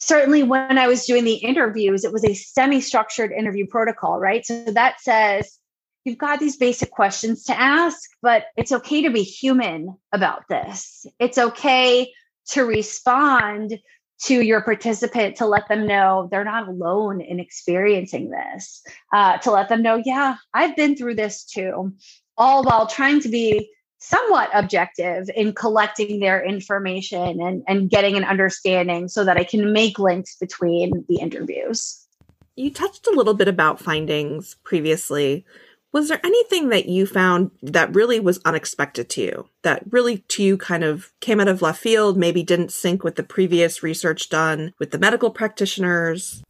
Certainly, 0.00 0.44
when 0.44 0.78
I 0.78 0.86
was 0.86 1.06
doing 1.06 1.24
the 1.24 1.34
interviews, 1.34 2.04
it 2.04 2.12
was 2.12 2.24
a 2.24 2.34
semi 2.34 2.80
structured 2.80 3.32
interview 3.32 3.66
protocol, 3.66 4.18
right? 4.18 4.46
So 4.46 4.64
that 4.66 5.00
says 5.00 5.58
you've 6.04 6.18
got 6.18 6.38
these 6.40 6.56
basic 6.56 6.90
questions 6.90 7.44
to 7.44 7.60
ask, 7.60 7.98
but 8.22 8.44
it's 8.56 8.72
okay 8.72 9.02
to 9.02 9.10
be 9.10 9.22
human 9.22 9.96
about 10.12 10.44
this. 10.48 11.04
It's 11.18 11.38
okay 11.38 12.12
to 12.50 12.64
respond 12.64 13.78
to 14.24 14.42
your 14.42 14.60
participant 14.62 15.36
to 15.36 15.46
let 15.46 15.68
them 15.68 15.86
know 15.86 16.28
they're 16.30 16.44
not 16.44 16.68
alone 16.68 17.20
in 17.20 17.38
experiencing 17.38 18.30
this, 18.30 18.82
uh, 19.12 19.38
to 19.38 19.50
let 19.50 19.68
them 19.68 19.82
know, 19.82 20.00
yeah, 20.04 20.36
I've 20.52 20.74
been 20.76 20.96
through 20.96 21.14
this 21.14 21.44
too, 21.44 21.92
all 22.36 22.64
while 22.64 22.86
trying 22.86 23.20
to 23.20 23.28
be 23.28 23.70
somewhat 24.00 24.50
objective 24.54 25.28
in 25.34 25.52
collecting 25.52 26.20
their 26.20 26.44
information 26.44 27.40
and, 27.40 27.62
and 27.66 27.90
getting 27.90 28.16
an 28.16 28.24
understanding 28.24 29.08
so 29.08 29.24
that 29.24 29.36
I 29.36 29.44
can 29.44 29.72
make 29.72 29.98
links 29.98 30.36
between 30.36 31.04
the 31.08 31.16
interviews. 31.16 32.06
You 32.56 32.72
touched 32.72 33.06
a 33.06 33.12
little 33.12 33.34
bit 33.34 33.48
about 33.48 33.80
findings 33.80 34.56
previously. 34.64 35.44
Was 35.92 36.08
there 36.08 36.20
anything 36.24 36.68
that 36.68 36.86
you 36.86 37.06
found 37.06 37.50
that 37.62 37.94
really 37.94 38.20
was 38.20 38.40
unexpected 38.44 39.08
to 39.10 39.22
you, 39.22 39.48
that 39.62 39.82
really 39.90 40.18
to 40.28 40.42
you 40.42 40.58
kind 40.58 40.84
of 40.84 41.12
came 41.20 41.40
out 41.40 41.48
of 41.48 41.62
left 41.62 41.80
field, 41.80 42.18
maybe 42.18 42.42
didn't 42.42 42.72
sync 42.72 43.02
with 43.02 43.16
the 43.16 43.22
previous 43.22 43.82
research 43.82 44.28
done 44.28 44.74
with 44.78 44.90
the 44.90 44.98
medical 44.98 45.30
practitioners? 45.30 46.42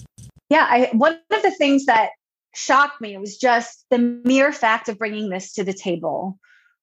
Yeah, 0.50 0.66
I, 0.68 0.90
one 0.92 1.20
of 1.30 1.42
the 1.42 1.52
things 1.52 1.86
that 1.86 2.10
shocked 2.54 3.00
me 3.00 3.16
was 3.16 3.36
just 3.36 3.84
the 3.90 3.98
mere 3.98 4.52
fact 4.52 4.88
of 4.88 4.98
bringing 4.98 5.30
this 5.30 5.52
to 5.54 5.62
the 5.62 5.74
table 5.74 6.38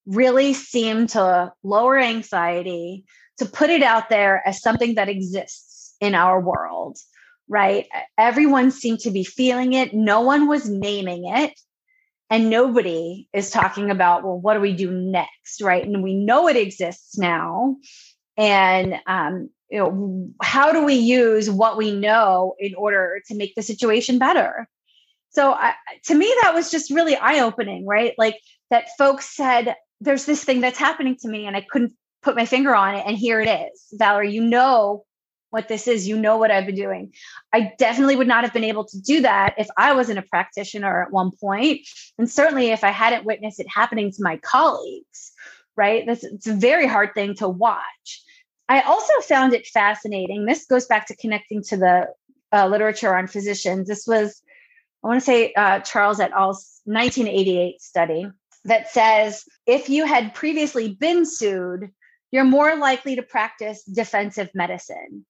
really 0.06 0.54
seemed 0.54 1.10
to 1.10 1.52
lower 1.62 1.98
anxiety, 1.98 3.04
to 3.38 3.44
put 3.44 3.68
it 3.68 3.82
out 3.82 4.08
there 4.08 4.42
as 4.46 4.62
something 4.62 4.94
that 4.94 5.10
exists 5.10 5.94
in 6.00 6.14
our 6.14 6.40
world, 6.40 6.96
right? 7.48 7.86
Everyone 8.16 8.70
seemed 8.70 9.00
to 9.00 9.10
be 9.10 9.24
feeling 9.24 9.74
it. 9.74 9.92
No 9.92 10.22
one 10.22 10.48
was 10.48 10.70
naming 10.70 11.24
it 11.26 11.52
and 12.30 12.50
nobody 12.50 13.28
is 13.32 13.50
talking 13.50 13.90
about 13.90 14.24
well 14.24 14.38
what 14.38 14.54
do 14.54 14.60
we 14.60 14.72
do 14.72 14.90
next 14.90 15.60
right? 15.62 15.84
And 15.84 16.02
we 16.02 16.14
know 16.14 16.48
it 16.48 16.56
exists 16.56 17.16
now. 17.18 17.76
And 18.36 18.96
um, 19.06 19.50
you 19.70 19.78
know 19.78 20.30
how 20.42 20.72
do 20.72 20.84
we 20.84 20.94
use 20.94 21.50
what 21.50 21.76
we 21.76 21.92
know 21.92 22.54
in 22.58 22.74
order 22.74 23.20
to 23.28 23.34
make 23.34 23.54
the 23.54 23.62
situation 23.62 24.18
better? 24.18 24.68
So 25.30 25.52
I, 25.52 25.74
to 26.04 26.14
me 26.14 26.34
that 26.42 26.54
was 26.54 26.70
just 26.70 26.90
really 26.90 27.16
eye-opening 27.16 27.86
right? 27.86 28.14
Like 28.18 28.36
that 28.70 28.88
folks 28.98 29.34
said 29.36 29.74
there's 30.00 30.24
this 30.24 30.44
thing 30.44 30.60
that's 30.60 30.78
happening 30.78 31.16
to 31.16 31.28
me 31.28 31.46
and 31.46 31.56
i 31.56 31.64
couldn't 31.70 31.92
put 32.22 32.36
my 32.36 32.44
finger 32.44 32.74
on 32.74 32.94
it 32.94 33.04
and 33.06 33.16
here 33.16 33.40
it 33.40 33.48
is. 33.48 33.86
Valerie 33.92 34.32
you 34.32 34.42
know 34.42 35.04
what 35.50 35.68
this 35.68 35.86
is. 35.86 36.08
You 36.08 36.18
know 36.18 36.36
what 36.36 36.50
I've 36.50 36.66
been 36.66 36.74
doing. 36.74 37.12
I 37.52 37.72
definitely 37.78 38.16
would 38.16 38.26
not 38.26 38.44
have 38.44 38.52
been 38.52 38.64
able 38.64 38.84
to 38.84 39.00
do 39.00 39.22
that 39.22 39.54
if 39.58 39.68
I 39.76 39.94
wasn't 39.94 40.18
a 40.18 40.22
practitioner 40.22 41.02
at 41.02 41.12
one 41.12 41.30
point, 41.40 41.80
and 42.18 42.30
certainly 42.30 42.70
if 42.70 42.84
I 42.84 42.90
hadn't 42.90 43.24
witnessed 43.24 43.60
it 43.60 43.68
happening 43.68 44.10
to 44.12 44.22
my 44.22 44.36
colleagues. 44.38 45.32
Right? 45.76 46.04
That's 46.06 46.24
it's 46.24 46.46
a 46.46 46.54
very 46.54 46.86
hard 46.86 47.10
thing 47.14 47.34
to 47.36 47.48
watch. 47.48 48.22
I 48.68 48.80
also 48.80 49.12
found 49.22 49.52
it 49.52 49.66
fascinating. 49.66 50.46
This 50.46 50.66
goes 50.66 50.86
back 50.86 51.06
to 51.08 51.16
connecting 51.16 51.62
to 51.64 51.76
the 51.76 52.08
uh, 52.52 52.66
literature 52.66 53.14
on 53.14 53.26
physicians. 53.26 53.86
This 53.86 54.06
was, 54.06 54.42
I 55.04 55.08
want 55.08 55.20
to 55.20 55.24
say, 55.24 55.52
uh, 55.52 55.80
Charles 55.80 56.18
et 56.18 56.32
al.'s 56.32 56.80
1988 56.84 57.80
study 57.80 58.26
that 58.64 58.90
says 58.90 59.44
if 59.66 59.88
you 59.88 60.06
had 60.06 60.34
previously 60.34 60.94
been 60.94 61.24
sued, 61.24 61.90
you're 62.30 62.44
more 62.44 62.76
likely 62.76 63.16
to 63.16 63.22
practice 63.22 63.84
defensive 63.84 64.50
medicine 64.54 65.24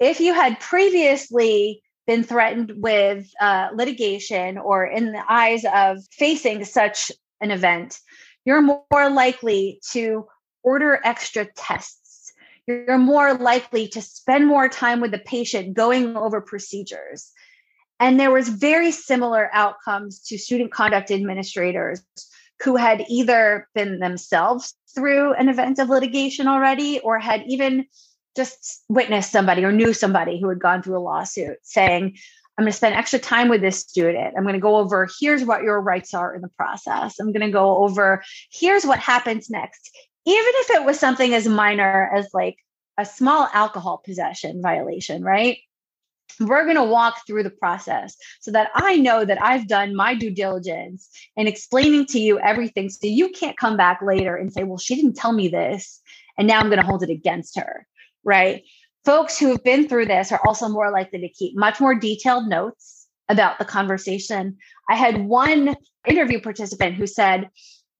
if 0.00 0.18
you 0.18 0.32
had 0.32 0.58
previously 0.58 1.82
been 2.06 2.24
threatened 2.24 2.72
with 2.76 3.30
uh, 3.40 3.68
litigation 3.74 4.58
or 4.58 4.84
in 4.84 5.12
the 5.12 5.22
eyes 5.28 5.64
of 5.72 5.98
facing 6.10 6.64
such 6.64 7.12
an 7.40 7.50
event, 7.50 8.00
you're 8.44 8.62
more 8.62 9.10
likely 9.10 9.78
to 9.92 10.26
order 10.62 10.98
extra 11.04 11.44
tests. 11.44 12.32
You're 12.66 12.98
more 12.98 13.34
likely 13.34 13.88
to 13.88 14.00
spend 14.00 14.46
more 14.46 14.68
time 14.68 15.00
with 15.00 15.10
the 15.10 15.18
patient 15.18 15.74
going 15.74 16.16
over 16.16 16.40
procedures. 16.40 17.30
And 17.98 18.18
there 18.18 18.30
was 18.30 18.48
very 18.48 18.92
similar 18.92 19.50
outcomes 19.52 20.20
to 20.28 20.38
student 20.38 20.72
conduct 20.72 21.10
administrators 21.10 22.02
who 22.62 22.76
had 22.76 23.04
either 23.08 23.68
been 23.74 23.98
themselves 23.98 24.74
through 24.94 25.34
an 25.34 25.48
event 25.48 25.78
of 25.78 25.88
litigation 25.88 26.46
already 26.46 27.00
or 27.00 27.18
had 27.18 27.42
even 27.46 27.86
just 28.36 28.84
witnessed 28.88 29.32
somebody 29.32 29.64
or 29.64 29.72
knew 29.72 29.92
somebody 29.92 30.40
who 30.40 30.48
had 30.48 30.60
gone 30.60 30.82
through 30.82 30.98
a 30.98 31.00
lawsuit 31.00 31.56
saying, 31.62 32.16
I'm 32.56 32.64
going 32.64 32.72
to 32.72 32.76
spend 32.76 32.94
extra 32.94 33.18
time 33.18 33.48
with 33.48 33.62
this 33.62 33.80
student. 33.80 34.34
I'm 34.36 34.42
going 34.42 34.54
to 34.54 34.60
go 34.60 34.76
over 34.76 35.08
here's 35.18 35.44
what 35.44 35.62
your 35.62 35.80
rights 35.80 36.12
are 36.12 36.34
in 36.34 36.42
the 36.42 36.48
process. 36.48 37.18
I'm 37.18 37.32
going 37.32 37.46
to 37.46 37.50
go 37.50 37.78
over 37.78 38.22
here's 38.52 38.84
what 38.84 38.98
happens 38.98 39.48
next. 39.48 39.90
Even 40.26 40.44
if 40.46 40.70
it 40.70 40.84
was 40.84 41.00
something 41.00 41.32
as 41.32 41.48
minor 41.48 42.10
as 42.14 42.28
like 42.34 42.56
a 42.98 43.06
small 43.06 43.48
alcohol 43.54 44.02
possession 44.04 44.60
violation, 44.60 45.22
right? 45.22 45.58
We're 46.38 46.64
going 46.64 46.76
to 46.76 46.84
walk 46.84 47.26
through 47.26 47.44
the 47.44 47.50
process 47.50 48.16
so 48.40 48.50
that 48.50 48.70
I 48.74 48.96
know 48.96 49.24
that 49.24 49.42
I've 49.42 49.66
done 49.66 49.96
my 49.96 50.14
due 50.14 50.30
diligence 50.30 51.08
in 51.36 51.46
explaining 51.46 52.06
to 52.06 52.20
you 52.20 52.38
everything. 52.40 52.90
So 52.90 53.06
you 53.06 53.30
can't 53.30 53.56
come 53.56 53.76
back 53.76 54.00
later 54.02 54.36
and 54.36 54.52
say, 54.52 54.64
well, 54.64 54.78
she 54.78 54.96
didn't 54.96 55.16
tell 55.16 55.32
me 55.32 55.48
this. 55.48 56.00
And 56.38 56.46
now 56.46 56.60
I'm 56.60 56.68
going 56.68 56.80
to 56.80 56.86
hold 56.86 57.02
it 57.02 57.10
against 57.10 57.58
her 57.58 57.86
right? 58.24 58.62
Folks 59.04 59.38
who 59.38 59.48
have 59.48 59.64
been 59.64 59.88
through 59.88 60.06
this 60.06 60.32
are 60.32 60.40
also 60.46 60.68
more 60.68 60.90
likely 60.90 61.20
to 61.20 61.28
keep 61.28 61.56
much 61.56 61.80
more 61.80 61.94
detailed 61.94 62.48
notes 62.48 63.06
about 63.28 63.58
the 63.58 63.64
conversation. 63.64 64.56
I 64.88 64.96
had 64.96 65.26
one 65.26 65.74
interview 66.06 66.40
participant 66.40 66.96
who 66.96 67.06
said, 67.06 67.48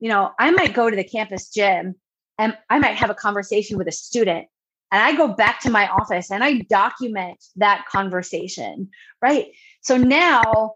you 0.00 0.08
know, 0.08 0.30
I 0.38 0.50
might 0.50 0.74
go 0.74 0.90
to 0.90 0.96
the 0.96 1.04
campus 1.04 1.50
gym 1.50 1.94
and 2.38 2.56
I 2.68 2.78
might 2.78 2.96
have 2.96 3.10
a 3.10 3.14
conversation 3.14 3.78
with 3.78 3.88
a 3.88 3.92
student 3.92 4.46
and 4.92 5.02
I 5.02 5.16
go 5.16 5.28
back 5.28 5.60
to 5.60 5.70
my 5.70 5.88
office 5.88 6.30
and 6.30 6.42
I 6.42 6.60
document 6.68 7.42
that 7.56 7.84
conversation, 7.90 8.88
right? 9.22 9.46
So 9.82 9.96
now 9.96 10.74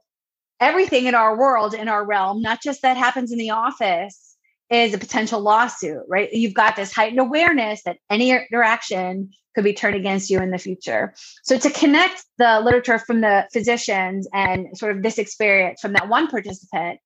everything 0.61 1.07
in 1.07 1.15
our 1.15 1.37
world, 1.37 1.75
in 1.75 1.89
our 1.89 2.05
realm, 2.05 2.41
not 2.41 2.63
just 2.63 2.83
that 2.83 2.97
happens 2.97 3.33
in 3.33 3.39
the 3.39 3.51
office, 3.51 4.34
is 4.71 4.95
a 4.95 4.99
potential 4.99 5.41
lawsuit, 5.41 6.03
right? 6.09 6.33
You've 6.33 6.55
got 6.55 6.77
this 6.77 6.93
heightened 6.93 7.21
awareness 7.21 7.83
that 7.85 7.99
any 8.11 8.31
interaction 8.31 9.31
could 9.55 9.65
be 9.65 9.75
turned 9.75 9.97
against 9.97 10.31
you 10.31 10.41
in 10.41 10.51
the 10.51 10.59
future. 10.59 11.15
So 11.45 11.59
to 11.59 11.71
connect 11.71 12.25
the 12.39 12.61
literature 12.61 12.99
from 12.99 13.21
the 13.21 13.47
physicians 13.53 14.27
and 14.33 14.77
sort 14.77 14.97
of 14.97 15.03
this 15.03 15.19
experience 15.19 15.81
from 15.81 15.93
that 15.93 16.09
one 16.09 16.27
participant 16.27 16.99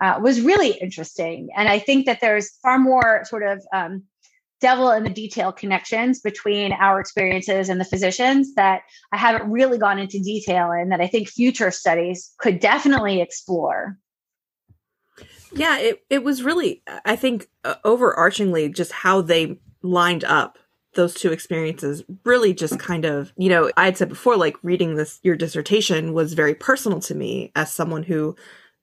uh, 0.00 0.18
was 0.22 0.40
really 0.40 0.70
interesting. 0.72 1.48
And 1.56 1.68
I 1.68 1.78
think 1.78 2.06
that 2.06 2.20
there's 2.20 2.56
far 2.62 2.78
more 2.78 3.24
sort 3.24 3.42
of 3.42 3.62
um, 3.72 4.04
devil 4.60 4.90
in 4.90 5.04
the 5.04 5.10
detail 5.10 5.52
connections 5.52 6.20
between 6.20 6.72
our 6.72 7.00
experiences 7.00 7.68
and 7.68 7.80
the 7.80 7.84
physicians 7.84 8.54
that 8.54 8.82
I 9.12 9.16
haven't 9.16 9.50
really 9.50 9.78
gone 9.78 9.98
into 9.98 10.18
detail 10.18 10.70
in 10.72 10.90
that 10.90 11.00
I 11.00 11.06
think 11.06 11.28
future 11.28 11.70
studies 11.70 12.32
could 12.38 12.60
definitely 12.60 13.20
explore. 13.20 13.98
Yeah, 15.56 15.78
it, 15.78 16.04
it 16.10 16.22
was 16.22 16.42
really, 16.42 16.82
I 17.04 17.16
think, 17.16 17.48
uh, 17.64 17.76
overarchingly 17.84 18.74
just 18.74 18.92
how 18.92 19.22
they 19.22 19.58
lined 19.82 20.22
up 20.24 20.58
those 20.94 21.14
two 21.14 21.32
experiences 21.32 22.02
really 22.24 22.54
just 22.54 22.78
kind 22.78 23.04
of, 23.04 23.32
you 23.36 23.48
know, 23.48 23.70
I 23.76 23.86
had 23.86 23.96
said 23.96 24.08
before, 24.08 24.36
like 24.36 24.56
reading 24.62 24.96
this, 24.96 25.18
your 25.22 25.36
dissertation 25.36 26.12
was 26.12 26.34
very 26.34 26.54
personal 26.54 27.00
to 27.00 27.14
me 27.14 27.52
as 27.54 27.72
someone 27.72 28.02
who 28.02 28.36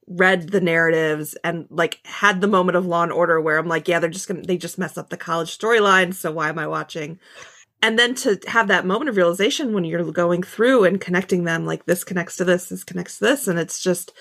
read 0.07 0.49
the 0.49 0.61
narratives 0.61 1.35
and 1.43 1.65
like 1.69 1.99
had 2.05 2.41
the 2.41 2.47
moment 2.47 2.75
of 2.75 2.85
law 2.85 3.03
and 3.03 3.11
order 3.11 3.39
where 3.39 3.57
I'm 3.57 3.67
like, 3.67 3.87
yeah, 3.87 3.99
they're 3.99 4.09
just 4.09 4.27
gonna, 4.27 4.41
they 4.41 4.57
just 4.57 4.77
mess 4.77 4.97
up 4.97 5.09
the 5.09 5.17
college 5.17 5.57
storyline. 5.57 6.13
So 6.13 6.31
why 6.31 6.49
am 6.49 6.59
I 6.59 6.67
watching? 6.67 7.19
And 7.81 7.99
then 7.99 8.15
to 8.15 8.39
have 8.47 8.67
that 8.69 8.85
moment 8.85 9.09
of 9.09 9.17
realization 9.17 9.73
when 9.73 9.83
you're 9.83 10.11
going 10.11 10.43
through 10.43 10.85
and 10.85 11.01
connecting 11.01 11.43
them, 11.43 11.65
like 11.65 11.85
this 11.85 12.03
connects 12.03 12.37
to 12.37 12.45
this, 12.45 12.69
this 12.69 12.83
connects 12.83 13.17
to 13.19 13.25
this. 13.25 13.47
And 13.47 13.59
it's 13.59 13.81
just, 13.81 14.11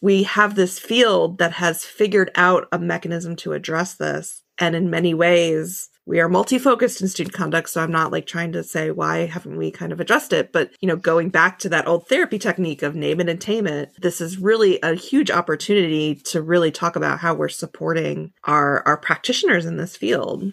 we 0.00 0.22
have 0.24 0.54
this 0.54 0.78
field 0.78 1.38
that 1.38 1.52
has 1.52 1.84
figured 1.84 2.30
out 2.34 2.68
a 2.70 2.78
mechanism 2.78 3.36
to 3.36 3.52
address 3.52 3.94
this. 3.94 4.42
And 4.58 4.74
in 4.74 4.90
many 4.90 5.14
ways, 5.14 5.88
we 6.08 6.20
are 6.20 6.28
multi-focused 6.28 7.02
in 7.02 7.08
student 7.08 7.34
conduct. 7.34 7.68
So 7.68 7.82
I'm 7.82 7.92
not 7.92 8.10
like 8.10 8.26
trying 8.26 8.52
to 8.52 8.64
say 8.64 8.90
why 8.90 9.26
haven't 9.26 9.58
we 9.58 9.70
kind 9.70 9.92
of 9.92 10.00
addressed 10.00 10.32
it, 10.32 10.52
but 10.52 10.70
you 10.80 10.88
know, 10.88 10.96
going 10.96 11.28
back 11.28 11.58
to 11.60 11.68
that 11.68 11.86
old 11.86 12.08
therapy 12.08 12.38
technique 12.38 12.82
of 12.82 12.96
name 12.96 13.20
and 13.20 13.40
tame 13.40 13.66
it, 13.66 13.92
this 14.00 14.20
is 14.20 14.38
really 14.38 14.78
a 14.82 14.94
huge 14.94 15.30
opportunity 15.30 16.14
to 16.14 16.40
really 16.40 16.70
talk 16.70 16.96
about 16.96 17.18
how 17.18 17.34
we're 17.34 17.50
supporting 17.50 18.32
our 18.44 18.82
our 18.86 18.96
practitioners 18.96 19.66
in 19.66 19.76
this 19.76 19.96
field. 19.96 20.50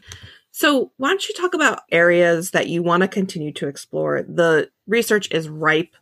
So 0.51 0.91
why 0.97 1.09
don't 1.09 1.27
you 1.27 1.33
talk 1.35 1.53
about 1.53 1.83
areas 1.91 2.51
that 2.51 2.67
you 2.67 2.83
want 2.83 3.01
to 3.01 3.07
continue 3.07 3.53
to 3.53 3.67
explore? 3.67 4.23
The 4.23 4.69
research 4.87 5.31
is 5.31 5.49
ripe. 5.49 5.95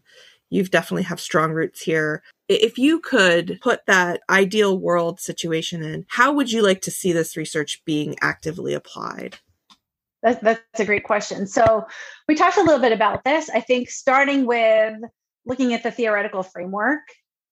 You've 0.49 0.71
definitely 0.71 1.03
have 1.03 1.19
strong 1.19 1.51
roots 1.51 1.81
here 1.81 2.23
If 2.55 2.77
you 2.77 2.99
could 2.99 3.59
put 3.61 3.85
that 3.87 4.21
ideal 4.29 4.77
world 4.77 5.19
situation 5.19 5.83
in, 5.83 6.05
how 6.09 6.33
would 6.33 6.51
you 6.51 6.61
like 6.61 6.81
to 6.81 6.91
see 6.91 7.11
this 7.11 7.37
research 7.37 7.81
being 7.85 8.15
actively 8.21 8.73
applied? 8.73 9.37
That's, 10.21 10.41
that's 10.41 10.79
a 10.79 10.85
great 10.85 11.03
question. 11.03 11.47
So, 11.47 11.85
we 12.27 12.35
talked 12.35 12.57
a 12.57 12.63
little 12.63 12.79
bit 12.79 12.93
about 12.93 13.23
this. 13.23 13.49
I 13.49 13.59
think 13.59 13.89
starting 13.89 14.45
with 14.45 14.95
looking 15.45 15.73
at 15.73 15.83
the 15.83 15.91
theoretical 15.91 16.43
framework, 16.43 17.01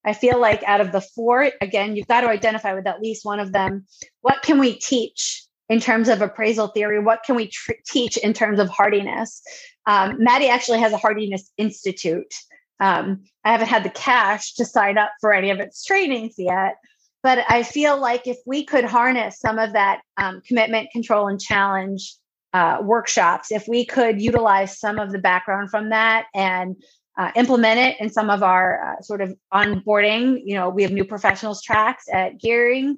I 0.04 0.14
feel 0.14 0.40
like 0.40 0.62
out 0.64 0.80
of 0.80 0.90
the 0.90 1.00
four, 1.00 1.50
again, 1.60 1.96
you've 1.96 2.08
got 2.08 2.22
to 2.22 2.28
identify 2.28 2.74
with 2.74 2.86
at 2.86 3.00
least 3.00 3.24
one 3.24 3.40
of 3.40 3.52
them. 3.52 3.86
What 4.22 4.42
can 4.42 4.58
we 4.58 4.74
teach 4.74 5.46
in 5.68 5.80
terms 5.80 6.08
of 6.08 6.20
appraisal 6.22 6.68
theory? 6.68 7.00
What 7.00 7.22
can 7.24 7.36
we 7.36 7.48
tr- 7.48 7.72
teach 7.86 8.16
in 8.16 8.32
terms 8.32 8.58
of 8.58 8.68
hardiness? 8.68 9.42
Um, 9.86 10.18
Maddi 10.18 10.48
actually 10.48 10.80
has 10.80 10.92
a 10.92 10.96
hardiness 10.96 11.50
institute. 11.56 12.34
Um, 12.82 13.22
I 13.44 13.52
haven't 13.52 13.68
had 13.68 13.84
the 13.84 13.90
cash 13.90 14.54
to 14.54 14.64
sign 14.64 14.98
up 14.98 15.12
for 15.20 15.32
any 15.32 15.50
of 15.50 15.60
its 15.60 15.84
trainings 15.84 16.34
yet, 16.36 16.74
but 17.22 17.44
I 17.48 17.62
feel 17.62 17.98
like 17.98 18.26
if 18.26 18.38
we 18.44 18.64
could 18.64 18.84
harness 18.84 19.38
some 19.38 19.60
of 19.60 19.72
that 19.74 20.00
um, 20.16 20.42
commitment, 20.46 20.90
control, 20.90 21.28
and 21.28 21.40
challenge 21.40 22.16
uh, 22.52 22.78
workshops, 22.82 23.52
if 23.52 23.68
we 23.68 23.84
could 23.84 24.20
utilize 24.20 24.80
some 24.80 24.98
of 24.98 25.12
the 25.12 25.20
background 25.20 25.70
from 25.70 25.90
that 25.90 26.26
and 26.34 26.74
uh, 27.16 27.30
implement 27.36 27.78
it 27.78 28.00
in 28.00 28.10
some 28.10 28.30
of 28.30 28.42
our 28.42 28.96
uh, 28.98 29.02
sort 29.02 29.20
of 29.20 29.32
onboarding, 29.54 30.42
you 30.44 30.56
know, 30.56 30.68
we 30.68 30.82
have 30.82 30.90
new 30.90 31.04
professionals 31.04 31.62
tracks 31.62 32.06
at 32.12 32.40
Gehring. 32.40 32.96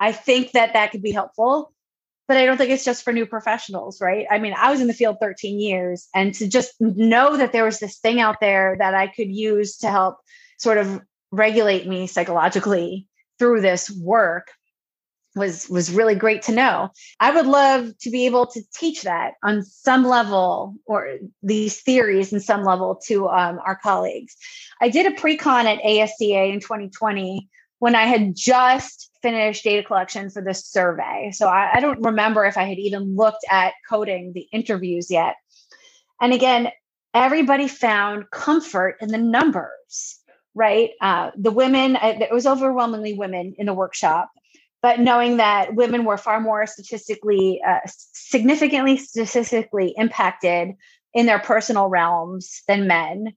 I 0.00 0.12
think 0.12 0.52
that 0.52 0.72
that 0.72 0.90
could 0.90 1.02
be 1.02 1.12
helpful, 1.12 1.72
but 2.32 2.40
I 2.40 2.46
don't 2.46 2.56
think 2.56 2.70
it's 2.70 2.82
just 2.82 3.04
for 3.04 3.12
new 3.12 3.26
professionals, 3.26 4.00
right? 4.00 4.26
I 4.30 4.38
mean, 4.38 4.54
I 4.56 4.70
was 4.70 4.80
in 4.80 4.86
the 4.86 4.94
field 4.94 5.18
13 5.20 5.60
years, 5.60 6.08
and 6.14 6.32
to 6.36 6.48
just 6.48 6.72
know 6.80 7.36
that 7.36 7.52
there 7.52 7.64
was 7.64 7.78
this 7.78 7.98
thing 7.98 8.20
out 8.20 8.40
there 8.40 8.74
that 8.78 8.94
I 8.94 9.08
could 9.08 9.30
use 9.30 9.76
to 9.80 9.90
help 9.90 10.16
sort 10.56 10.78
of 10.78 11.02
regulate 11.30 11.86
me 11.86 12.06
psychologically 12.06 13.06
through 13.38 13.60
this 13.60 13.90
work 13.90 14.48
was 15.36 15.68
was 15.68 15.92
really 15.92 16.14
great 16.14 16.40
to 16.44 16.52
know. 16.52 16.88
I 17.20 17.32
would 17.34 17.44
love 17.44 17.98
to 17.98 18.10
be 18.10 18.24
able 18.24 18.46
to 18.46 18.62
teach 18.74 19.02
that 19.02 19.34
on 19.44 19.62
some 19.62 20.02
level 20.02 20.76
or 20.86 21.18
these 21.42 21.82
theories 21.82 22.32
in 22.32 22.40
some 22.40 22.64
level 22.64 22.98
to 23.08 23.28
um, 23.28 23.60
our 23.66 23.76
colleagues. 23.76 24.34
I 24.80 24.88
did 24.88 25.04
a 25.04 25.20
pre-con 25.20 25.66
at 25.66 25.82
ASCA 25.82 26.50
in 26.50 26.60
2020 26.60 27.46
when 27.78 27.94
I 27.94 28.04
had 28.04 28.34
just 28.34 29.10
finished 29.22 29.64
data 29.64 29.82
collection 29.86 30.30
for 30.30 30.42
this 30.42 30.66
survey. 30.66 31.30
So 31.32 31.48
I, 31.48 31.70
I 31.74 31.80
don't 31.80 32.02
remember 32.02 32.44
if 32.44 32.56
I 32.56 32.64
had 32.64 32.78
even 32.78 33.16
looked 33.16 33.44
at 33.50 33.74
coding 33.88 34.32
the 34.34 34.48
interviews 34.52 35.10
yet. 35.10 35.36
And 36.20 36.32
again, 36.32 36.70
everybody 37.14 37.68
found 37.68 38.30
comfort 38.30 38.96
in 39.00 39.08
the 39.08 39.18
numbers 39.18 40.18
right? 40.54 40.90
Uh, 41.00 41.30
the 41.34 41.50
women, 41.50 41.96
it 41.96 42.30
was 42.30 42.46
overwhelmingly 42.46 43.14
women 43.14 43.54
in 43.56 43.64
the 43.64 43.72
workshop 43.72 44.30
but 44.82 44.98
knowing 44.98 45.36
that 45.36 45.74
women 45.74 46.04
were 46.04 46.18
far 46.18 46.40
more 46.40 46.66
statistically 46.66 47.62
uh, 47.66 47.78
significantly 47.86 48.98
statistically 48.98 49.94
impacted 49.96 50.74
in 51.14 51.26
their 51.26 51.38
personal 51.38 51.88
realms 51.88 52.62
than 52.68 52.86
men 52.86 53.32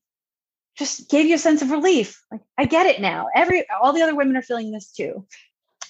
just 0.77 1.09
gave 1.09 1.27
you 1.27 1.35
a 1.35 1.39
sense 1.39 1.61
of 1.61 1.71
relief 1.71 2.21
like 2.31 2.41
i 2.57 2.65
get 2.65 2.85
it 2.85 2.99
now 2.99 3.27
every 3.33 3.65
all 3.81 3.93
the 3.93 4.01
other 4.01 4.15
women 4.15 4.35
are 4.35 4.41
feeling 4.41 4.71
this 4.71 4.91
too 4.91 5.25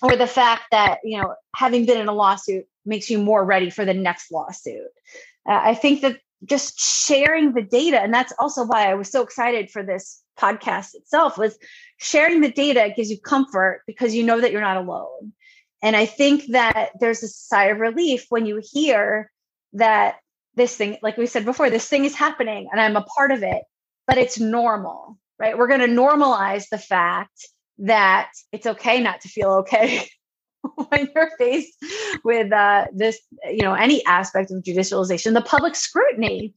or 0.06 0.16
the 0.16 0.28
fact 0.28 0.64
that 0.72 1.00
you 1.04 1.20
know 1.20 1.34
having 1.56 1.86
been 1.86 2.00
in 2.00 2.08
a 2.08 2.14
lawsuit 2.14 2.66
makes 2.86 3.10
you 3.10 3.18
more 3.18 3.44
ready 3.44 3.70
for 3.70 3.86
the 3.86 3.94
next 3.94 4.32
lawsuit 4.32 4.92
uh, 5.48 5.62
i 5.64 5.74
think 5.74 6.02
that 6.02 6.20
just 6.44 6.80
sharing 6.80 7.54
the 7.54 7.62
data 7.62 8.00
and 8.02 8.14
that's 8.14 8.34
also 8.40 8.66
why 8.66 8.90
i 8.90 8.94
was 8.94 9.12
so 9.12 9.22
excited 9.22 9.70
for 9.70 9.84
this 9.84 10.22
podcast 10.40 10.96
itself 10.96 11.38
was 11.38 11.58
sharing 11.98 12.42
the 12.42 12.52
data 12.52 12.92
gives 12.96 13.10
you 13.10 13.20
comfort 13.20 13.82
because 13.88 14.14
you 14.14 14.24
know 14.24 14.40
that 14.40 14.52
you're 14.52 14.62
not 14.62 14.78
alone 14.78 15.34
and 15.86 15.96
I 15.96 16.08
think 16.08 16.46
that 16.48 16.94
there's 17.00 17.22
a 17.22 17.28
sigh 17.28 17.66
of 17.66 17.80
relief 17.80 18.26
when 18.30 18.48
you 18.48 18.60
hear 18.60 19.32
that 19.74 20.16
this 20.56 20.76
thing, 20.76 20.98
like 21.04 21.16
we 21.16 21.28
said 21.28 21.46
before, 21.46 21.70
this 21.70 21.88
thing 21.88 22.06
is 22.06 22.16
happening 22.16 22.70
and 22.72 22.82
I'm 22.82 22.96
a 22.96 23.06
part 23.16 23.32
of 23.32 23.44
it, 23.44 23.62
but 24.08 24.18
it's 24.18 24.40
normal, 24.40 25.20
right? 25.38 25.56
We're 25.56 25.68
going 25.68 25.82
to 25.82 25.88
normalize 25.88 26.70
the 26.70 26.80
fact 26.80 27.48
that 27.80 28.32
it's 28.52 28.66
okay 28.66 29.02
not 29.02 29.22
to 29.22 29.30
feel 29.30 29.52
okay 29.52 30.08
when 30.90 31.10
you're 31.14 31.32
faced 31.38 31.78
with 32.24 32.52
uh, 32.52 32.86
this, 32.94 33.20
you 33.46 33.62
know, 33.62 33.74
any 33.74 34.06
aspect 34.06 34.52
of 34.52 34.64
judicialization. 34.64 35.34
The 35.34 35.42
public 35.42 35.76
scrutiny 35.76 36.54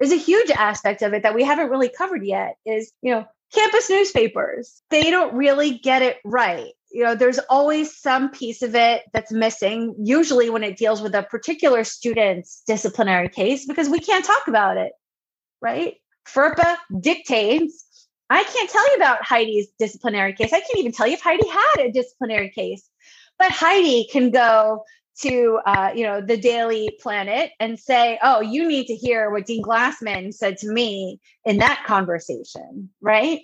is 0.00 0.12
a 0.12 0.16
huge 0.16 0.50
aspect 0.50 1.02
of 1.02 1.14
it 1.14 1.22
that 1.22 1.34
we 1.34 1.44
haven't 1.44 1.70
really 1.70 1.88
covered 1.88 2.24
yet. 2.24 2.56
Is 2.66 2.92
you 3.02 3.12
know, 3.12 3.26
campus 3.54 3.88
newspapers 3.88 4.82
they 4.90 5.10
don't 5.10 5.34
really 5.34 5.78
get 5.78 6.02
it 6.02 6.18
right 6.24 6.72
you 6.90 7.04
know 7.04 7.14
there's 7.14 7.38
always 7.48 7.96
some 7.96 8.30
piece 8.30 8.62
of 8.62 8.74
it 8.74 9.02
that's 9.12 9.32
missing 9.32 9.94
usually 10.02 10.50
when 10.50 10.64
it 10.64 10.76
deals 10.76 11.00
with 11.00 11.14
a 11.14 11.22
particular 11.22 11.84
student's 11.84 12.62
disciplinary 12.66 13.28
case 13.28 13.64
because 13.66 13.88
we 13.88 14.00
can't 14.00 14.24
talk 14.24 14.48
about 14.48 14.76
it 14.76 14.92
right 15.62 15.94
ferpa 16.28 16.76
dictates 17.00 17.85
i 18.30 18.42
can't 18.44 18.70
tell 18.70 18.88
you 18.90 18.96
about 18.96 19.24
heidi's 19.24 19.68
disciplinary 19.78 20.32
case 20.32 20.52
i 20.52 20.60
can't 20.60 20.78
even 20.78 20.92
tell 20.92 21.06
you 21.06 21.14
if 21.14 21.20
heidi 21.20 21.48
had 21.48 21.76
a 21.80 21.92
disciplinary 21.92 22.50
case 22.50 22.88
but 23.38 23.50
heidi 23.50 24.08
can 24.10 24.30
go 24.30 24.84
to 25.18 25.58
uh, 25.64 25.92
you 25.94 26.02
know 26.02 26.20
the 26.20 26.36
daily 26.36 26.96
planet 27.00 27.50
and 27.58 27.78
say 27.78 28.18
oh 28.22 28.40
you 28.40 28.68
need 28.68 28.86
to 28.86 28.94
hear 28.94 29.30
what 29.30 29.46
dean 29.46 29.62
glassman 29.62 30.32
said 30.32 30.58
to 30.58 30.70
me 30.70 31.20
in 31.44 31.58
that 31.58 31.82
conversation 31.86 32.90
right 33.00 33.40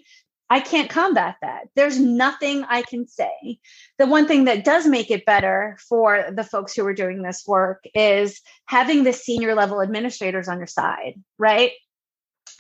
I 0.52 0.60
can't 0.60 0.90
combat 0.90 1.36
that. 1.40 1.68
There's 1.76 1.98
nothing 1.98 2.62
I 2.64 2.82
can 2.82 3.08
say. 3.08 3.58
The 3.98 4.04
one 4.06 4.28
thing 4.28 4.44
that 4.44 4.66
does 4.66 4.86
make 4.86 5.10
it 5.10 5.24
better 5.24 5.78
for 5.88 6.26
the 6.30 6.44
folks 6.44 6.74
who 6.74 6.86
are 6.86 6.92
doing 6.92 7.22
this 7.22 7.44
work 7.46 7.82
is 7.94 8.38
having 8.66 9.02
the 9.02 9.14
senior 9.14 9.54
level 9.54 9.80
administrators 9.80 10.48
on 10.48 10.58
your 10.58 10.66
side, 10.66 11.14
right? 11.38 11.72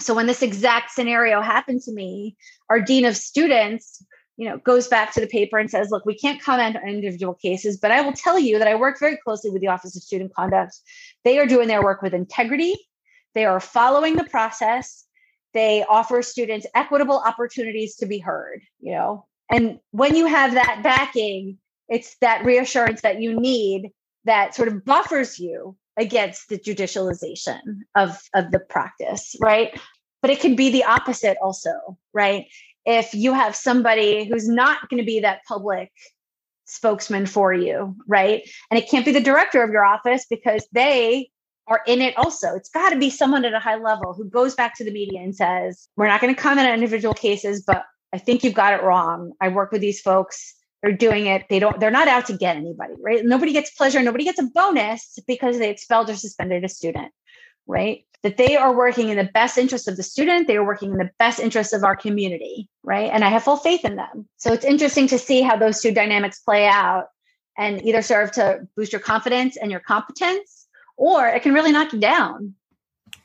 So 0.02 0.14
when 0.14 0.26
this 0.26 0.42
exact 0.42 0.90
scenario 0.90 1.40
happened 1.40 1.82
to 1.82 1.92
me, 1.92 2.36
our 2.70 2.80
dean 2.80 3.04
of 3.04 3.16
students, 3.16 4.04
you 4.36 4.48
know, 4.48 4.58
goes 4.58 4.88
back 4.88 5.12
to 5.14 5.20
the 5.20 5.26
paper 5.26 5.58
and 5.58 5.70
says, 5.70 5.90
"Look, 5.90 6.04
we 6.04 6.18
can't 6.18 6.42
comment 6.42 6.76
on 6.76 6.88
individual 6.88 7.34
cases, 7.34 7.78
but 7.78 7.90
I 7.90 8.00
will 8.00 8.12
tell 8.12 8.38
you 8.38 8.58
that 8.58 8.68
I 8.68 8.74
work 8.74 8.98
very 8.98 9.16
closely 9.16 9.50
with 9.50 9.62
the 9.62 9.68
Office 9.68 9.96
of 9.96 10.02
Student 10.02 10.34
Conduct. 10.34 10.74
They 11.24 11.38
are 11.38 11.46
doing 11.46 11.68
their 11.68 11.82
work 11.82 12.02
with 12.02 12.14
integrity. 12.14 12.74
They 13.34 13.44
are 13.44 13.60
following 13.60 14.16
the 14.16 14.24
process 14.24 15.06
they 15.54 15.84
offer 15.88 16.22
students 16.22 16.66
equitable 16.74 17.18
opportunities 17.24 17.96
to 17.96 18.06
be 18.06 18.18
heard 18.18 18.62
you 18.80 18.92
know 18.92 19.26
and 19.50 19.78
when 19.90 20.14
you 20.14 20.26
have 20.26 20.54
that 20.54 20.80
backing 20.82 21.58
it's 21.88 22.16
that 22.20 22.44
reassurance 22.44 23.02
that 23.02 23.20
you 23.20 23.38
need 23.38 23.90
that 24.24 24.54
sort 24.54 24.68
of 24.68 24.84
buffers 24.84 25.38
you 25.38 25.76
against 25.96 26.48
the 26.48 26.58
judicialization 26.58 27.60
of 27.94 28.18
of 28.34 28.50
the 28.50 28.60
practice 28.60 29.36
right 29.40 29.78
but 30.22 30.30
it 30.30 30.40
can 30.40 30.56
be 30.56 30.70
the 30.70 30.84
opposite 30.84 31.36
also 31.42 31.98
right 32.12 32.46
if 32.86 33.14
you 33.14 33.32
have 33.32 33.54
somebody 33.54 34.24
who's 34.24 34.48
not 34.48 34.88
going 34.88 35.00
to 35.00 35.06
be 35.06 35.20
that 35.20 35.40
public 35.46 35.90
spokesman 36.64 37.26
for 37.26 37.52
you 37.52 37.94
right 38.06 38.48
and 38.70 38.78
it 38.78 38.88
can't 38.88 39.04
be 39.04 39.12
the 39.12 39.20
director 39.20 39.62
of 39.62 39.70
your 39.70 39.84
office 39.84 40.24
because 40.30 40.66
they 40.72 41.28
are 41.68 41.82
in 41.86 42.00
it 42.00 42.16
also. 42.16 42.54
It's 42.54 42.68
got 42.68 42.90
to 42.90 42.98
be 42.98 43.10
someone 43.10 43.44
at 43.44 43.54
a 43.54 43.58
high 43.58 43.76
level 43.76 44.14
who 44.14 44.24
goes 44.24 44.54
back 44.54 44.76
to 44.76 44.84
the 44.84 44.90
media 44.90 45.20
and 45.20 45.34
says, 45.34 45.88
We're 45.96 46.08
not 46.08 46.20
going 46.20 46.34
to 46.34 46.40
comment 46.40 46.68
on 46.68 46.74
individual 46.74 47.14
cases, 47.14 47.62
but 47.66 47.84
I 48.12 48.18
think 48.18 48.44
you've 48.44 48.54
got 48.54 48.74
it 48.74 48.82
wrong. 48.82 49.32
I 49.40 49.48
work 49.48 49.72
with 49.72 49.80
these 49.80 50.00
folks. 50.00 50.54
They're 50.82 50.92
doing 50.92 51.26
it. 51.26 51.46
They 51.48 51.60
don't, 51.60 51.78
they're 51.78 51.92
not 51.92 52.08
out 52.08 52.26
to 52.26 52.36
get 52.36 52.56
anybody, 52.56 52.94
right? 53.00 53.24
Nobody 53.24 53.52
gets 53.52 53.70
pleasure. 53.70 54.02
Nobody 54.02 54.24
gets 54.24 54.40
a 54.40 54.48
bonus 54.52 55.18
because 55.26 55.58
they 55.58 55.70
expelled 55.70 56.10
or 56.10 56.16
suspended 56.16 56.64
a 56.64 56.68
student, 56.68 57.12
right? 57.66 58.04
That 58.22 58.36
they 58.36 58.56
are 58.56 58.76
working 58.76 59.08
in 59.08 59.16
the 59.16 59.30
best 59.34 59.58
interest 59.58 59.88
of 59.88 59.96
the 59.96 60.02
student. 60.02 60.46
They 60.46 60.56
are 60.56 60.64
working 60.64 60.92
in 60.92 60.98
the 60.98 61.10
best 61.18 61.40
interest 61.40 61.72
of 61.72 61.82
our 61.82 61.96
community, 61.96 62.68
right? 62.84 63.10
And 63.12 63.24
I 63.24 63.28
have 63.30 63.42
full 63.42 63.56
faith 63.56 63.84
in 63.84 63.96
them. 63.96 64.28
So 64.36 64.52
it's 64.52 64.64
interesting 64.64 65.08
to 65.08 65.18
see 65.18 65.42
how 65.42 65.56
those 65.56 65.80
two 65.80 65.92
dynamics 65.92 66.38
play 66.38 66.66
out 66.66 67.06
and 67.58 67.84
either 67.84 68.00
serve 68.00 68.30
to 68.32 68.66
boost 68.76 68.92
your 68.92 69.00
confidence 69.00 69.56
and 69.56 69.70
your 69.70 69.80
competence 69.80 70.62
or 70.96 71.26
it 71.26 71.42
can 71.42 71.52
really 71.52 71.72
knock 71.72 71.92
you 71.92 71.98
down 71.98 72.54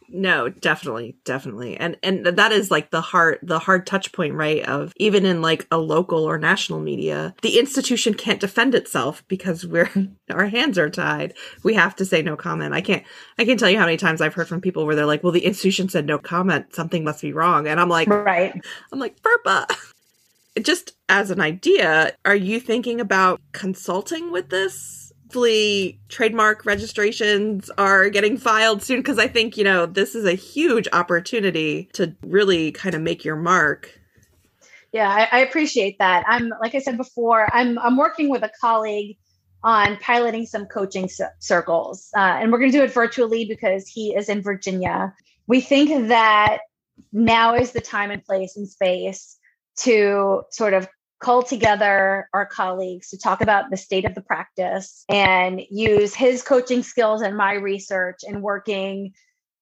no 0.10 0.50
definitely 0.50 1.18
definitely. 1.26 1.78
And 1.78 1.98
and 2.04 2.26
that 2.26 2.52
is 2.52 2.72
like 2.72 2.92
the 2.92 3.02
hard 3.02 3.40
the 3.42 3.60
hard 3.60 3.86
touch 3.86 4.12
point 4.12 4.34
right 4.34 4.64
of 4.64 4.94
even 4.98 5.26
in 5.26 5.42
like 5.42 5.68
a 5.72 5.78
local 5.78 6.24
or 6.24 6.38
national 6.38 6.80
media 6.80 7.36
the 7.42 7.60
institution 7.60 8.14
can't 8.14 8.40
defend 8.40 8.76
itself 8.76 9.24
because 9.28 9.66
we're 9.66 9.90
our 10.32 10.48
hands 10.48 10.78
are 10.78 10.90
tied. 10.90 11.34
We 11.64 11.74
have 11.74 11.96
to 11.98 12.06
say 12.06 12.22
no 12.22 12.36
comment. 12.36 12.74
I 12.74 12.82
can't 12.82 13.04
i 13.38 13.46
can't 13.46 13.60
tell 13.60 13.70
you 13.70 13.78
how 13.78 13.86
many 13.86 13.98
times 13.98 14.22
i've 14.22 14.34
heard 14.34 14.48
from 14.48 14.62
people 14.62 14.86
where 14.86 14.96
they're 14.96 15.06
like 15.06 15.24
well 15.24 15.32
the 15.32 15.46
institution 15.46 15.90
said 15.90 16.06
no 16.06 16.18
comment. 16.18 16.74
Something 16.74 17.04
must 17.04 17.22
be 17.22 17.34
wrong. 17.34 17.68
And 17.68 17.80
i'm 17.80 17.90
like 17.90 18.08
right. 18.08 18.54
I'm 18.92 19.00
like 19.00 19.18
FERPA 19.22 19.76
just 20.62 20.94
as 21.10 21.32
an 21.32 21.40
idea 21.40 22.14
are 22.26 22.36
you 22.36 22.60
thinking 22.60 23.00
about 23.00 23.40
consulting 23.52 24.32
with 24.32 24.50
this 24.50 25.07
hopefully 25.28 26.00
trademark 26.08 26.66
registrations 26.66 27.70
are 27.78 28.10
getting 28.10 28.38
filed 28.38 28.82
soon 28.82 29.00
because 29.00 29.20
I 29.20 29.28
think, 29.28 29.58
you 29.58 29.64
know, 29.66 29.86
this 29.86 30.16
is 30.16 30.24
a 30.24 30.36
huge 30.36 30.88
opportunity 30.94 31.90
to 31.94 32.16
really 32.22 32.72
kind 32.72 32.96
of 32.96 33.02
make 33.02 33.26
your 33.26 33.36
mark. 33.36 34.00
Yeah, 34.94 35.10
I, 35.10 35.40
I 35.40 35.40
appreciate 35.42 35.98
that. 36.00 36.24
I'm 36.30 36.54
like 36.62 36.76
I 36.76 36.80
said 36.80 36.96
before, 36.96 37.54
I'm 37.54 37.78
I'm 37.80 37.98
working 37.98 38.30
with 38.30 38.42
a 38.44 38.52
colleague 38.62 39.18
on 39.64 39.98
piloting 39.98 40.46
some 40.46 40.66
coaching 40.66 41.10
circles, 41.40 42.10
uh, 42.16 42.20
and 42.20 42.50
we're 42.50 42.60
going 42.60 42.72
to 42.72 42.78
do 42.78 42.84
it 42.86 42.94
virtually 42.94 43.44
because 43.44 43.86
he 43.86 44.16
is 44.16 44.30
in 44.30 44.42
Virginia. 44.42 45.14
We 45.46 45.60
think 45.60 46.08
that 46.08 46.60
now 47.12 47.54
is 47.56 47.74
the 47.74 47.82
time 47.82 48.12
and 48.12 48.24
place 48.24 48.56
and 48.56 48.68
space 48.68 49.38
to 49.80 50.44
sort 50.52 50.74
of 50.74 50.88
call 51.20 51.44
together 51.44 52.30
our 52.34 52.46
colleagues 52.46 53.10
to 53.10 53.18
talk 53.18 53.42
about 53.42 53.70
the 53.70 53.78
state 53.78 54.06
of 54.06 54.16
the 54.16 54.22
practice 54.22 55.04
and 55.10 55.62
use 55.70 56.14
his 56.14 56.44
coaching 56.44 56.84
skills 56.84 57.22
and 57.22 57.36
my 57.36 57.54
research 57.54 58.20
and 58.28 58.42
working 58.42 59.14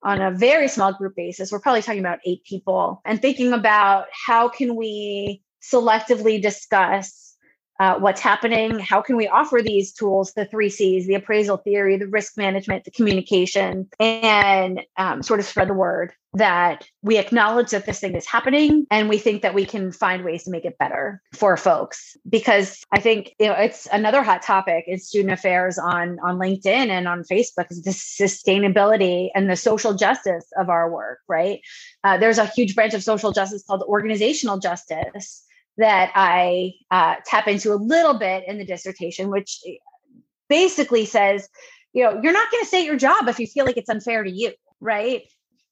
on 0.04 0.22
a 0.22 0.32
very 0.32 0.68
small 0.68 0.94
group 0.94 1.16
basis. 1.16 1.52
We're 1.52 1.60
probably 1.60 1.82
talking 1.82 2.00
about 2.00 2.20
eight 2.26 2.44
people 2.44 3.02
and 3.06 3.22
thinking 3.22 3.54
about 3.54 4.06
how 4.28 4.50
can 4.50 4.76
we 4.76 5.42
selectively 5.64 6.42
discuss 6.42 7.25
uh, 7.80 7.98
what's 8.00 8.22
happening 8.22 8.80
how 8.80 9.02
can 9.02 9.16
we 9.16 9.28
offer 9.28 9.62
these 9.62 9.92
tools 9.92 10.34
the 10.34 10.46
three 10.46 10.70
c's 10.70 11.08
the 11.08 11.16
appraisal 11.16 11.58
theory 11.58 11.98
the 11.98 12.08
risk 12.08 12.38
management 12.38 12.84
the 12.84 12.92
communication 12.92 13.88
and 14.00 14.82
um, 14.98 15.22
sort 15.22 15.40
of 15.40 15.46
spread 15.46 15.70
the 15.70 15.74
word 15.74 16.14
that 16.36 16.86
we 17.02 17.18
acknowledge 17.18 17.70
that 17.72 17.86
this 17.86 18.02
thing 18.02 18.14
is 18.14 18.26
happening 18.26 18.86
and 18.92 19.08
we 19.08 19.18
think 19.18 19.42
that 19.42 19.54
we 19.54 19.66
can 19.66 19.90
find 19.92 20.26
ways 20.26 20.44
to 20.44 20.52
make 20.52 20.66
it 20.66 20.78
better 20.78 21.22
for 21.34 21.56
folks. 21.56 22.18
Because 22.30 22.84
i 22.92 23.00
think 23.00 23.34
you 23.40 23.48
know 23.48 23.54
it's 23.54 23.88
another 23.92 24.22
hot 24.22 24.42
topic 24.42 24.86
in 24.88 25.00
student 25.00 25.32
affairs 25.34 25.78
on 25.78 26.18
on 26.24 26.38
linkedin 26.38 26.90
and 26.90 27.08
on 27.08 27.24
facebook 27.24 27.72
is 27.72 27.82
the 27.84 27.92
sustainability 27.92 29.30
and 29.34 29.50
the 29.50 29.56
social 29.56 29.94
justice 29.94 30.46
of 30.58 30.70
our 30.70 30.92
work 30.92 31.20
right? 31.28 31.62
Uh, 32.04 32.18
there's 32.18 32.38
a 32.38 32.46
huge 32.46 32.76
branch 32.76 32.94
of 32.94 33.04
social 33.04 33.32
justice 33.32 33.64
called 33.66 33.84
organizational 33.84 34.60
justice 34.60 35.45
that 35.78 36.12
I 36.16 36.74
uh, 36.92 37.16
tap 37.26 37.48
into 37.48 37.74
a 37.74 37.76
little 37.76 38.14
bit 38.14 38.44
in 38.48 38.58
the 38.58 38.66
dissertation, 38.66 39.30
which 39.30 39.60
basically 40.50 41.06
says, 41.06 41.48
you 41.94 42.04
know, 42.04 42.20
you're 42.22 42.34
not 42.34 42.52
going 42.52 42.64
to 42.64 42.68
stay 42.68 42.80
at 42.82 42.86
your 42.86 42.98
job 42.98 43.28
if 43.28 43.40
you 43.40 43.48
feel 43.48 43.66
like 43.66 43.78
it's 43.78 43.90
unfair 43.90 44.24
to 44.24 44.32
you, 44.32 44.54
right? 44.80 45.24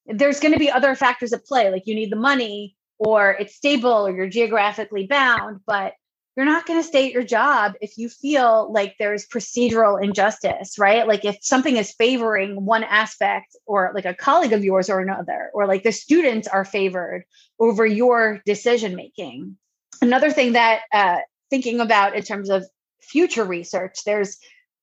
There's 0.05 0.39
going 0.39 0.53
to 0.53 0.59
be 0.59 0.71
other 0.71 0.95
factors 0.95 1.33
at 1.33 1.45
play, 1.45 1.71
like 1.71 1.83
you 1.85 1.95
need 1.95 2.11
the 2.11 2.17
money 2.17 2.75
or 2.97 3.31
it's 3.31 3.55
stable 3.55 4.07
or 4.07 4.15
you're 4.15 4.29
geographically 4.29 5.07
bound, 5.07 5.61
but 5.65 5.93
you're 6.35 6.45
not 6.45 6.65
going 6.65 6.81
to 6.81 6.87
stay 6.87 7.07
at 7.07 7.11
your 7.11 7.23
job 7.23 7.73
if 7.79 7.97
you 7.97 8.09
feel 8.09 8.71
like 8.73 8.95
there's 8.97 9.27
procedural 9.27 10.03
injustice, 10.03 10.79
right? 10.79 11.07
Like 11.07 11.25
if 11.25 11.37
something 11.41 11.77
is 11.77 11.93
favoring 11.93 12.65
one 12.65 12.83
aspect 12.83 13.55
or 13.65 13.91
like 13.93 14.05
a 14.05 14.15
colleague 14.15 14.53
of 14.53 14.63
yours 14.63 14.89
or 14.89 14.99
another, 14.99 15.51
or 15.53 15.67
like 15.67 15.83
the 15.83 15.91
students 15.91 16.47
are 16.47 16.65
favored 16.65 17.23
over 17.59 17.85
your 17.85 18.41
decision 18.45 18.95
making 18.95 19.57
another 20.03 20.31
thing 20.31 20.53
that 20.53 20.81
uh, 20.93 21.17
thinking 21.49 21.79
about 21.79 22.15
in 22.15 22.23
terms 22.23 22.49
of 22.49 22.65
future 23.01 23.43
research, 23.43 23.99
there's 24.05 24.37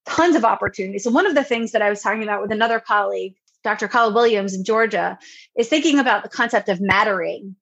tons 0.06 0.34
of 0.34 0.44
opportunities. 0.44 1.04
So 1.04 1.10
one 1.10 1.26
of 1.26 1.34
the 1.34 1.44
things 1.44 1.72
that 1.72 1.82
I 1.82 1.90
was 1.90 2.00
talking 2.00 2.22
about 2.22 2.42
with 2.42 2.52
another 2.52 2.80
colleague, 2.80 3.34
Dr. 3.62 3.88
Kyle 3.88 4.12
Williams 4.12 4.54
in 4.54 4.64
Georgia, 4.64 5.18
is 5.56 5.68
thinking 5.68 5.98
about 5.98 6.22
the 6.22 6.28
concept 6.28 6.68
of 6.68 6.80
mattering 6.80 7.56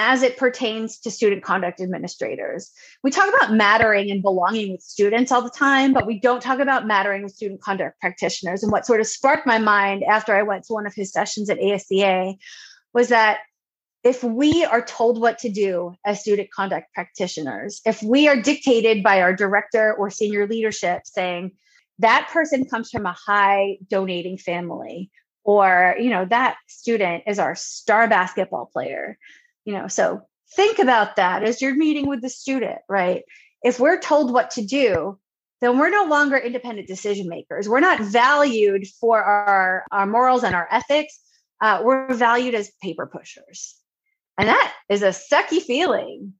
as 0.00 0.22
it 0.22 0.36
pertains 0.36 1.00
to 1.00 1.10
student 1.10 1.42
conduct 1.42 1.80
administrators. 1.80 2.70
We 3.02 3.10
talk 3.10 3.28
about 3.34 3.52
mattering 3.52 4.12
and 4.12 4.22
belonging 4.22 4.70
with 4.70 4.80
students 4.80 5.32
all 5.32 5.42
the 5.42 5.50
time, 5.50 5.92
but 5.92 6.06
we 6.06 6.20
don't 6.20 6.40
talk 6.40 6.60
about 6.60 6.86
mattering 6.86 7.24
with 7.24 7.34
student 7.34 7.60
conduct 7.60 8.00
practitioners. 8.00 8.62
And 8.62 8.70
what 8.70 8.86
sort 8.86 9.00
of 9.00 9.08
sparked 9.08 9.44
my 9.44 9.58
mind 9.58 10.04
after 10.04 10.36
I 10.36 10.44
went 10.44 10.64
to 10.66 10.72
one 10.72 10.86
of 10.86 10.94
his 10.94 11.10
sessions 11.10 11.50
at 11.50 11.58
ASCA 11.58 12.36
was 12.94 13.08
that 13.08 13.38
if 14.04 14.22
we 14.22 14.64
are 14.64 14.82
told 14.82 15.20
what 15.20 15.38
to 15.40 15.48
do 15.48 15.94
as 16.04 16.20
student 16.20 16.50
conduct 16.50 16.92
practitioners, 16.94 17.80
if 17.84 18.02
we 18.02 18.28
are 18.28 18.40
dictated 18.40 19.02
by 19.02 19.20
our 19.20 19.34
director 19.34 19.92
or 19.94 20.10
senior 20.10 20.46
leadership 20.46 21.02
saying 21.04 21.52
that 21.98 22.28
person 22.32 22.64
comes 22.64 22.90
from 22.90 23.06
a 23.06 23.12
high 23.12 23.78
donating 23.88 24.38
family, 24.38 25.10
or 25.44 25.96
you 25.98 26.10
know 26.10 26.24
that 26.26 26.56
student 26.68 27.24
is 27.26 27.38
our 27.38 27.54
star 27.54 28.08
basketball 28.08 28.66
player, 28.66 29.18
you 29.64 29.72
know, 29.72 29.88
so 29.88 30.22
think 30.54 30.78
about 30.78 31.16
that 31.16 31.42
as 31.42 31.60
you're 31.60 31.74
meeting 31.74 32.06
with 32.08 32.22
the 32.22 32.28
student, 32.28 32.78
right? 32.88 33.24
If 33.62 33.80
we're 33.80 34.00
told 34.00 34.32
what 34.32 34.52
to 34.52 34.64
do, 34.64 35.18
then 35.60 35.78
we're 35.78 35.90
no 35.90 36.04
longer 36.04 36.36
independent 36.36 36.86
decision 36.86 37.28
makers. 37.28 37.68
We're 37.68 37.80
not 37.80 38.00
valued 38.00 38.86
for 39.00 39.22
our, 39.22 39.84
our 39.90 40.06
morals 40.06 40.44
and 40.44 40.54
our 40.54 40.68
ethics. 40.70 41.18
Uh, 41.60 41.80
we're 41.82 42.14
valued 42.14 42.54
as 42.54 42.70
paper 42.80 43.06
pushers. 43.06 43.74
And 44.38 44.48
that 44.48 44.72
is 44.88 45.02
a 45.02 45.08
sucky 45.08 45.60
feeling, 45.60 46.32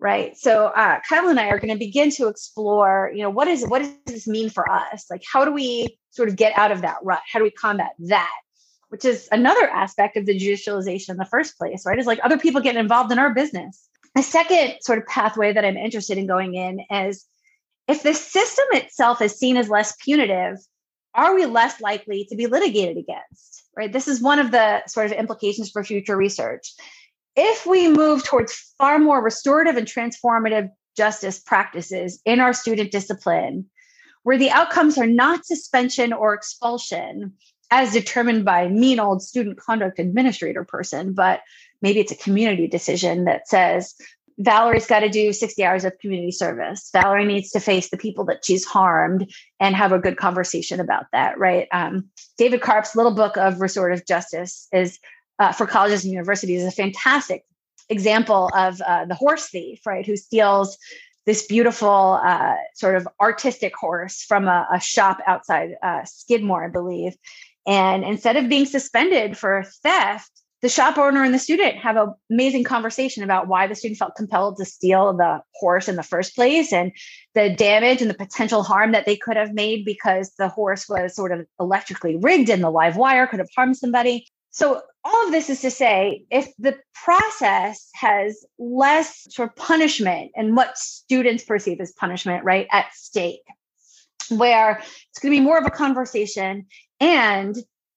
right? 0.00 0.36
So 0.36 0.66
uh, 0.66 0.98
Kyle 1.08 1.28
and 1.28 1.38
I 1.38 1.48
are 1.48 1.60
going 1.60 1.72
to 1.72 1.78
begin 1.78 2.10
to 2.12 2.26
explore, 2.26 3.10
you 3.14 3.22
know, 3.22 3.30
what 3.30 3.46
is 3.46 3.64
what 3.64 3.78
does 3.78 3.92
this 4.04 4.26
mean 4.26 4.50
for 4.50 4.70
us? 4.70 5.06
Like, 5.08 5.22
how 5.30 5.44
do 5.44 5.52
we 5.52 5.96
sort 6.10 6.28
of 6.28 6.34
get 6.36 6.58
out 6.58 6.72
of 6.72 6.82
that 6.82 6.96
rut? 7.04 7.22
How 7.32 7.38
do 7.38 7.44
we 7.44 7.52
combat 7.52 7.92
that? 8.00 8.34
Which 8.88 9.04
is 9.04 9.28
another 9.30 9.68
aspect 9.68 10.16
of 10.16 10.26
the 10.26 10.38
judicialization 10.38 11.10
in 11.10 11.16
the 11.18 11.24
first 11.24 11.56
place, 11.56 11.86
right? 11.86 11.98
Is 11.98 12.06
like 12.06 12.20
other 12.24 12.38
people 12.38 12.60
getting 12.60 12.80
involved 12.80 13.12
in 13.12 13.18
our 13.18 13.32
business. 13.32 13.88
A 14.16 14.22
second 14.22 14.74
sort 14.80 14.98
of 14.98 15.06
pathway 15.06 15.52
that 15.52 15.64
I'm 15.64 15.76
interested 15.76 16.18
in 16.18 16.26
going 16.26 16.54
in 16.54 16.80
is 16.90 17.26
if 17.86 18.02
the 18.02 18.14
system 18.14 18.64
itself 18.72 19.22
is 19.22 19.38
seen 19.38 19.56
as 19.56 19.68
less 19.68 19.94
punitive, 20.02 20.58
are 21.14 21.34
we 21.34 21.46
less 21.46 21.80
likely 21.80 22.26
to 22.30 22.36
be 22.36 22.46
litigated 22.46 22.96
against? 22.96 23.64
Right. 23.76 23.92
This 23.92 24.08
is 24.08 24.22
one 24.22 24.38
of 24.38 24.50
the 24.50 24.82
sort 24.86 25.06
of 25.06 25.12
implications 25.12 25.70
for 25.70 25.84
future 25.84 26.16
research 26.16 26.72
if 27.36 27.66
we 27.66 27.88
move 27.88 28.24
towards 28.24 28.52
far 28.78 28.98
more 28.98 29.22
restorative 29.22 29.76
and 29.76 29.86
transformative 29.86 30.70
justice 30.96 31.38
practices 31.38 32.20
in 32.24 32.40
our 32.40 32.52
student 32.52 32.90
discipline, 32.90 33.66
where 34.22 34.38
the 34.38 34.50
outcomes 34.50 34.98
are 34.98 35.06
not 35.06 35.44
suspension 35.46 36.12
or 36.12 36.34
expulsion 36.34 37.34
as 37.70 37.92
determined 37.92 38.44
by 38.44 38.68
mean 38.68 38.98
old 38.98 39.22
student 39.22 39.58
conduct 39.58 39.98
administrator 39.98 40.64
person, 40.64 41.12
but 41.12 41.40
maybe 41.82 42.00
it's 42.00 42.12
a 42.12 42.16
community 42.16 42.66
decision 42.66 43.24
that 43.24 43.48
says 43.48 43.94
Valerie's 44.38 44.86
got 44.86 45.00
to 45.00 45.08
do 45.08 45.32
60 45.32 45.64
hours 45.64 45.84
of 45.84 45.98
community 45.98 46.30
service. 46.30 46.90
Valerie 46.92 47.24
needs 47.24 47.50
to 47.50 47.60
face 47.60 47.88
the 47.88 47.96
people 47.96 48.24
that 48.26 48.44
she's 48.44 48.64
harmed 48.64 49.32
and 49.60 49.74
have 49.74 49.92
a 49.92 49.98
good 49.98 50.16
conversation 50.16 50.78
about 50.78 51.06
that, 51.12 51.38
right? 51.38 51.68
Um, 51.72 52.10
David 52.36 52.60
Karp's 52.60 52.94
little 52.94 53.14
book 53.14 53.36
of 53.36 53.60
restorative 53.60 54.06
justice 54.06 54.68
is 54.72 54.98
uh, 55.38 55.52
for 55.52 55.66
colleges 55.66 56.04
and 56.04 56.12
universities 56.12 56.62
is 56.62 56.68
a 56.68 56.76
fantastic 56.76 57.44
example 57.88 58.50
of 58.54 58.80
uh, 58.80 59.04
the 59.04 59.14
horse 59.14 59.48
thief, 59.48 59.80
right, 59.86 60.06
who 60.06 60.16
steals 60.16 60.76
this 61.24 61.46
beautiful 61.46 62.20
uh, 62.24 62.54
sort 62.74 62.96
of 62.96 63.08
artistic 63.20 63.74
horse 63.76 64.22
from 64.22 64.46
a, 64.46 64.66
a 64.72 64.80
shop 64.80 65.20
outside 65.26 65.70
uh, 65.82 66.04
Skidmore, 66.04 66.64
I 66.64 66.68
believe. 66.68 67.14
And 67.66 68.04
instead 68.04 68.36
of 68.36 68.48
being 68.48 68.66
suspended 68.66 69.36
for 69.36 69.64
theft, 69.82 70.30
the 70.62 70.68
shop 70.68 70.96
owner 70.96 71.22
and 71.22 71.34
the 71.34 71.38
student 71.38 71.76
have 71.76 71.96
an 71.96 72.14
amazing 72.30 72.64
conversation 72.64 73.22
about 73.22 73.46
why 73.46 73.66
the 73.66 73.74
student 73.74 73.98
felt 73.98 74.16
compelled 74.16 74.56
to 74.56 74.64
steal 74.64 75.12
the 75.12 75.42
horse 75.54 75.86
in 75.88 75.96
the 75.96 76.02
first 76.02 76.34
place 76.34 76.72
and 76.72 76.92
the 77.34 77.50
damage 77.54 78.00
and 78.00 78.08
the 78.08 78.14
potential 78.14 78.62
harm 78.62 78.92
that 78.92 79.04
they 79.04 79.16
could 79.16 79.36
have 79.36 79.52
made 79.52 79.84
because 79.84 80.32
the 80.38 80.48
horse 80.48 80.88
was 80.88 81.14
sort 81.14 81.32
of 81.32 81.46
electrically 81.60 82.16
rigged 82.16 82.48
and 82.48 82.62
the 82.62 82.70
live 82.70 82.96
wire 82.96 83.26
could 83.26 83.38
have 83.38 83.50
harmed 83.54 83.76
somebody. 83.76 84.26
So, 84.56 84.80
all 85.04 85.26
of 85.26 85.32
this 85.32 85.50
is 85.50 85.60
to 85.60 85.70
say, 85.70 86.24
if 86.30 86.50
the 86.58 86.78
process 86.94 87.90
has 87.94 88.42
less 88.58 89.26
sort 89.28 89.50
of 89.50 89.56
punishment 89.56 90.32
and 90.34 90.56
what 90.56 90.78
students 90.78 91.44
perceive 91.44 91.78
as 91.78 91.92
punishment, 91.92 92.42
right, 92.42 92.66
at 92.72 92.86
stake, 92.94 93.42
where 94.30 94.78
it's 95.10 95.18
going 95.20 95.34
to 95.34 95.38
be 95.38 95.44
more 95.44 95.58
of 95.58 95.66
a 95.66 95.70
conversation 95.70 96.64
and 97.00 97.54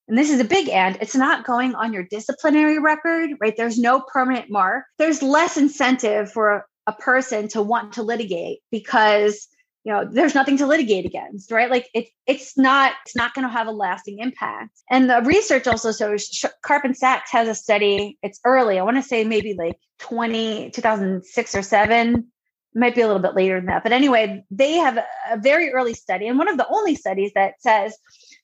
and 0.10 0.18
this 0.18 0.30
is 0.30 0.42
a 0.42 0.44
big 0.44 0.68
and 0.68 0.98
it's 1.00 1.16
not 1.16 1.46
going 1.46 1.76
on 1.76 1.94
your 1.94 2.04
disciplinary 2.04 2.78
record, 2.78 3.30
right? 3.40 3.56
There's 3.56 3.80
no 3.80 4.02
permanent 4.02 4.52
mark. 4.52 4.84
There's 4.98 5.22
less 5.22 5.56
incentive 5.56 6.30
for 6.30 6.66
a, 6.88 6.94
person 7.00 7.48
to 7.50 7.62
want 7.62 7.94
to 7.94 8.02
litigate 8.02 8.62
because 8.72 9.48
you 9.90 9.96
know 9.96 10.06
there's 10.06 10.36
nothing 10.36 10.58
to 10.58 10.68
litigate 10.68 11.06
against 11.06 11.50
right? 11.52 11.72
Like 11.72 11.90
it, 11.96 12.10
it's 12.28 12.56
not 12.56 12.94
it's 13.06 13.16
not 13.16 13.34
going 13.34 13.48
to 13.48 13.52
have 13.52 13.66
a 13.66 13.72
lasting 13.72 14.20
impact. 14.20 14.80
And 14.92 15.10
the 15.10 15.24
research 15.26 15.66
also 15.66 15.92
shows 15.92 16.46
karp 16.62 16.86
and 16.86 16.96
sacks 16.96 17.32
has 17.32 17.48
a 17.48 17.56
study 17.56 18.20
it's 18.22 18.40
early 18.46 18.78
i 18.78 18.84
want 18.84 18.98
to 18.98 19.04
say 19.04 19.24
maybe 19.24 19.56
like 19.58 19.80
20 20.00 20.70
2006 20.72 21.56
or 21.56 21.62
7 21.62 22.28
might 22.76 22.94
be 22.94 23.02
a 23.02 23.08
little 23.08 23.22
bit 23.22 23.36
later 23.36 23.56
than 23.56 23.66
that 23.66 23.84
but 23.84 23.92
anyway 23.92 24.44
they 24.52 24.74
have 24.74 24.98
a 25.32 25.38
very 25.40 25.72
early 25.72 25.94
study 25.94 26.28
and 26.28 26.38
one 26.38 26.48
of 26.48 26.58
the 26.58 26.68
only 26.70 26.96
studies 26.96 27.32
that 27.34 27.54
says 27.60 27.98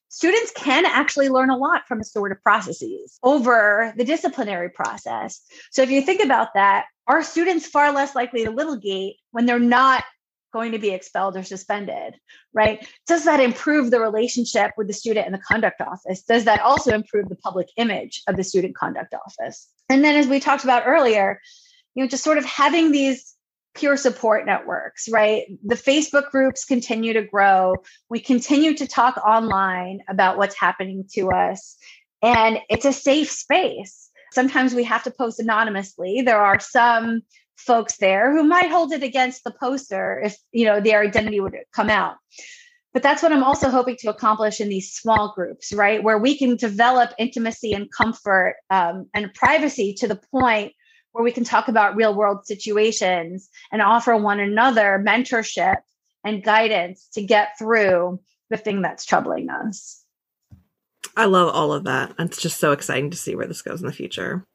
students 0.09 0.51
can 0.55 0.85
actually 0.85 1.29
learn 1.29 1.49
a 1.49 1.57
lot 1.57 1.87
from 1.87 1.99
restorative 1.99 2.41
processes 2.41 3.19
over 3.21 3.93
the 3.97 4.05
disciplinary 4.05 4.69
process. 4.69 5.41
So 5.71 5.81
if 5.81 5.91
you 5.91 6.01
think 6.01 6.23
about 6.23 6.53
that 6.53 6.85
are 7.05 7.21
students 7.21 7.67
far 7.67 7.91
less 7.91 8.15
likely 8.15 8.45
to 8.45 8.51
litigate 8.51 9.17
when 9.31 9.45
they're 9.45 9.59
not 9.59 10.05
going 10.56 10.72
to 10.72 10.80
be 10.80 10.91
expelled 10.91 11.36
or 11.36 11.43
suspended, 11.43 12.16
right? 12.53 12.88
Does 13.08 13.26
that 13.26 13.41
improve 13.41 13.91
the 13.91 13.99
relationship 13.99 14.72
with 14.78 14.88
the 14.88 14.93
student 14.93 15.26
and 15.26 15.36
the 15.36 15.45
conduct 15.45 15.82
office? 15.82 16.22
Does 16.24 16.45
that 16.45 16.62
also 16.62 16.95
improve 16.95 17.28
the 17.28 17.36
public 17.36 17.68
image 17.76 18.24
of 18.28 18.38
the 18.38 18.43
student 18.43 18.74
conduct 18.74 19.14
office? 19.14 19.68
And 19.89 20.01
then, 20.01 20.16
as 20.16 20.28
we 20.28 20.39
talked 20.39 20.64
about 20.64 20.84
earlier, 20.86 21.41
you 21.93 22.01
know, 22.01 22.08
just 22.08 22.24
sort 22.24 22.38
of 22.38 22.45
having 22.45 22.93
these 22.93 23.36
peer 23.76 23.97
support 23.97 24.45
networks, 24.45 25.10
right? 25.10 25.43
The 25.66 25.76
Facebook 25.76 26.32
groups 26.32 26.64
continue 26.64 27.12
to 27.12 27.24
grow. 27.24 27.76
We 28.10 28.22
continue 28.22 28.74
to 28.76 28.88
talk 28.88 29.18
online 29.18 29.99
about 30.08 30.38
what's 30.38 30.58
happening 30.58 31.03
to 31.16 31.32
us, 31.32 31.76
and 32.22 32.60
it's 32.70 32.86
a 32.86 32.93
safe 32.93 33.30
space. 33.30 34.10
Sometimes 34.32 34.74
we 34.74 34.86
have 34.86 35.03
to 35.03 35.12
post 35.12 35.41
anonymously. 35.41 36.22
There 36.22 36.39
are 36.39 36.62
some 36.62 37.24
folks 37.56 37.97
there 37.97 38.32
who 38.32 38.43
might 38.43 38.70
hold 38.70 38.91
it 38.91 39.03
against 39.03 39.43
the 39.43 39.51
poster 39.51 40.22
if, 40.24 40.38
you 40.51 40.66
know, 40.66 40.80
their 40.80 41.01
identity 41.01 41.39
would 41.39 41.56
come 41.74 41.89
out. 41.89 42.16
But 42.93 43.03
that's 43.03 43.22
what 43.22 43.34
I'm 43.34 43.43
also 43.43 43.70
hoping 43.70 43.97
to 43.99 44.10
accomplish 44.10 44.62
in 44.62 44.70
these 44.70 44.93
small 44.93 45.34
groups, 45.36 45.74
right? 45.74 46.01
Where 46.01 46.18
we 46.18 46.38
can 46.38 46.56
develop 46.56 47.12
intimacy 47.18 47.74
and 47.74 47.91
comfort 47.91 48.56
um, 48.70 49.10
and 49.14 49.34
privacy 49.34 49.93
to 49.95 50.08
the 50.08 50.20
point 50.32 50.72
where 51.12 51.24
we 51.24 51.32
can 51.32 51.43
talk 51.43 51.68
about 51.68 51.95
real 51.95 52.16
world 52.16 52.45
situations 52.45 53.49
and 53.72 53.82
offer 53.82 54.16
one 54.16 54.39
another 54.39 55.03
mentorship 55.06 55.78
and 56.24 56.43
guidance 56.43 57.10
to 57.14 57.24
get 57.24 57.58
through 57.58 58.20
the 58.49 58.58
thing 58.58 58.82
that's 58.82 59.06
troubling 59.06 59.49
us. 59.49 60.03
I 61.18 61.26
love 61.26 61.53
all 61.53 61.74
of 61.74 61.86
that. 61.86 62.14
It's 62.20 62.41
just 62.41 62.60
so 62.60 62.72
exciting 62.72 63.12
to 63.12 63.18
see 63.18 63.36
where 63.36 63.47
this 63.47 63.62
goes 63.62 63.82
in 63.82 63.88
the 63.88 63.93
future. 63.93 64.45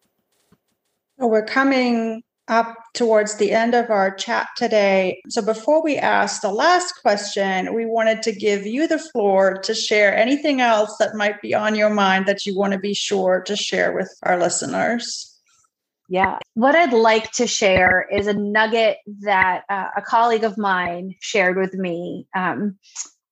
Well, 1.17 1.31
we're 1.31 1.45
coming 1.45 2.23
up 2.51 2.77
towards 2.95 3.37
the 3.37 3.53
end 3.53 3.75
of 3.75 3.89
our 3.91 4.13
chat 4.15 4.49
today. 4.57 5.23
So 5.29 5.41
before 5.41 5.83
we 5.83 5.97
ask 5.97 6.43
the 6.43 6.53
last 6.53 6.93
question, 7.01 7.73
we 7.73 7.87
wanted 7.87 8.23
to 8.23 8.33
give 8.33 8.67
you 8.67 8.89
the 8.89 8.99
floor 8.99 9.59
to 9.63 9.75
share 9.75 10.15
anything 10.15 10.61
else 10.61 10.97
that 10.99 11.15
might 11.15 11.41
be 11.41 11.55
on 11.55 11.77
your 11.77 11.91
mind 11.91 12.27
that 12.27 12.45
you 12.45 12.59
want 12.59 12.73
to 12.73 12.79
be 12.79 12.93
sure 12.93 13.41
to 13.47 13.57
share 13.57 13.95
with 13.95 14.13
our 14.25 14.39
listeners. 14.39 15.39
Yeah. 16.09 16.41
What 16.55 16.75
I'd 16.75 16.93
like 16.93 17.31
to 17.33 17.47
share 17.47 18.05
is 18.11 18.27
a 18.27 18.35
nugget 18.35 18.99
that 19.21 19.63
uh, 19.69 19.91
a 19.97 20.03
colleague 20.03 20.43
of 20.43 20.59
mine 20.59 21.15
shared 21.21 21.57
with 21.57 21.73
me 21.73 22.27
um, 22.35 22.79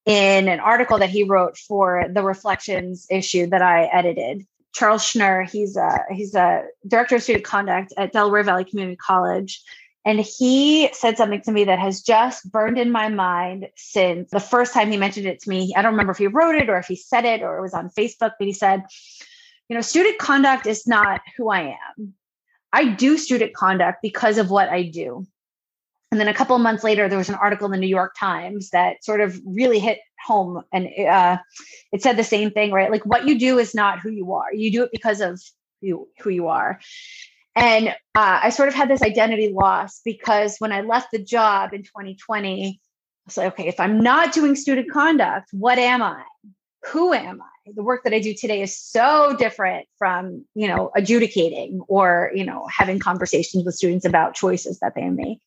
in 0.07 0.47
an 0.47 0.61
article 0.61 0.99
that 0.99 1.11
he 1.11 1.25
wrote 1.25 1.59
for 1.59 2.05
the 2.09 2.23
Reflections 2.23 3.09
issue 3.11 3.49
that 3.49 3.62
I 3.62 3.87
edited. 3.87 4.47
Charles 4.79 5.03
Schnurr, 5.03 5.51
he's 5.51 5.76
a 5.76 6.05
he's 6.12 6.37
a 6.37 6.62
director 6.87 7.16
of 7.16 7.22
student 7.24 7.45
conduct 7.45 7.93
at 7.97 8.12
Delaware 8.12 8.45
Valley 8.45 8.64
Community 8.64 8.97
College. 8.97 9.61
And 10.05 10.20
he 10.20 10.89
said 10.93 11.16
something 11.16 11.43
to 11.43 11.53
me 11.53 11.64
that 11.64 11.81
has 11.81 12.01
just 12.01 12.51
burned 12.51 12.79
in 12.79 12.93
my 12.93 13.09
mind 13.09 13.66
since 13.76 14.31
the 14.31 14.39
first 14.39 14.72
time 14.72 14.91
he 14.91 14.97
mentioned 14.97 15.26
it 15.26 15.41
to 15.41 15.51
me. 15.51 15.74
I 15.76 15.83
don't 15.83 15.93
remember 15.93 16.12
if 16.12 16.18
he 16.18 16.29
wrote 16.29 16.55
it 16.55 16.70
or 16.70 16.79
if 16.79 16.87
he 16.87 16.95
said 16.95 17.24
it 17.24 17.43
or 17.43 17.59
it 17.59 17.62
was 17.62 17.74
on 17.74 17.91
Facebook, 17.91 18.33
but 18.39 18.47
he 18.47 18.53
said, 18.53 18.85
you 19.68 19.74
know, 19.74 19.83
student 19.83 20.18
conduct 20.18 20.66
is 20.66 20.87
not 20.87 21.20
who 21.37 21.51
I 21.51 21.76
am. 21.99 22.14
I 22.72 22.85
do 22.87 23.18
student 23.18 23.55
conduct 23.55 23.99
because 24.01 24.39
of 24.39 24.49
what 24.49 24.68
I 24.68 24.85
do. 24.85 25.26
And 26.12 26.20
then 26.20 26.29
a 26.29 26.35
couple 26.35 26.57
months 26.59 26.85
later, 26.85 27.09
there 27.09 27.18
was 27.18 27.29
an 27.29 27.35
article 27.35 27.66
in 27.66 27.72
the 27.72 27.79
New 27.79 27.89
York 27.89 28.14
Times 28.18 28.70
that 28.70 29.05
sort 29.05 29.20
of 29.20 29.39
really 29.45 29.81
hit 29.81 29.99
home. 30.29 30.62
And 30.72 30.89
uh, 31.09 31.39
it 31.93 32.03
said 32.03 32.16
the 32.16 32.24
same 32.24 32.51
thing, 32.51 32.70
right? 32.70 32.91
Like 32.91 33.05
what 33.07 33.26
you 33.26 33.39
do 33.39 33.59
is 33.59 33.74
not 33.74 34.01
who 34.01 34.11
you 34.11 34.33
are. 34.35 34.53
You 34.53 34.70
do 34.70 34.85
it 34.85 34.91
because 34.93 35.20
of 35.20 35.41
you, 35.81 36.09
who 36.20 36.31
you 36.31 36.49
are. 36.49 36.79
And 37.57 37.89
uh, 37.89 38.41
I 38.45 38.51
sort 38.51 38.68
of 38.68 38.74
had 38.74 38.89
this 38.89 39.03
identity 39.03 39.53
loss 39.53 40.01
because 40.05 40.57
when 40.59 40.72
I 40.72 40.83
left 40.83 41.09
the 41.12 41.18
job 41.18 41.72
in 41.74 41.83
2020, 41.83 42.68
I 42.68 42.79
was 43.26 43.37
like, 43.37 43.53
okay, 43.55 43.66
if 43.66 43.81
I'm 43.81 44.01
not 44.01 44.33
doing 44.33 44.55
student 44.55 44.91
conduct, 44.93 45.49
what 45.53 45.79
am 45.79 46.03
I? 46.03 46.22
Who 46.93 47.12
am 47.12 47.43
I? 47.43 47.59
the 47.74 47.83
work 47.83 48.05
that 48.05 48.14
I 48.14 48.20
do 48.20 48.35
today 48.35 48.62
is 48.62 48.79
so 48.79 49.35
different 49.39 49.87
from, 49.99 50.45
you 50.55 50.68
know, 50.68 50.91
adjudicating 50.97 51.81
or, 51.89 52.31
you 52.35 52.45
know, 52.45 52.66
having 52.74 52.99
conversations 52.99 53.64
with 53.64 53.74
students 53.74 54.05
about 54.05 54.35
choices 54.35 54.79
that 54.81 54.95
they 54.95 55.09
make. 55.09 55.39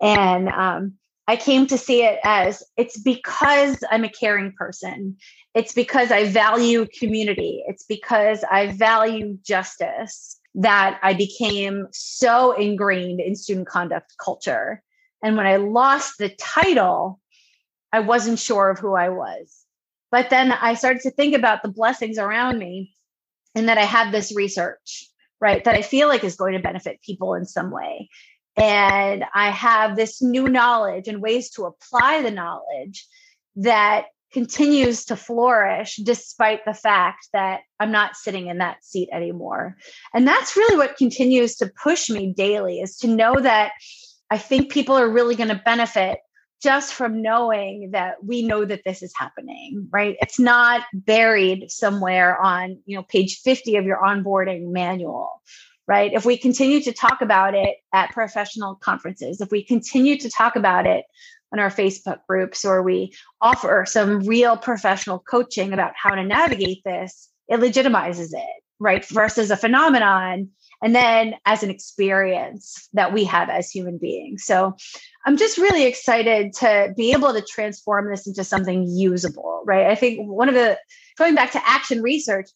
And 0.00 0.48
um, 0.48 0.94
I 1.32 1.36
came 1.36 1.66
to 1.68 1.78
see 1.78 2.04
it 2.04 2.20
as 2.24 2.62
it's 2.76 3.00
because 3.00 3.82
I'm 3.90 4.04
a 4.04 4.10
caring 4.10 4.52
person. 4.52 5.16
It's 5.54 5.72
because 5.72 6.12
I 6.12 6.28
value 6.28 6.86
community. 6.98 7.64
It's 7.66 7.84
because 7.84 8.44
I 8.50 8.72
value 8.72 9.38
justice 9.42 10.38
that 10.56 11.00
I 11.02 11.14
became 11.14 11.86
so 11.90 12.52
ingrained 12.52 13.20
in 13.20 13.34
student 13.34 13.66
conduct 13.66 14.12
culture. 14.22 14.82
And 15.24 15.38
when 15.38 15.46
I 15.46 15.56
lost 15.56 16.18
the 16.18 16.28
title, 16.38 17.18
I 17.94 18.00
wasn't 18.00 18.38
sure 18.38 18.68
of 18.68 18.78
who 18.78 18.94
I 18.94 19.08
was. 19.08 19.64
But 20.10 20.28
then 20.28 20.52
I 20.52 20.74
started 20.74 21.00
to 21.04 21.10
think 21.10 21.34
about 21.34 21.62
the 21.62 21.70
blessings 21.70 22.18
around 22.18 22.58
me 22.58 22.92
and 23.54 23.70
that 23.70 23.78
I 23.78 23.84
have 23.84 24.12
this 24.12 24.36
research, 24.36 25.06
right, 25.40 25.64
that 25.64 25.76
I 25.76 25.80
feel 25.80 26.08
like 26.08 26.24
is 26.24 26.36
going 26.36 26.52
to 26.52 26.58
benefit 26.58 27.00
people 27.00 27.32
in 27.32 27.46
some 27.46 27.70
way. 27.70 28.10
And 28.56 29.24
I 29.34 29.50
have 29.50 29.96
this 29.96 30.20
new 30.20 30.48
knowledge 30.48 31.08
and 31.08 31.22
ways 31.22 31.50
to 31.50 31.64
apply 31.64 32.22
the 32.22 32.30
knowledge 32.30 33.06
that 33.56 34.06
continues 34.32 35.04
to 35.06 35.16
flourish 35.16 35.96
despite 35.96 36.64
the 36.64 36.74
fact 36.74 37.28
that 37.32 37.60
I'm 37.78 37.92
not 37.92 38.16
sitting 38.16 38.46
in 38.46 38.58
that 38.58 38.84
seat 38.84 39.10
anymore. 39.12 39.76
And 40.14 40.26
that's 40.26 40.56
really 40.56 40.76
what 40.76 40.96
continues 40.96 41.56
to 41.56 41.70
push 41.82 42.08
me 42.08 42.32
daily 42.32 42.80
is 42.80 42.96
to 42.98 43.08
know 43.08 43.38
that 43.40 43.72
I 44.30 44.38
think 44.38 44.72
people 44.72 44.96
are 44.96 45.08
really 45.08 45.34
going 45.34 45.50
to 45.50 45.62
benefit 45.64 46.18
just 46.62 46.94
from 46.94 47.22
knowing 47.22 47.90
that 47.92 48.24
we 48.24 48.46
know 48.46 48.64
that 48.64 48.82
this 48.84 49.02
is 49.02 49.12
happening 49.16 49.88
right 49.90 50.16
it's 50.20 50.38
not 50.38 50.82
buried 50.92 51.70
somewhere 51.70 52.40
on 52.40 52.78
you 52.86 52.96
know 52.96 53.02
page 53.02 53.40
50 53.40 53.76
of 53.76 53.84
your 53.84 53.98
onboarding 53.98 54.70
manual 54.70 55.42
right 55.88 56.12
if 56.12 56.24
we 56.24 56.36
continue 56.36 56.80
to 56.80 56.92
talk 56.92 57.20
about 57.20 57.54
it 57.54 57.76
at 57.92 58.10
professional 58.10 58.74
conferences 58.76 59.40
if 59.40 59.50
we 59.50 59.62
continue 59.62 60.16
to 60.16 60.30
talk 60.30 60.56
about 60.56 60.86
it 60.86 61.04
on 61.52 61.58
our 61.58 61.70
facebook 61.70 62.18
groups 62.28 62.64
or 62.64 62.82
we 62.82 63.12
offer 63.40 63.84
some 63.86 64.20
real 64.20 64.56
professional 64.56 65.18
coaching 65.18 65.72
about 65.72 65.92
how 65.96 66.14
to 66.14 66.24
navigate 66.24 66.82
this 66.84 67.28
it 67.48 67.60
legitimizes 67.60 68.32
it 68.32 68.62
right 68.78 69.04
versus 69.06 69.50
a 69.50 69.56
phenomenon 69.56 70.48
and 70.82 70.94
then 70.94 71.34
as 71.46 71.62
an 71.62 71.70
experience 71.70 72.88
that 72.92 73.12
we 73.12 73.24
have 73.24 73.48
as 73.48 73.70
human 73.70 73.98
beings. 73.98 74.44
So 74.44 74.74
I'm 75.24 75.36
just 75.36 75.56
really 75.56 75.86
excited 75.86 76.52
to 76.54 76.92
be 76.96 77.12
able 77.12 77.32
to 77.32 77.40
transform 77.40 78.10
this 78.10 78.26
into 78.26 78.42
something 78.42 78.84
usable, 78.88 79.62
right? 79.64 79.86
I 79.86 79.94
think 79.94 80.28
one 80.28 80.48
of 80.48 80.56
the 80.56 80.76
going 81.16 81.36
back 81.36 81.52
to 81.52 81.62
action 81.64 82.02
research, 82.02 82.50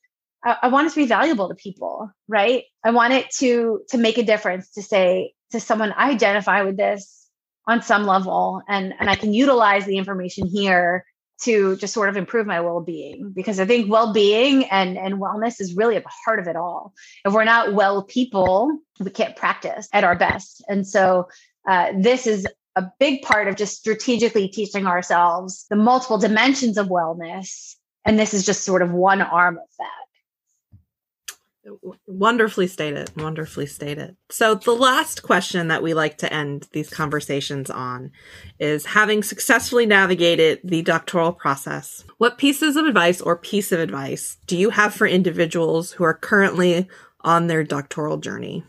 I, 0.44 0.56
I 0.62 0.68
want 0.68 0.86
it 0.86 0.90
to 0.90 0.96
be 0.96 1.06
valuable 1.06 1.48
to 1.48 1.54
people, 1.54 2.10
right? 2.28 2.64
I 2.84 2.90
want 2.90 3.12
it 3.12 3.30
to 3.38 3.82
to 3.90 3.98
make 3.98 4.18
a 4.18 4.22
difference 4.22 4.70
to 4.72 4.82
say 4.82 5.34
to 5.50 5.60
someone, 5.60 5.92
I 5.92 6.10
identify 6.10 6.62
with 6.62 6.76
this 6.76 7.28
on 7.66 7.82
some 7.82 8.04
level 8.04 8.62
and 8.68 8.94
and 8.98 9.10
I 9.10 9.16
can 9.16 9.32
utilize 9.32 9.86
the 9.86 9.98
information 9.98 10.46
here 10.46 11.04
to 11.42 11.76
just 11.76 11.92
sort 11.92 12.08
of 12.08 12.16
improve 12.16 12.46
my 12.46 12.60
well-being. 12.60 13.32
Because 13.34 13.60
i 13.60 13.66
think 13.66 13.90
well-being 13.90 14.64
and 14.64 14.96
and 14.96 15.16
wellness 15.16 15.60
is 15.60 15.76
really 15.76 15.96
at 15.96 16.02
the 16.02 16.12
heart 16.24 16.38
of 16.38 16.48
it 16.48 16.56
all. 16.56 16.94
If 17.24 17.32
we're 17.32 17.44
not 17.44 17.74
well 17.74 18.02
people 18.02 18.78
we 19.00 19.10
can't 19.10 19.36
practice 19.36 19.88
at 19.92 20.04
our 20.04 20.16
best. 20.16 20.64
And 20.68 20.86
so 20.86 21.28
uh, 21.68 21.92
this 21.98 22.26
is 22.26 22.46
a 22.76 22.90
big 23.00 23.22
part 23.22 23.48
of 23.48 23.56
just 23.56 23.78
strategically 23.78 24.48
teaching 24.48 24.86
ourselves 24.86 25.66
the 25.70 25.76
multiple 25.76 26.18
dimensions 26.18 26.78
of 26.78 26.88
wellness 26.88 27.74
and 28.04 28.18
this 28.18 28.32
is 28.32 28.46
just 28.46 28.64
sort 28.64 28.82
of 28.82 28.92
one 28.92 29.20
arm 29.20 29.56
of 29.56 29.68
that 29.78 30.05
Wonderfully 32.06 32.66
stated. 32.66 33.10
Wonderfully 33.16 33.66
stated. 33.66 34.16
So, 34.30 34.54
the 34.54 34.72
last 34.72 35.22
question 35.22 35.68
that 35.68 35.82
we 35.82 35.94
like 35.94 36.18
to 36.18 36.32
end 36.32 36.68
these 36.72 36.90
conversations 36.90 37.70
on 37.70 38.12
is 38.58 38.86
having 38.86 39.22
successfully 39.22 39.86
navigated 39.86 40.60
the 40.62 40.82
doctoral 40.82 41.32
process, 41.32 42.04
what 42.18 42.38
pieces 42.38 42.76
of 42.76 42.86
advice 42.86 43.20
or 43.20 43.36
piece 43.36 43.72
of 43.72 43.80
advice 43.80 44.36
do 44.46 44.56
you 44.56 44.70
have 44.70 44.94
for 44.94 45.06
individuals 45.06 45.92
who 45.92 46.04
are 46.04 46.14
currently 46.14 46.88
on 47.22 47.46
their 47.46 47.64
doctoral 47.64 48.18
journey? 48.18 48.64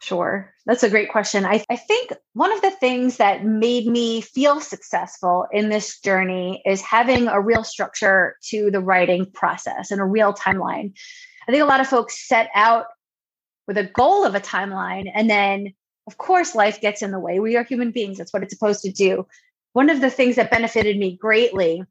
Sure. 0.00 0.54
That's 0.64 0.84
a 0.84 0.90
great 0.90 1.10
question. 1.10 1.44
I, 1.44 1.64
I 1.68 1.76
think 1.76 2.12
one 2.34 2.52
of 2.52 2.60
the 2.60 2.70
things 2.70 3.16
that 3.16 3.44
made 3.44 3.86
me 3.86 4.20
feel 4.20 4.60
successful 4.60 5.46
in 5.50 5.70
this 5.70 5.98
journey 6.00 6.62
is 6.64 6.80
having 6.82 7.26
a 7.26 7.40
real 7.40 7.64
structure 7.64 8.36
to 8.50 8.70
the 8.70 8.80
writing 8.80 9.26
process 9.32 9.90
and 9.90 10.00
a 10.00 10.04
real 10.04 10.32
timeline. 10.32 10.92
I 11.48 11.52
think 11.52 11.62
a 11.62 11.66
lot 11.66 11.80
of 11.80 11.88
folks 11.88 12.28
set 12.28 12.50
out 12.54 12.86
with 13.66 13.78
a 13.78 13.84
goal 13.84 14.24
of 14.24 14.34
a 14.34 14.40
timeline 14.40 15.10
and 15.14 15.28
then 15.30 15.72
of 16.06 16.18
course 16.18 16.54
life 16.54 16.80
gets 16.80 17.02
in 17.02 17.10
the 17.10 17.18
way. 17.18 17.40
We 17.40 17.56
are 17.56 17.64
human 17.64 17.90
beings. 17.90 18.18
That's 18.18 18.32
what 18.32 18.42
it's 18.42 18.52
supposed 18.52 18.82
to 18.82 18.92
do. 18.92 19.26
One 19.72 19.90
of 19.90 20.00
the 20.00 20.10
things 20.10 20.36
that 20.36 20.50
benefited 20.50 20.98
me 20.98 21.16
greatly 21.16 21.82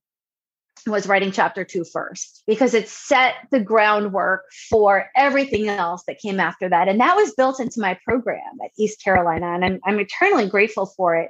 was 0.86 1.08
writing 1.08 1.32
chapter 1.32 1.64
two 1.64 1.84
first 1.84 2.43
because 2.47 2.74
it 2.74 2.88
set 2.88 3.36
the 3.51 3.60
groundwork 3.60 4.43
for 4.70 5.10
everything 5.16 5.68
else 5.68 6.03
that 6.08 6.20
came 6.20 6.39
after 6.39 6.70
that. 6.70 6.88
And 6.88 6.99
that 6.99 7.16
was 7.16 7.34
built 7.34 7.60
into 7.60 7.80
my 7.80 7.97
program 8.05 8.60
at 8.64 8.72
East 8.78 9.03
Carolina. 9.03 9.53
And 9.53 9.66
I'm, 9.66 9.80
I'm 9.86 9.99
eternally 9.99 10.47
grateful 10.47 10.86
for 10.86 11.16
it. 11.16 11.30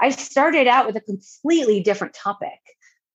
I 0.00 0.10
started 0.10 0.66
out 0.66 0.86
with 0.86 0.96
a 0.96 1.00
completely 1.00 1.80
different 1.82 2.14
topic. 2.14 2.58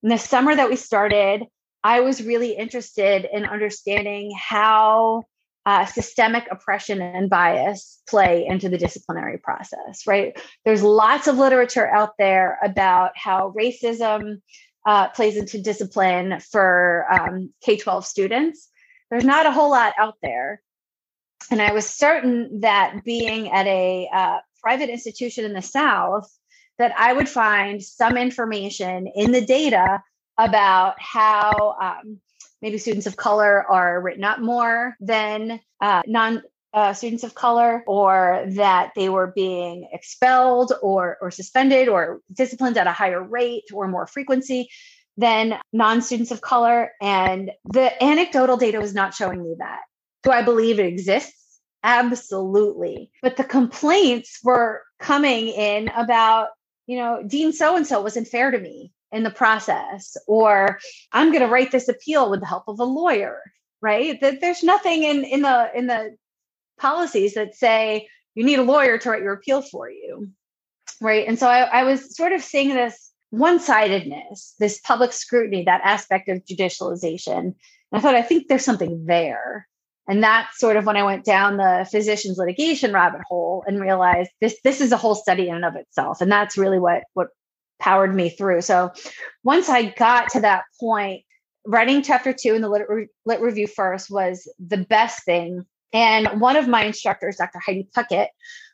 In 0.03 0.09
the 0.09 0.17
summer 0.17 0.55
that 0.55 0.69
we 0.69 0.75
started, 0.75 1.43
I 1.85 1.99
was 1.99 2.23
really 2.23 2.53
interested 2.53 3.27
in 3.31 3.45
understanding 3.45 4.31
how 4.35 5.25
uh, 5.67 5.85
systemic 5.85 6.47
oppression 6.49 6.99
and 6.99 7.29
bias 7.29 8.01
play 8.09 8.43
into 8.47 8.69
the 8.69 8.77
disciplinary 8.79 9.37
process, 9.37 10.07
right? 10.07 10.35
There's 10.65 10.81
lots 10.81 11.27
of 11.27 11.37
literature 11.37 11.87
out 11.87 12.13
there 12.17 12.57
about 12.63 13.11
how 13.15 13.53
racism 13.55 14.41
uh, 14.87 15.09
plays 15.09 15.37
into 15.37 15.61
discipline 15.61 16.39
for 16.51 17.05
um, 17.11 17.53
K 17.63 17.77
12 17.77 18.03
students. 18.03 18.67
There's 19.11 19.23
not 19.23 19.45
a 19.45 19.51
whole 19.51 19.69
lot 19.69 19.93
out 19.99 20.15
there. 20.23 20.63
And 21.51 21.61
I 21.61 21.71
was 21.71 21.85
certain 21.87 22.61
that 22.61 23.03
being 23.05 23.51
at 23.51 23.67
a 23.67 24.09
uh, 24.11 24.37
private 24.59 24.89
institution 24.89 25.45
in 25.45 25.53
the 25.53 25.61
South, 25.61 26.27
that 26.79 26.93
I 26.97 27.13
would 27.13 27.29
find 27.29 27.83
some 27.83 28.17
information 28.17 29.05
in 29.05 29.31
the 29.31 29.45
data 29.45 30.01
about 30.37 30.95
how 30.99 31.75
um, 31.81 32.19
maybe 32.61 32.77
students 32.77 33.07
of 33.07 33.15
color 33.15 33.63
are 33.63 34.01
written 34.01 34.23
up 34.23 34.39
more 34.39 34.95
than 34.99 35.59
uh, 35.81 36.01
non 36.05 36.41
uh, 36.73 36.91
students 36.93 37.23
of 37.23 37.33
color, 37.33 37.83
or 37.87 38.43
that 38.49 38.91
they 38.97 39.07
were 39.07 39.27
being 39.27 39.87
expelled 39.93 40.73
or, 40.81 41.17
or 41.21 41.31
suspended 41.31 41.87
or 41.87 42.19
disciplined 42.33 42.77
at 42.77 42.85
a 42.85 42.91
higher 42.91 43.23
rate 43.23 43.63
or 43.73 43.87
more 43.87 44.05
frequency 44.05 44.67
than 45.15 45.57
non 45.71 46.01
students 46.01 46.31
of 46.31 46.41
color. 46.41 46.91
And 47.01 47.51
the 47.65 48.03
anecdotal 48.03 48.57
data 48.57 48.79
was 48.79 48.93
not 48.93 49.13
showing 49.13 49.41
me 49.41 49.55
that. 49.59 49.81
Do 50.23 50.31
I 50.31 50.41
believe 50.41 50.79
it 50.79 50.87
exists? 50.87 51.59
Absolutely. 51.83 53.11
But 53.21 53.37
the 53.37 53.43
complaints 53.43 54.39
were 54.43 54.81
coming 54.99 55.47
in 55.47 55.87
about, 55.89 56.49
you 56.87 56.97
know, 56.97 57.23
Dean 57.25 57.53
so 57.53 57.77
and 57.77 57.85
so 57.85 58.01
wasn't 58.01 58.27
fair 58.27 58.51
to 58.51 58.59
me 58.59 58.91
in 59.11 59.23
the 59.23 59.31
process 59.31 60.17
or 60.27 60.79
i'm 61.11 61.31
going 61.31 61.43
to 61.43 61.49
write 61.49 61.71
this 61.71 61.87
appeal 61.87 62.29
with 62.29 62.39
the 62.39 62.45
help 62.45 62.63
of 62.67 62.79
a 62.79 62.83
lawyer 62.83 63.41
right? 63.85 64.19
That 64.21 64.41
there's 64.41 64.63
nothing 64.63 65.03
in 65.03 65.23
in 65.23 65.41
the 65.43 65.69
in 65.75 65.85
the 65.85 66.17
policies 66.79 67.35
that 67.35 67.55
say 67.55 68.07
you 68.33 68.43
need 68.43 68.59
a 68.59 68.63
lawyer 68.63 68.97
to 68.97 69.09
write 69.09 69.21
your 69.21 69.33
appeal 69.33 69.61
for 69.61 69.89
you 69.89 70.29
right? 71.01 71.27
And 71.27 71.37
so 71.37 71.47
i, 71.47 71.61
I 71.61 71.83
was 71.83 72.15
sort 72.15 72.33
of 72.33 72.41
seeing 72.41 72.69
this 72.69 73.11
one-sidedness 73.29 74.55
this 74.59 74.79
public 74.79 75.11
scrutiny 75.11 75.63
that 75.65 75.81
aspect 75.83 76.29
of 76.29 76.43
judicialization. 76.45 77.37
And 77.39 77.55
i 77.93 77.99
thought 77.99 78.15
i 78.15 78.21
think 78.23 78.47
there's 78.47 78.65
something 78.65 79.05
there. 79.05 79.67
And 80.07 80.23
that's 80.23 80.59
sort 80.59 80.77
of 80.77 80.85
when 80.85 80.97
i 80.97 81.03
went 81.03 81.23
down 81.25 81.57
the 81.57 81.87
physicians 81.89 82.37
litigation 82.37 82.91
rabbit 82.91 83.21
hole 83.27 83.63
and 83.67 83.79
realized 83.79 84.31
this 84.41 84.57
this 84.63 84.81
is 84.81 84.91
a 84.91 84.97
whole 84.97 85.15
study 85.15 85.49
in 85.49 85.55
and 85.55 85.65
of 85.65 85.75
itself. 85.75 86.21
And 86.21 86.31
that's 86.31 86.57
really 86.57 86.79
what 86.79 87.03
what 87.13 87.27
powered 87.79 88.15
me 88.15 88.29
through. 88.29 88.61
So 88.61 88.91
once 89.43 89.69
I 89.69 89.85
got 89.89 90.29
to 90.29 90.41
that 90.41 90.63
point, 90.79 91.23
writing 91.65 92.01
chapter 92.01 92.33
two 92.33 92.53
in 92.55 92.61
the 92.61 92.69
lit, 92.69 92.83
lit 93.25 93.41
review 93.41 93.67
first 93.67 94.09
was 94.09 94.49
the 94.59 94.77
best 94.77 95.25
thing. 95.25 95.65
And 95.93 96.41
one 96.41 96.55
of 96.55 96.67
my 96.67 96.83
instructors, 96.83 97.37
Dr. 97.37 97.59
Heidi 97.59 97.87
Puckett, 97.95 98.27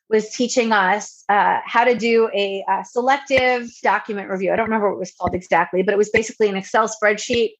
was 0.09 0.29
teaching 0.29 0.73
us 0.73 1.23
uh, 1.29 1.59
how 1.63 1.85
to 1.85 1.95
do 1.95 2.29
a, 2.33 2.65
a, 2.67 2.83
selective 2.83 3.71
document 3.81 4.29
review. 4.29 4.51
I 4.51 4.57
don't 4.57 4.65
remember 4.65 4.89
what 4.89 4.97
it 4.97 4.99
was 4.99 5.13
called 5.13 5.33
exactly, 5.33 5.83
but 5.83 5.93
it 5.93 5.97
was 5.97 6.09
basically 6.09 6.49
an 6.49 6.57
Excel 6.57 6.89
spreadsheet 6.89 7.51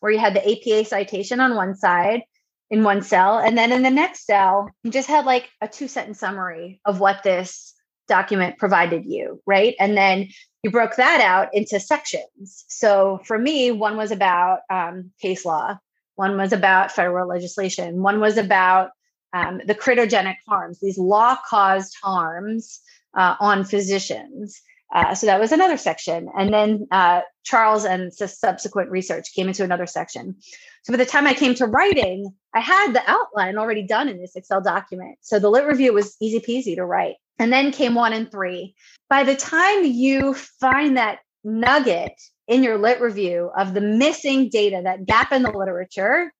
where 0.00 0.10
you 0.10 0.18
had 0.18 0.34
the 0.34 0.50
APA 0.50 0.88
citation 0.88 1.38
on 1.38 1.54
one 1.54 1.76
side 1.76 2.22
in 2.70 2.82
one 2.82 3.02
cell. 3.02 3.38
And 3.38 3.56
then 3.56 3.72
in 3.72 3.82
the 3.82 3.90
next 3.90 4.24
cell, 4.24 4.70
you 4.82 4.90
just 4.90 5.08
had 5.08 5.26
like 5.26 5.50
a 5.60 5.68
two 5.68 5.88
sentence 5.88 6.18
summary 6.18 6.80
of 6.84 6.98
what 6.98 7.22
this 7.22 7.74
document 8.08 8.58
provided 8.58 9.04
you, 9.04 9.42
right? 9.46 9.74
And 9.78 9.96
then 9.96 10.28
you 10.62 10.70
broke 10.70 10.96
that 10.96 11.20
out 11.20 11.54
into 11.54 11.78
sections. 11.78 12.64
So 12.68 13.20
for 13.24 13.38
me, 13.38 13.70
one 13.70 13.96
was 13.96 14.10
about 14.10 14.60
um, 14.70 15.10
case 15.20 15.44
law, 15.44 15.78
one 16.16 16.36
was 16.36 16.52
about 16.52 16.92
federal 16.92 17.28
legislation, 17.28 18.02
one 18.02 18.20
was 18.20 18.36
about 18.36 18.90
um, 19.32 19.60
the 19.66 19.74
critogenic 19.74 20.36
harms, 20.46 20.80
these 20.80 20.98
law 20.98 21.36
caused 21.48 21.96
harms 22.02 22.80
uh, 23.14 23.36
on 23.40 23.64
physicians. 23.64 24.60
Uh, 24.94 25.14
so 25.14 25.26
that 25.26 25.40
was 25.40 25.52
another 25.52 25.76
section. 25.76 26.28
And 26.36 26.52
then 26.52 26.86
uh, 26.90 27.20
Charles 27.44 27.84
and 27.84 28.12
subsequent 28.12 28.90
research 28.90 29.34
came 29.34 29.48
into 29.48 29.64
another 29.64 29.86
section. 29.86 30.36
So 30.82 30.92
by 30.92 30.96
the 30.96 31.04
time 31.04 31.26
I 31.26 31.34
came 31.34 31.54
to 31.56 31.66
writing, 31.66 32.32
I 32.54 32.60
had 32.60 32.94
the 32.94 33.02
outline 33.06 33.58
already 33.58 33.86
done 33.86 34.08
in 34.08 34.18
this 34.18 34.34
Excel 34.34 34.62
document. 34.62 35.18
So 35.20 35.38
the 35.38 35.50
lit 35.50 35.66
review 35.66 35.92
was 35.92 36.16
easy 36.20 36.40
peasy 36.40 36.74
to 36.76 36.86
write. 36.86 37.16
And 37.38 37.52
then 37.52 37.70
came 37.70 37.94
one 37.94 38.12
and 38.12 38.30
three. 38.30 38.74
By 39.10 39.24
the 39.24 39.36
time 39.36 39.84
you 39.84 40.34
find 40.34 40.96
that 40.96 41.18
nugget 41.44 42.20
in 42.48 42.62
your 42.62 42.78
lit 42.78 43.00
review 43.00 43.50
of 43.56 43.74
the 43.74 43.80
missing 43.80 44.48
data, 44.48 44.80
that 44.84 45.06
gap 45.06 45.32
in 45.32 45.42
the 45.42 45.50
literature, 45.50 46.32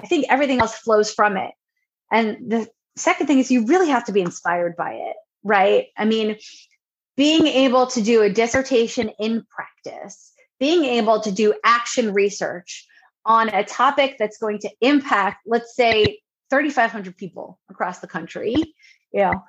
I 0.00 0.06
think 0.06 0.26
everything 0.28 0.60
else 0.60 0.74
flows 0.74 1.12
from 1.12 1.36
it. 1.36 1.52
And 2.10 2.50
the 2.50 2.68
second 2.96 3.26
thing 3.26 3.38
is 3.38 3.50
you 3.50 3.66
really 3.66 3.88
have 3.88 4.04
to 4.06 4.12
be 4.12 4.20
inspired 4.20 4.76
by 4.76 4.94
it, 4.94 5.16
right? 5.44 5.86
I 5.96 6.04
mean, 6.04 6.36
being 7.18 7.48
able 7.48 7.88
to 7.88 8.00
do 8.00 8.22
a 8.22 8.30
dissertation 8.30 9.10
in 9.18 9.44
practice, 9.50 10.32
being 10.60 10.84
able 10.84 11.20
to 11.20 11.32
do 11.32 11.52
action 11.64 12.14
research 12.14 12.86
on 13.26 13.48
a 13.48 13.64
topic 13.64 14.14
that's 14.20 14.38
going 14.38 14.60
to 14.60 14.70
impact, 14.80 15.38
let's 15.44 15.74
say, 15.74 16.20
3,500 16.50 17.16
people 17.16 17.58
across 17.68 17.98
the 17.98 18.06
country, 18.06 18.54
you 19.12 19.20
know, 19.20 19.42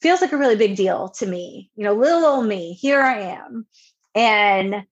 feels 0.00 0.20
like 0.20 0.32
a 0.32 0.36
really 0.36 0.54
big 0.54 0.76
deal 0.76 1.08
to 1.08 1.26
me. 1.26 1.68
You 1.74 1.84
know, 1.84 1.94
little 1.94 2.24
old 2.24 2.46
me, 2.46 2.74
here 2.74 3.02
I 3.02 3.18
am. 3.22 3.66
And, 4.14 4.86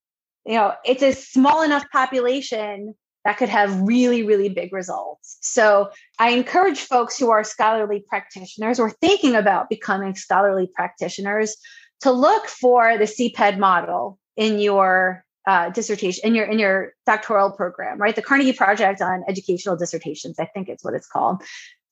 you 0.45 0.55
know, 0.57 0.75
it's 0.85 1.05
a 1.05 1.13
small 1.13 1.63
enough 1.63 1.85
population 1.93 2.95
that 3.25 3.39
could 3.39 3.49
have 3.49 3.81
really, 3.83 4.25
really 4.25 4.49
big 4.49 4.73
results. 4.73 5.39
So 5.41 5.91
I 6.19 6.31
encourage 6.31 6.81
folks 6.81 7.17
who 7.17 7.31
are 7.31 7.45
scholarly 7.45 8.05
practitioners 8.07 8.81
or 8.81 8.91
thinking 8.91 9.37
about 9.37 9.71
becoming 9.71 10.17
scholarly 10.17 10.69
practitioners 10.75 11.57
to 12.05 12.13
look 12.13 12.47
for 12.47 12.99
the 12.99 13.05
CPED 13.05 13.59
model 13.59 14.19
in 14.37 14.59
your 14.59 15.25
uh, 15.47 15.71
dissertation 15.71 16.27
in 16.27 16.35
your 16.35 16.45
in 16.45 16.59
your 16.59 16.93
doctoral 17.07 17.51
program, 17.51 17.99
right? 17.99 18.15
The 18.15 18.23
Carnegie 18.23 18.53
Project 18.53 19.01
on 19.01 19.25
Educational 19.27 19.77
Dissertations, 19.77 20.39
I 20.39 20.45
think 20.45 20.69
it's 20.69 20.85
what 20.85 20.95
it's 20.95 21.07
called. 21.07 21.43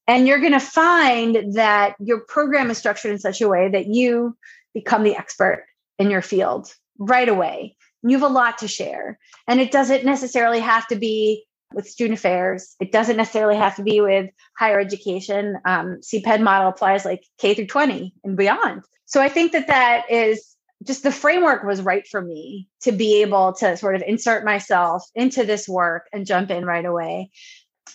And 0.07 0.27
you're 0.27 0.41
going 0.41 0.53
to 0.53 0.61
find 0.61 1.55
that 1.55 1.95
your 1.99 2.21
program 2.21 2.71
is 2.71 2.79
structured 2.79 3.13
in 3.13 3.19
such 3.19 3.41
a 3.41 3.49
way 3.49 3.71
that 3.71 3.87
you 3.87 4.37
become 4.75 5.03
the 5.03 5.17
expert 5.17 5.65
in 5.99 6.11
your 6.11 6.23
field 6.23 6.75
right 6.99 7.29
away. 7.29 7.77
You 8.03 8.19
have 8.19 8.31
a 8.31 8.33
lot 8.33 8.59
to 8.59 8.69
share. 8.69 9.19
And 9.49 9.61
it 9.61 9.71
doesn't 9.71 10.05
necessarily 10.05 10.61
have 10.61 10.87
to 10.89 10.97
be 10.97 11.45
with 11.75 11.89
student 11.89 12.19
affairs. 12.19 12.75
It 12.81 12.93
doesn't 12.93 13.17
necessarily 13.17 13.57
have 13.57 13.77
to 13.77 13.83
be 13.83 14.01
with 14.01 14.31
higher 14.59 14.81
education. 14.81 15.57
Um, 15.65 16.01
CPED 16.01 16.43
model 16.43 16.69
applies 16.69 17.05
like 17.05 17.25
K 17.39 17.55
through 17.55 17.67
20 17.67 18.15
and 18.25 18.37
beyond. 18.37 18.83
So 19.07 19.21
I 19.21 19.29
think 19.29 19.53
that 19.53 19.69
that 19.69 20.11
is 20.11 20.57
just 20.85 21.03
the 21.03 21.13
framework 21.13 21.63
was 21.63 21.81
right 21.81 22.07
for 22.09 22.21
me 22.21 22.69
to 22.81 22.93
be 22.93 23.23
able 23.23 23.53
to 23.55 23.77
sort 23.77 23.95
of 23.95 24.03
insert 24.07 24.45
myself 24.45 25.05
into 25.15 25.45
this 25.45 25.69
work 25.69 26.09
and 26.13 26.27
jump 26.27 26.51
in 26.51 26.65
right 26.65 26.85
away 26.85 27.31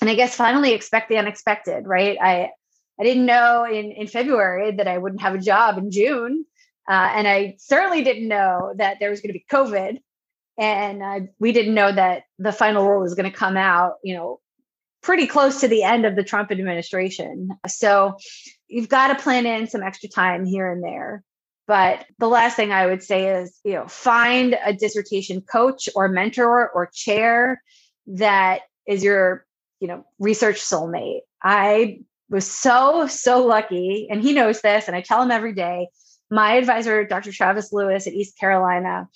and 0.02 0.10
I 0.10 0.16
guess 0.16 0.36
finally 0.36 0.74
expect 0.74 1.10
the 1.10 1.18
unexpected, 1.18 1.86
right? 1.86 2.18
I 2.22 2.52
I 3.00 3.04
didn't 3.04 3.26
know 3.26 3.66
in 3.66 3.92
in 3.92 4.08
February 4.08 4.72
that 4.74 4.88
I 4.88 4.98
wouldn't 4.98 5.22
have 5.22 5.36
a 5.36 5.40
job 5.40 5.78
in 5.78 5.92
June, 5.92 6.46
uh, 6.90 7.12
and 7.16 7.28
I 7.28 7.56
certainly 7.60 8.04
didn't 8.04 8.28
know 8.28 8.74
that 8.78 8.98
there 9.00 9.10
was 9.10 9.22
going 9.22 9.34
to 9.34 9.40
be 9.40 9.46
COVID, 9.52 10.00
and 10.58 11.04
uh, 11.04 11.20
we 11.40 11.52
didn't 11.52 11.74
know 11.74 11.92
that 11.92 12.24
the 12.40 12.52
final 12.52 12.88
rule 12.88 13.02
was 13.02 13.14
going 13.14 13.30
to 13.30 13.38
come 13.38 13.58
out, 13.58 13.94
you 14.04 14.16
know, 14.16 14.40
pretty 15.02 15.28
close 15.28 15.62
to 15.62 15.68
the 15.68 15.84
end 15.84 16.06
of 16.06 16.16
the 16.16 16.24
Trump 16.24 16.52
administration. 16.52 17.50
So 17.68 18.18
you've 18.68 18.90
got 18.90 19.10
to 19.10 19.24
plan 19.24 19.46
in 19.46 19.68
some 19.68 19.84
extra 19.84 20.10
time 20.10 20.46
here 20.46 20.72
and 20.72 20.84
there. 20.84 21.24
But 21.68 22.06
the 22.18 22.30
last 22.30 22.56
thing 22.56 22.72
I 22.72 22.86
would 22.86 23.04
say 23.04 23.42
is, 23.42 23.60
you 23.64 23.74
know, 23.74 23.88
find 23.88 24.58
a 24.66 24.74
dissertation 24.74 25.42
coach 25.42 25.90
or 25.96 26.08
mentor 26.08 26.70
or 26.70 26.90
chair 26.94 27.62
that 28.08 28.62
is 28.88 29.04
your 29.04 29.46
you 29.80 29.88
know, 29.88 30.06
research 30.20 30.58
soulmate. 30.58 31.22
I 31.42 32.00
was 32.30 32.50
so, 32.50 33.08
so 33.08 33.46
lucky, 33.46 34.08
and 34.10 34.22
he 34.22 34.34
knows 34.34 34.62
this, 34.62 34.88
and 34.88 34.96
I 34.96 35.02
tell 35.02 35.22
him 35.22 35.32
every 35.32 35.54
day. 35.54 35.88
My 36.30 36.54
advisor, 36.54 37.06
Dr. 37.06 37.32
Travis 37.32 37.72
Lewis 37.72 38.06
at 38.06 38.14
East 38.14 38.38
Carolina, 38.38 39.08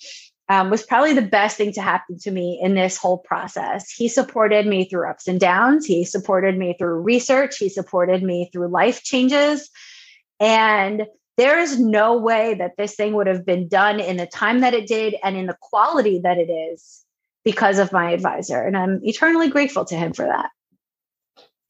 um, 0.52 0.68
was 0.68 0.82
probably 0.82 1.14
the 1.14 1.22
best 1.22 1.56
thing 1.56 1.72
to 1.72 1.80
happen 1.80 2.18
to 2.18 2.30
me 2.30 2.60
in 2.62 2.74
this 2.74 2.98
whole 2.98 3.16
process. 3.16 3.90
He 3.90 4.06
supported 4.06 4.66
me 4.66 4.84
through 4.84 5.08
ups 5.08 5.26
and 5.26 5.40
downs. 5.40 5.86
He 5.86 6.04
supported 6.04 6.58
me 6.58 6.76
through 6.78 7.00
research. 7.00 7.56
He 7.56 7.70
supported 7.70 8.22
me 8.22 8.50
through 8.52 8.68
life 8.68 9.02
changes. 9.02 9.70
And 10.38 11.06
there 11.38 11.58
is 11.58 11.80
no 11.80 12.18
way 12.18 12.52
that 12.52 12.72
this 12.76 12.94
thing 12.94 13.14
would 13.14 13.28
have 13.28 13.46
been 13.46 13.66
done 13.66 13.98
in 13.98 14.18
the 14.18 14.26
time 14.26 14.60
that 14.60 14.74
it 14.74 14.86
did 14.86 15.14
and 15.24 15.38
in 15.38 15.46
the 15.46 15.56
quality 15.58 16.20
that 16.22 16.36
it 16.36 16.52
is 16.52 17.02
because 17.46 17.78
of 17.78 17.90
my 17.90 18.10
advisor. 18.10 18.60
And 18.60 18.76
I'm 18.76 19.00
eternally 19.04 19.48
grateful 19.48 19.86
to 19.86 19.96
him 19.96 20.12
for 20.12 20.26
that. 20.26 20.50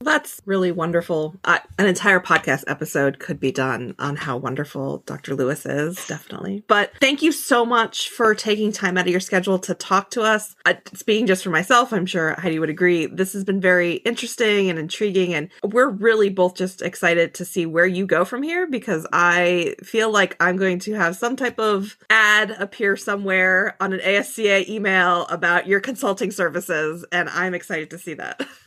That's 0.02 0.40
really 0.44 0.72
wonderful. 0.72 1.36
Uh, 1.44 1.58
an 1.78 1.86
entire 1.86 2.20
podcast 2.20 2.64
episode 2.66 3.18
could 3.18 3.40
be 3.40 3.52
done 3.52 3.94
on 3.98 4.16
how 4.16 4.36
wonderful 4.36 4.98
Dr. 5.06 5.34
Lewis 5.34 5.64
is, 5.64 6.06
definitely. 6.06 6.64
But 6.66 6.92
thank 7.00 7.22
you 7.22 7.32
so 7.32 7.64
much 7.64 8.08
for 8.08 8.34
taking 8.34 8.72
time 8.72 8.98
out 8.98 9.06
of 9.06 9.10
your 9.10 9.20
schedule 9.20 9.58
to 9.60 9.74
talk 9.74 10.10
to 10.10 10.22
us. 10.22 10.54
Uh, 10.66 10.74
speaking 10.94 11.26
just 11.26 11.44
for 11.44 11.50
myself, 11.50 11.92
I'm 11.92 12.06
sure 12.06 12.34
Heidi 12.38 12.58
would 12.58 12.70
agree. 12.70 13.06
This 13.06 13.32
has 13.32 13.44
been 13.44 13.60
very 13.60 13.94
interesting 13.94 14.70
and 14.70 14.78
intriguing, 14.78 15.34
and 15.34 15.48
we're 15.62 15.88
really 15.88 16.28
both 16.28 16.54
just 16.54 16.82
excited 16.82 17.34
to 17.34 17.44
see 17.44 17.66
where 17.66 17.86
you 17.86 18.06
go 18.06 18.24
from 18.24 18.42
here 18.42 18.66
because 18.66 19.06
I 19.12 19.76
feel 19.82 20.10
like 20.10 20.36
I'm 20.40 20.56
going 20.56 20.80
to 20.80 20.94
have 20.94 21.16
some 21.16 21.36
type 21.36 21.58
of 21.58 21.96
ad 22.10 22.50
appear 22.50 22.96
somewhere 22.96 23.76
on 23.80 23.92
an 23.92 24.00
ASCA 24.00 24.68
email 24.68 25.26
about 25.26 25.66
your 25.66 25.80
consulting 25.80 26.30
services, 26.30 27.04
and 27.12 27.28
I'm 27.28 27.54
excited 27.54 27.90
to 27.90 27.98
see 27.98 28.14
that. 28.14 28.46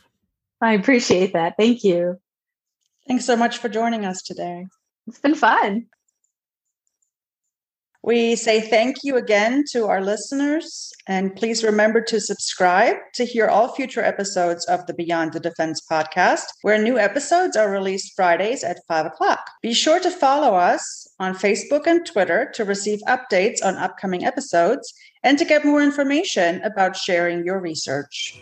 I 0.60 0.72
appreciate 0.72 1.32
that. 1.34 1.54
Thank 1.58 1.84
you. 1.84 2.18
Thanks 3.06 3.24
so 3.24 3.36
much 3.36 3.58
for 3.58 3.68
joining 3.68 4.04
us 4.04 4.22
today. 4.22 4.66
It's 5.06 5.20
been 5.20 5.34
fun. 5.34 5.86
We 8.02 8.36
say 8.36 8.60
thank 8.60 8.98
you 9.02 9.16
again 9.16 9.64
to 9.72 9.88
our 9.88 10.00
listeners, 10.00 10.92
and 11.08 11.34
please 11.34 11.64
remember 11.64 12.00
to 12.02 12.20
subscribe 12.20 12.94
to 13.14 13.24
hear 13.24 13.48
all 13.48 13.74
future 13.74 14.00
episodes 14.00 14.64
of 14.66 14.86
the 14.86 14.94
Beyond 14.94 15.32
the 15.32 15.40
Defense 15.40 15.82
podcast, 15.90 16.44
where 16.62 16.80
new 16.80 17.00
episodes 17.00 17.56
are 17.56 17.68
released 17.68 18.14
Fridays 18.14 18.62
at 18.62 18.78
5 18.86 19.06
o'clock. 19.06 19.40
Be 19.60 19.74
sure 19.74 19.98
to 19.98 20.08
follow 20.08 20.54
us 20.54 21.08
on 21.18 21.34
Facebook 21.34 21.88
and 21.88 22.06
Twitter 22.06 22.48
to 22.54 22.64
receive 22.64 23.00
updates 23.08 23.64
on 23.64 23.74
upcoming 23.74 24.24
episodes 24.24 24.94
and 25.24 25.36
to 25.38 25.44
get 25.44 25.64
more 25.64 25.82
information 25.82 26.62
about 26.62 26.96
sharing 26.96 27.44
your 27.44 27.58
research. 27.58 28.40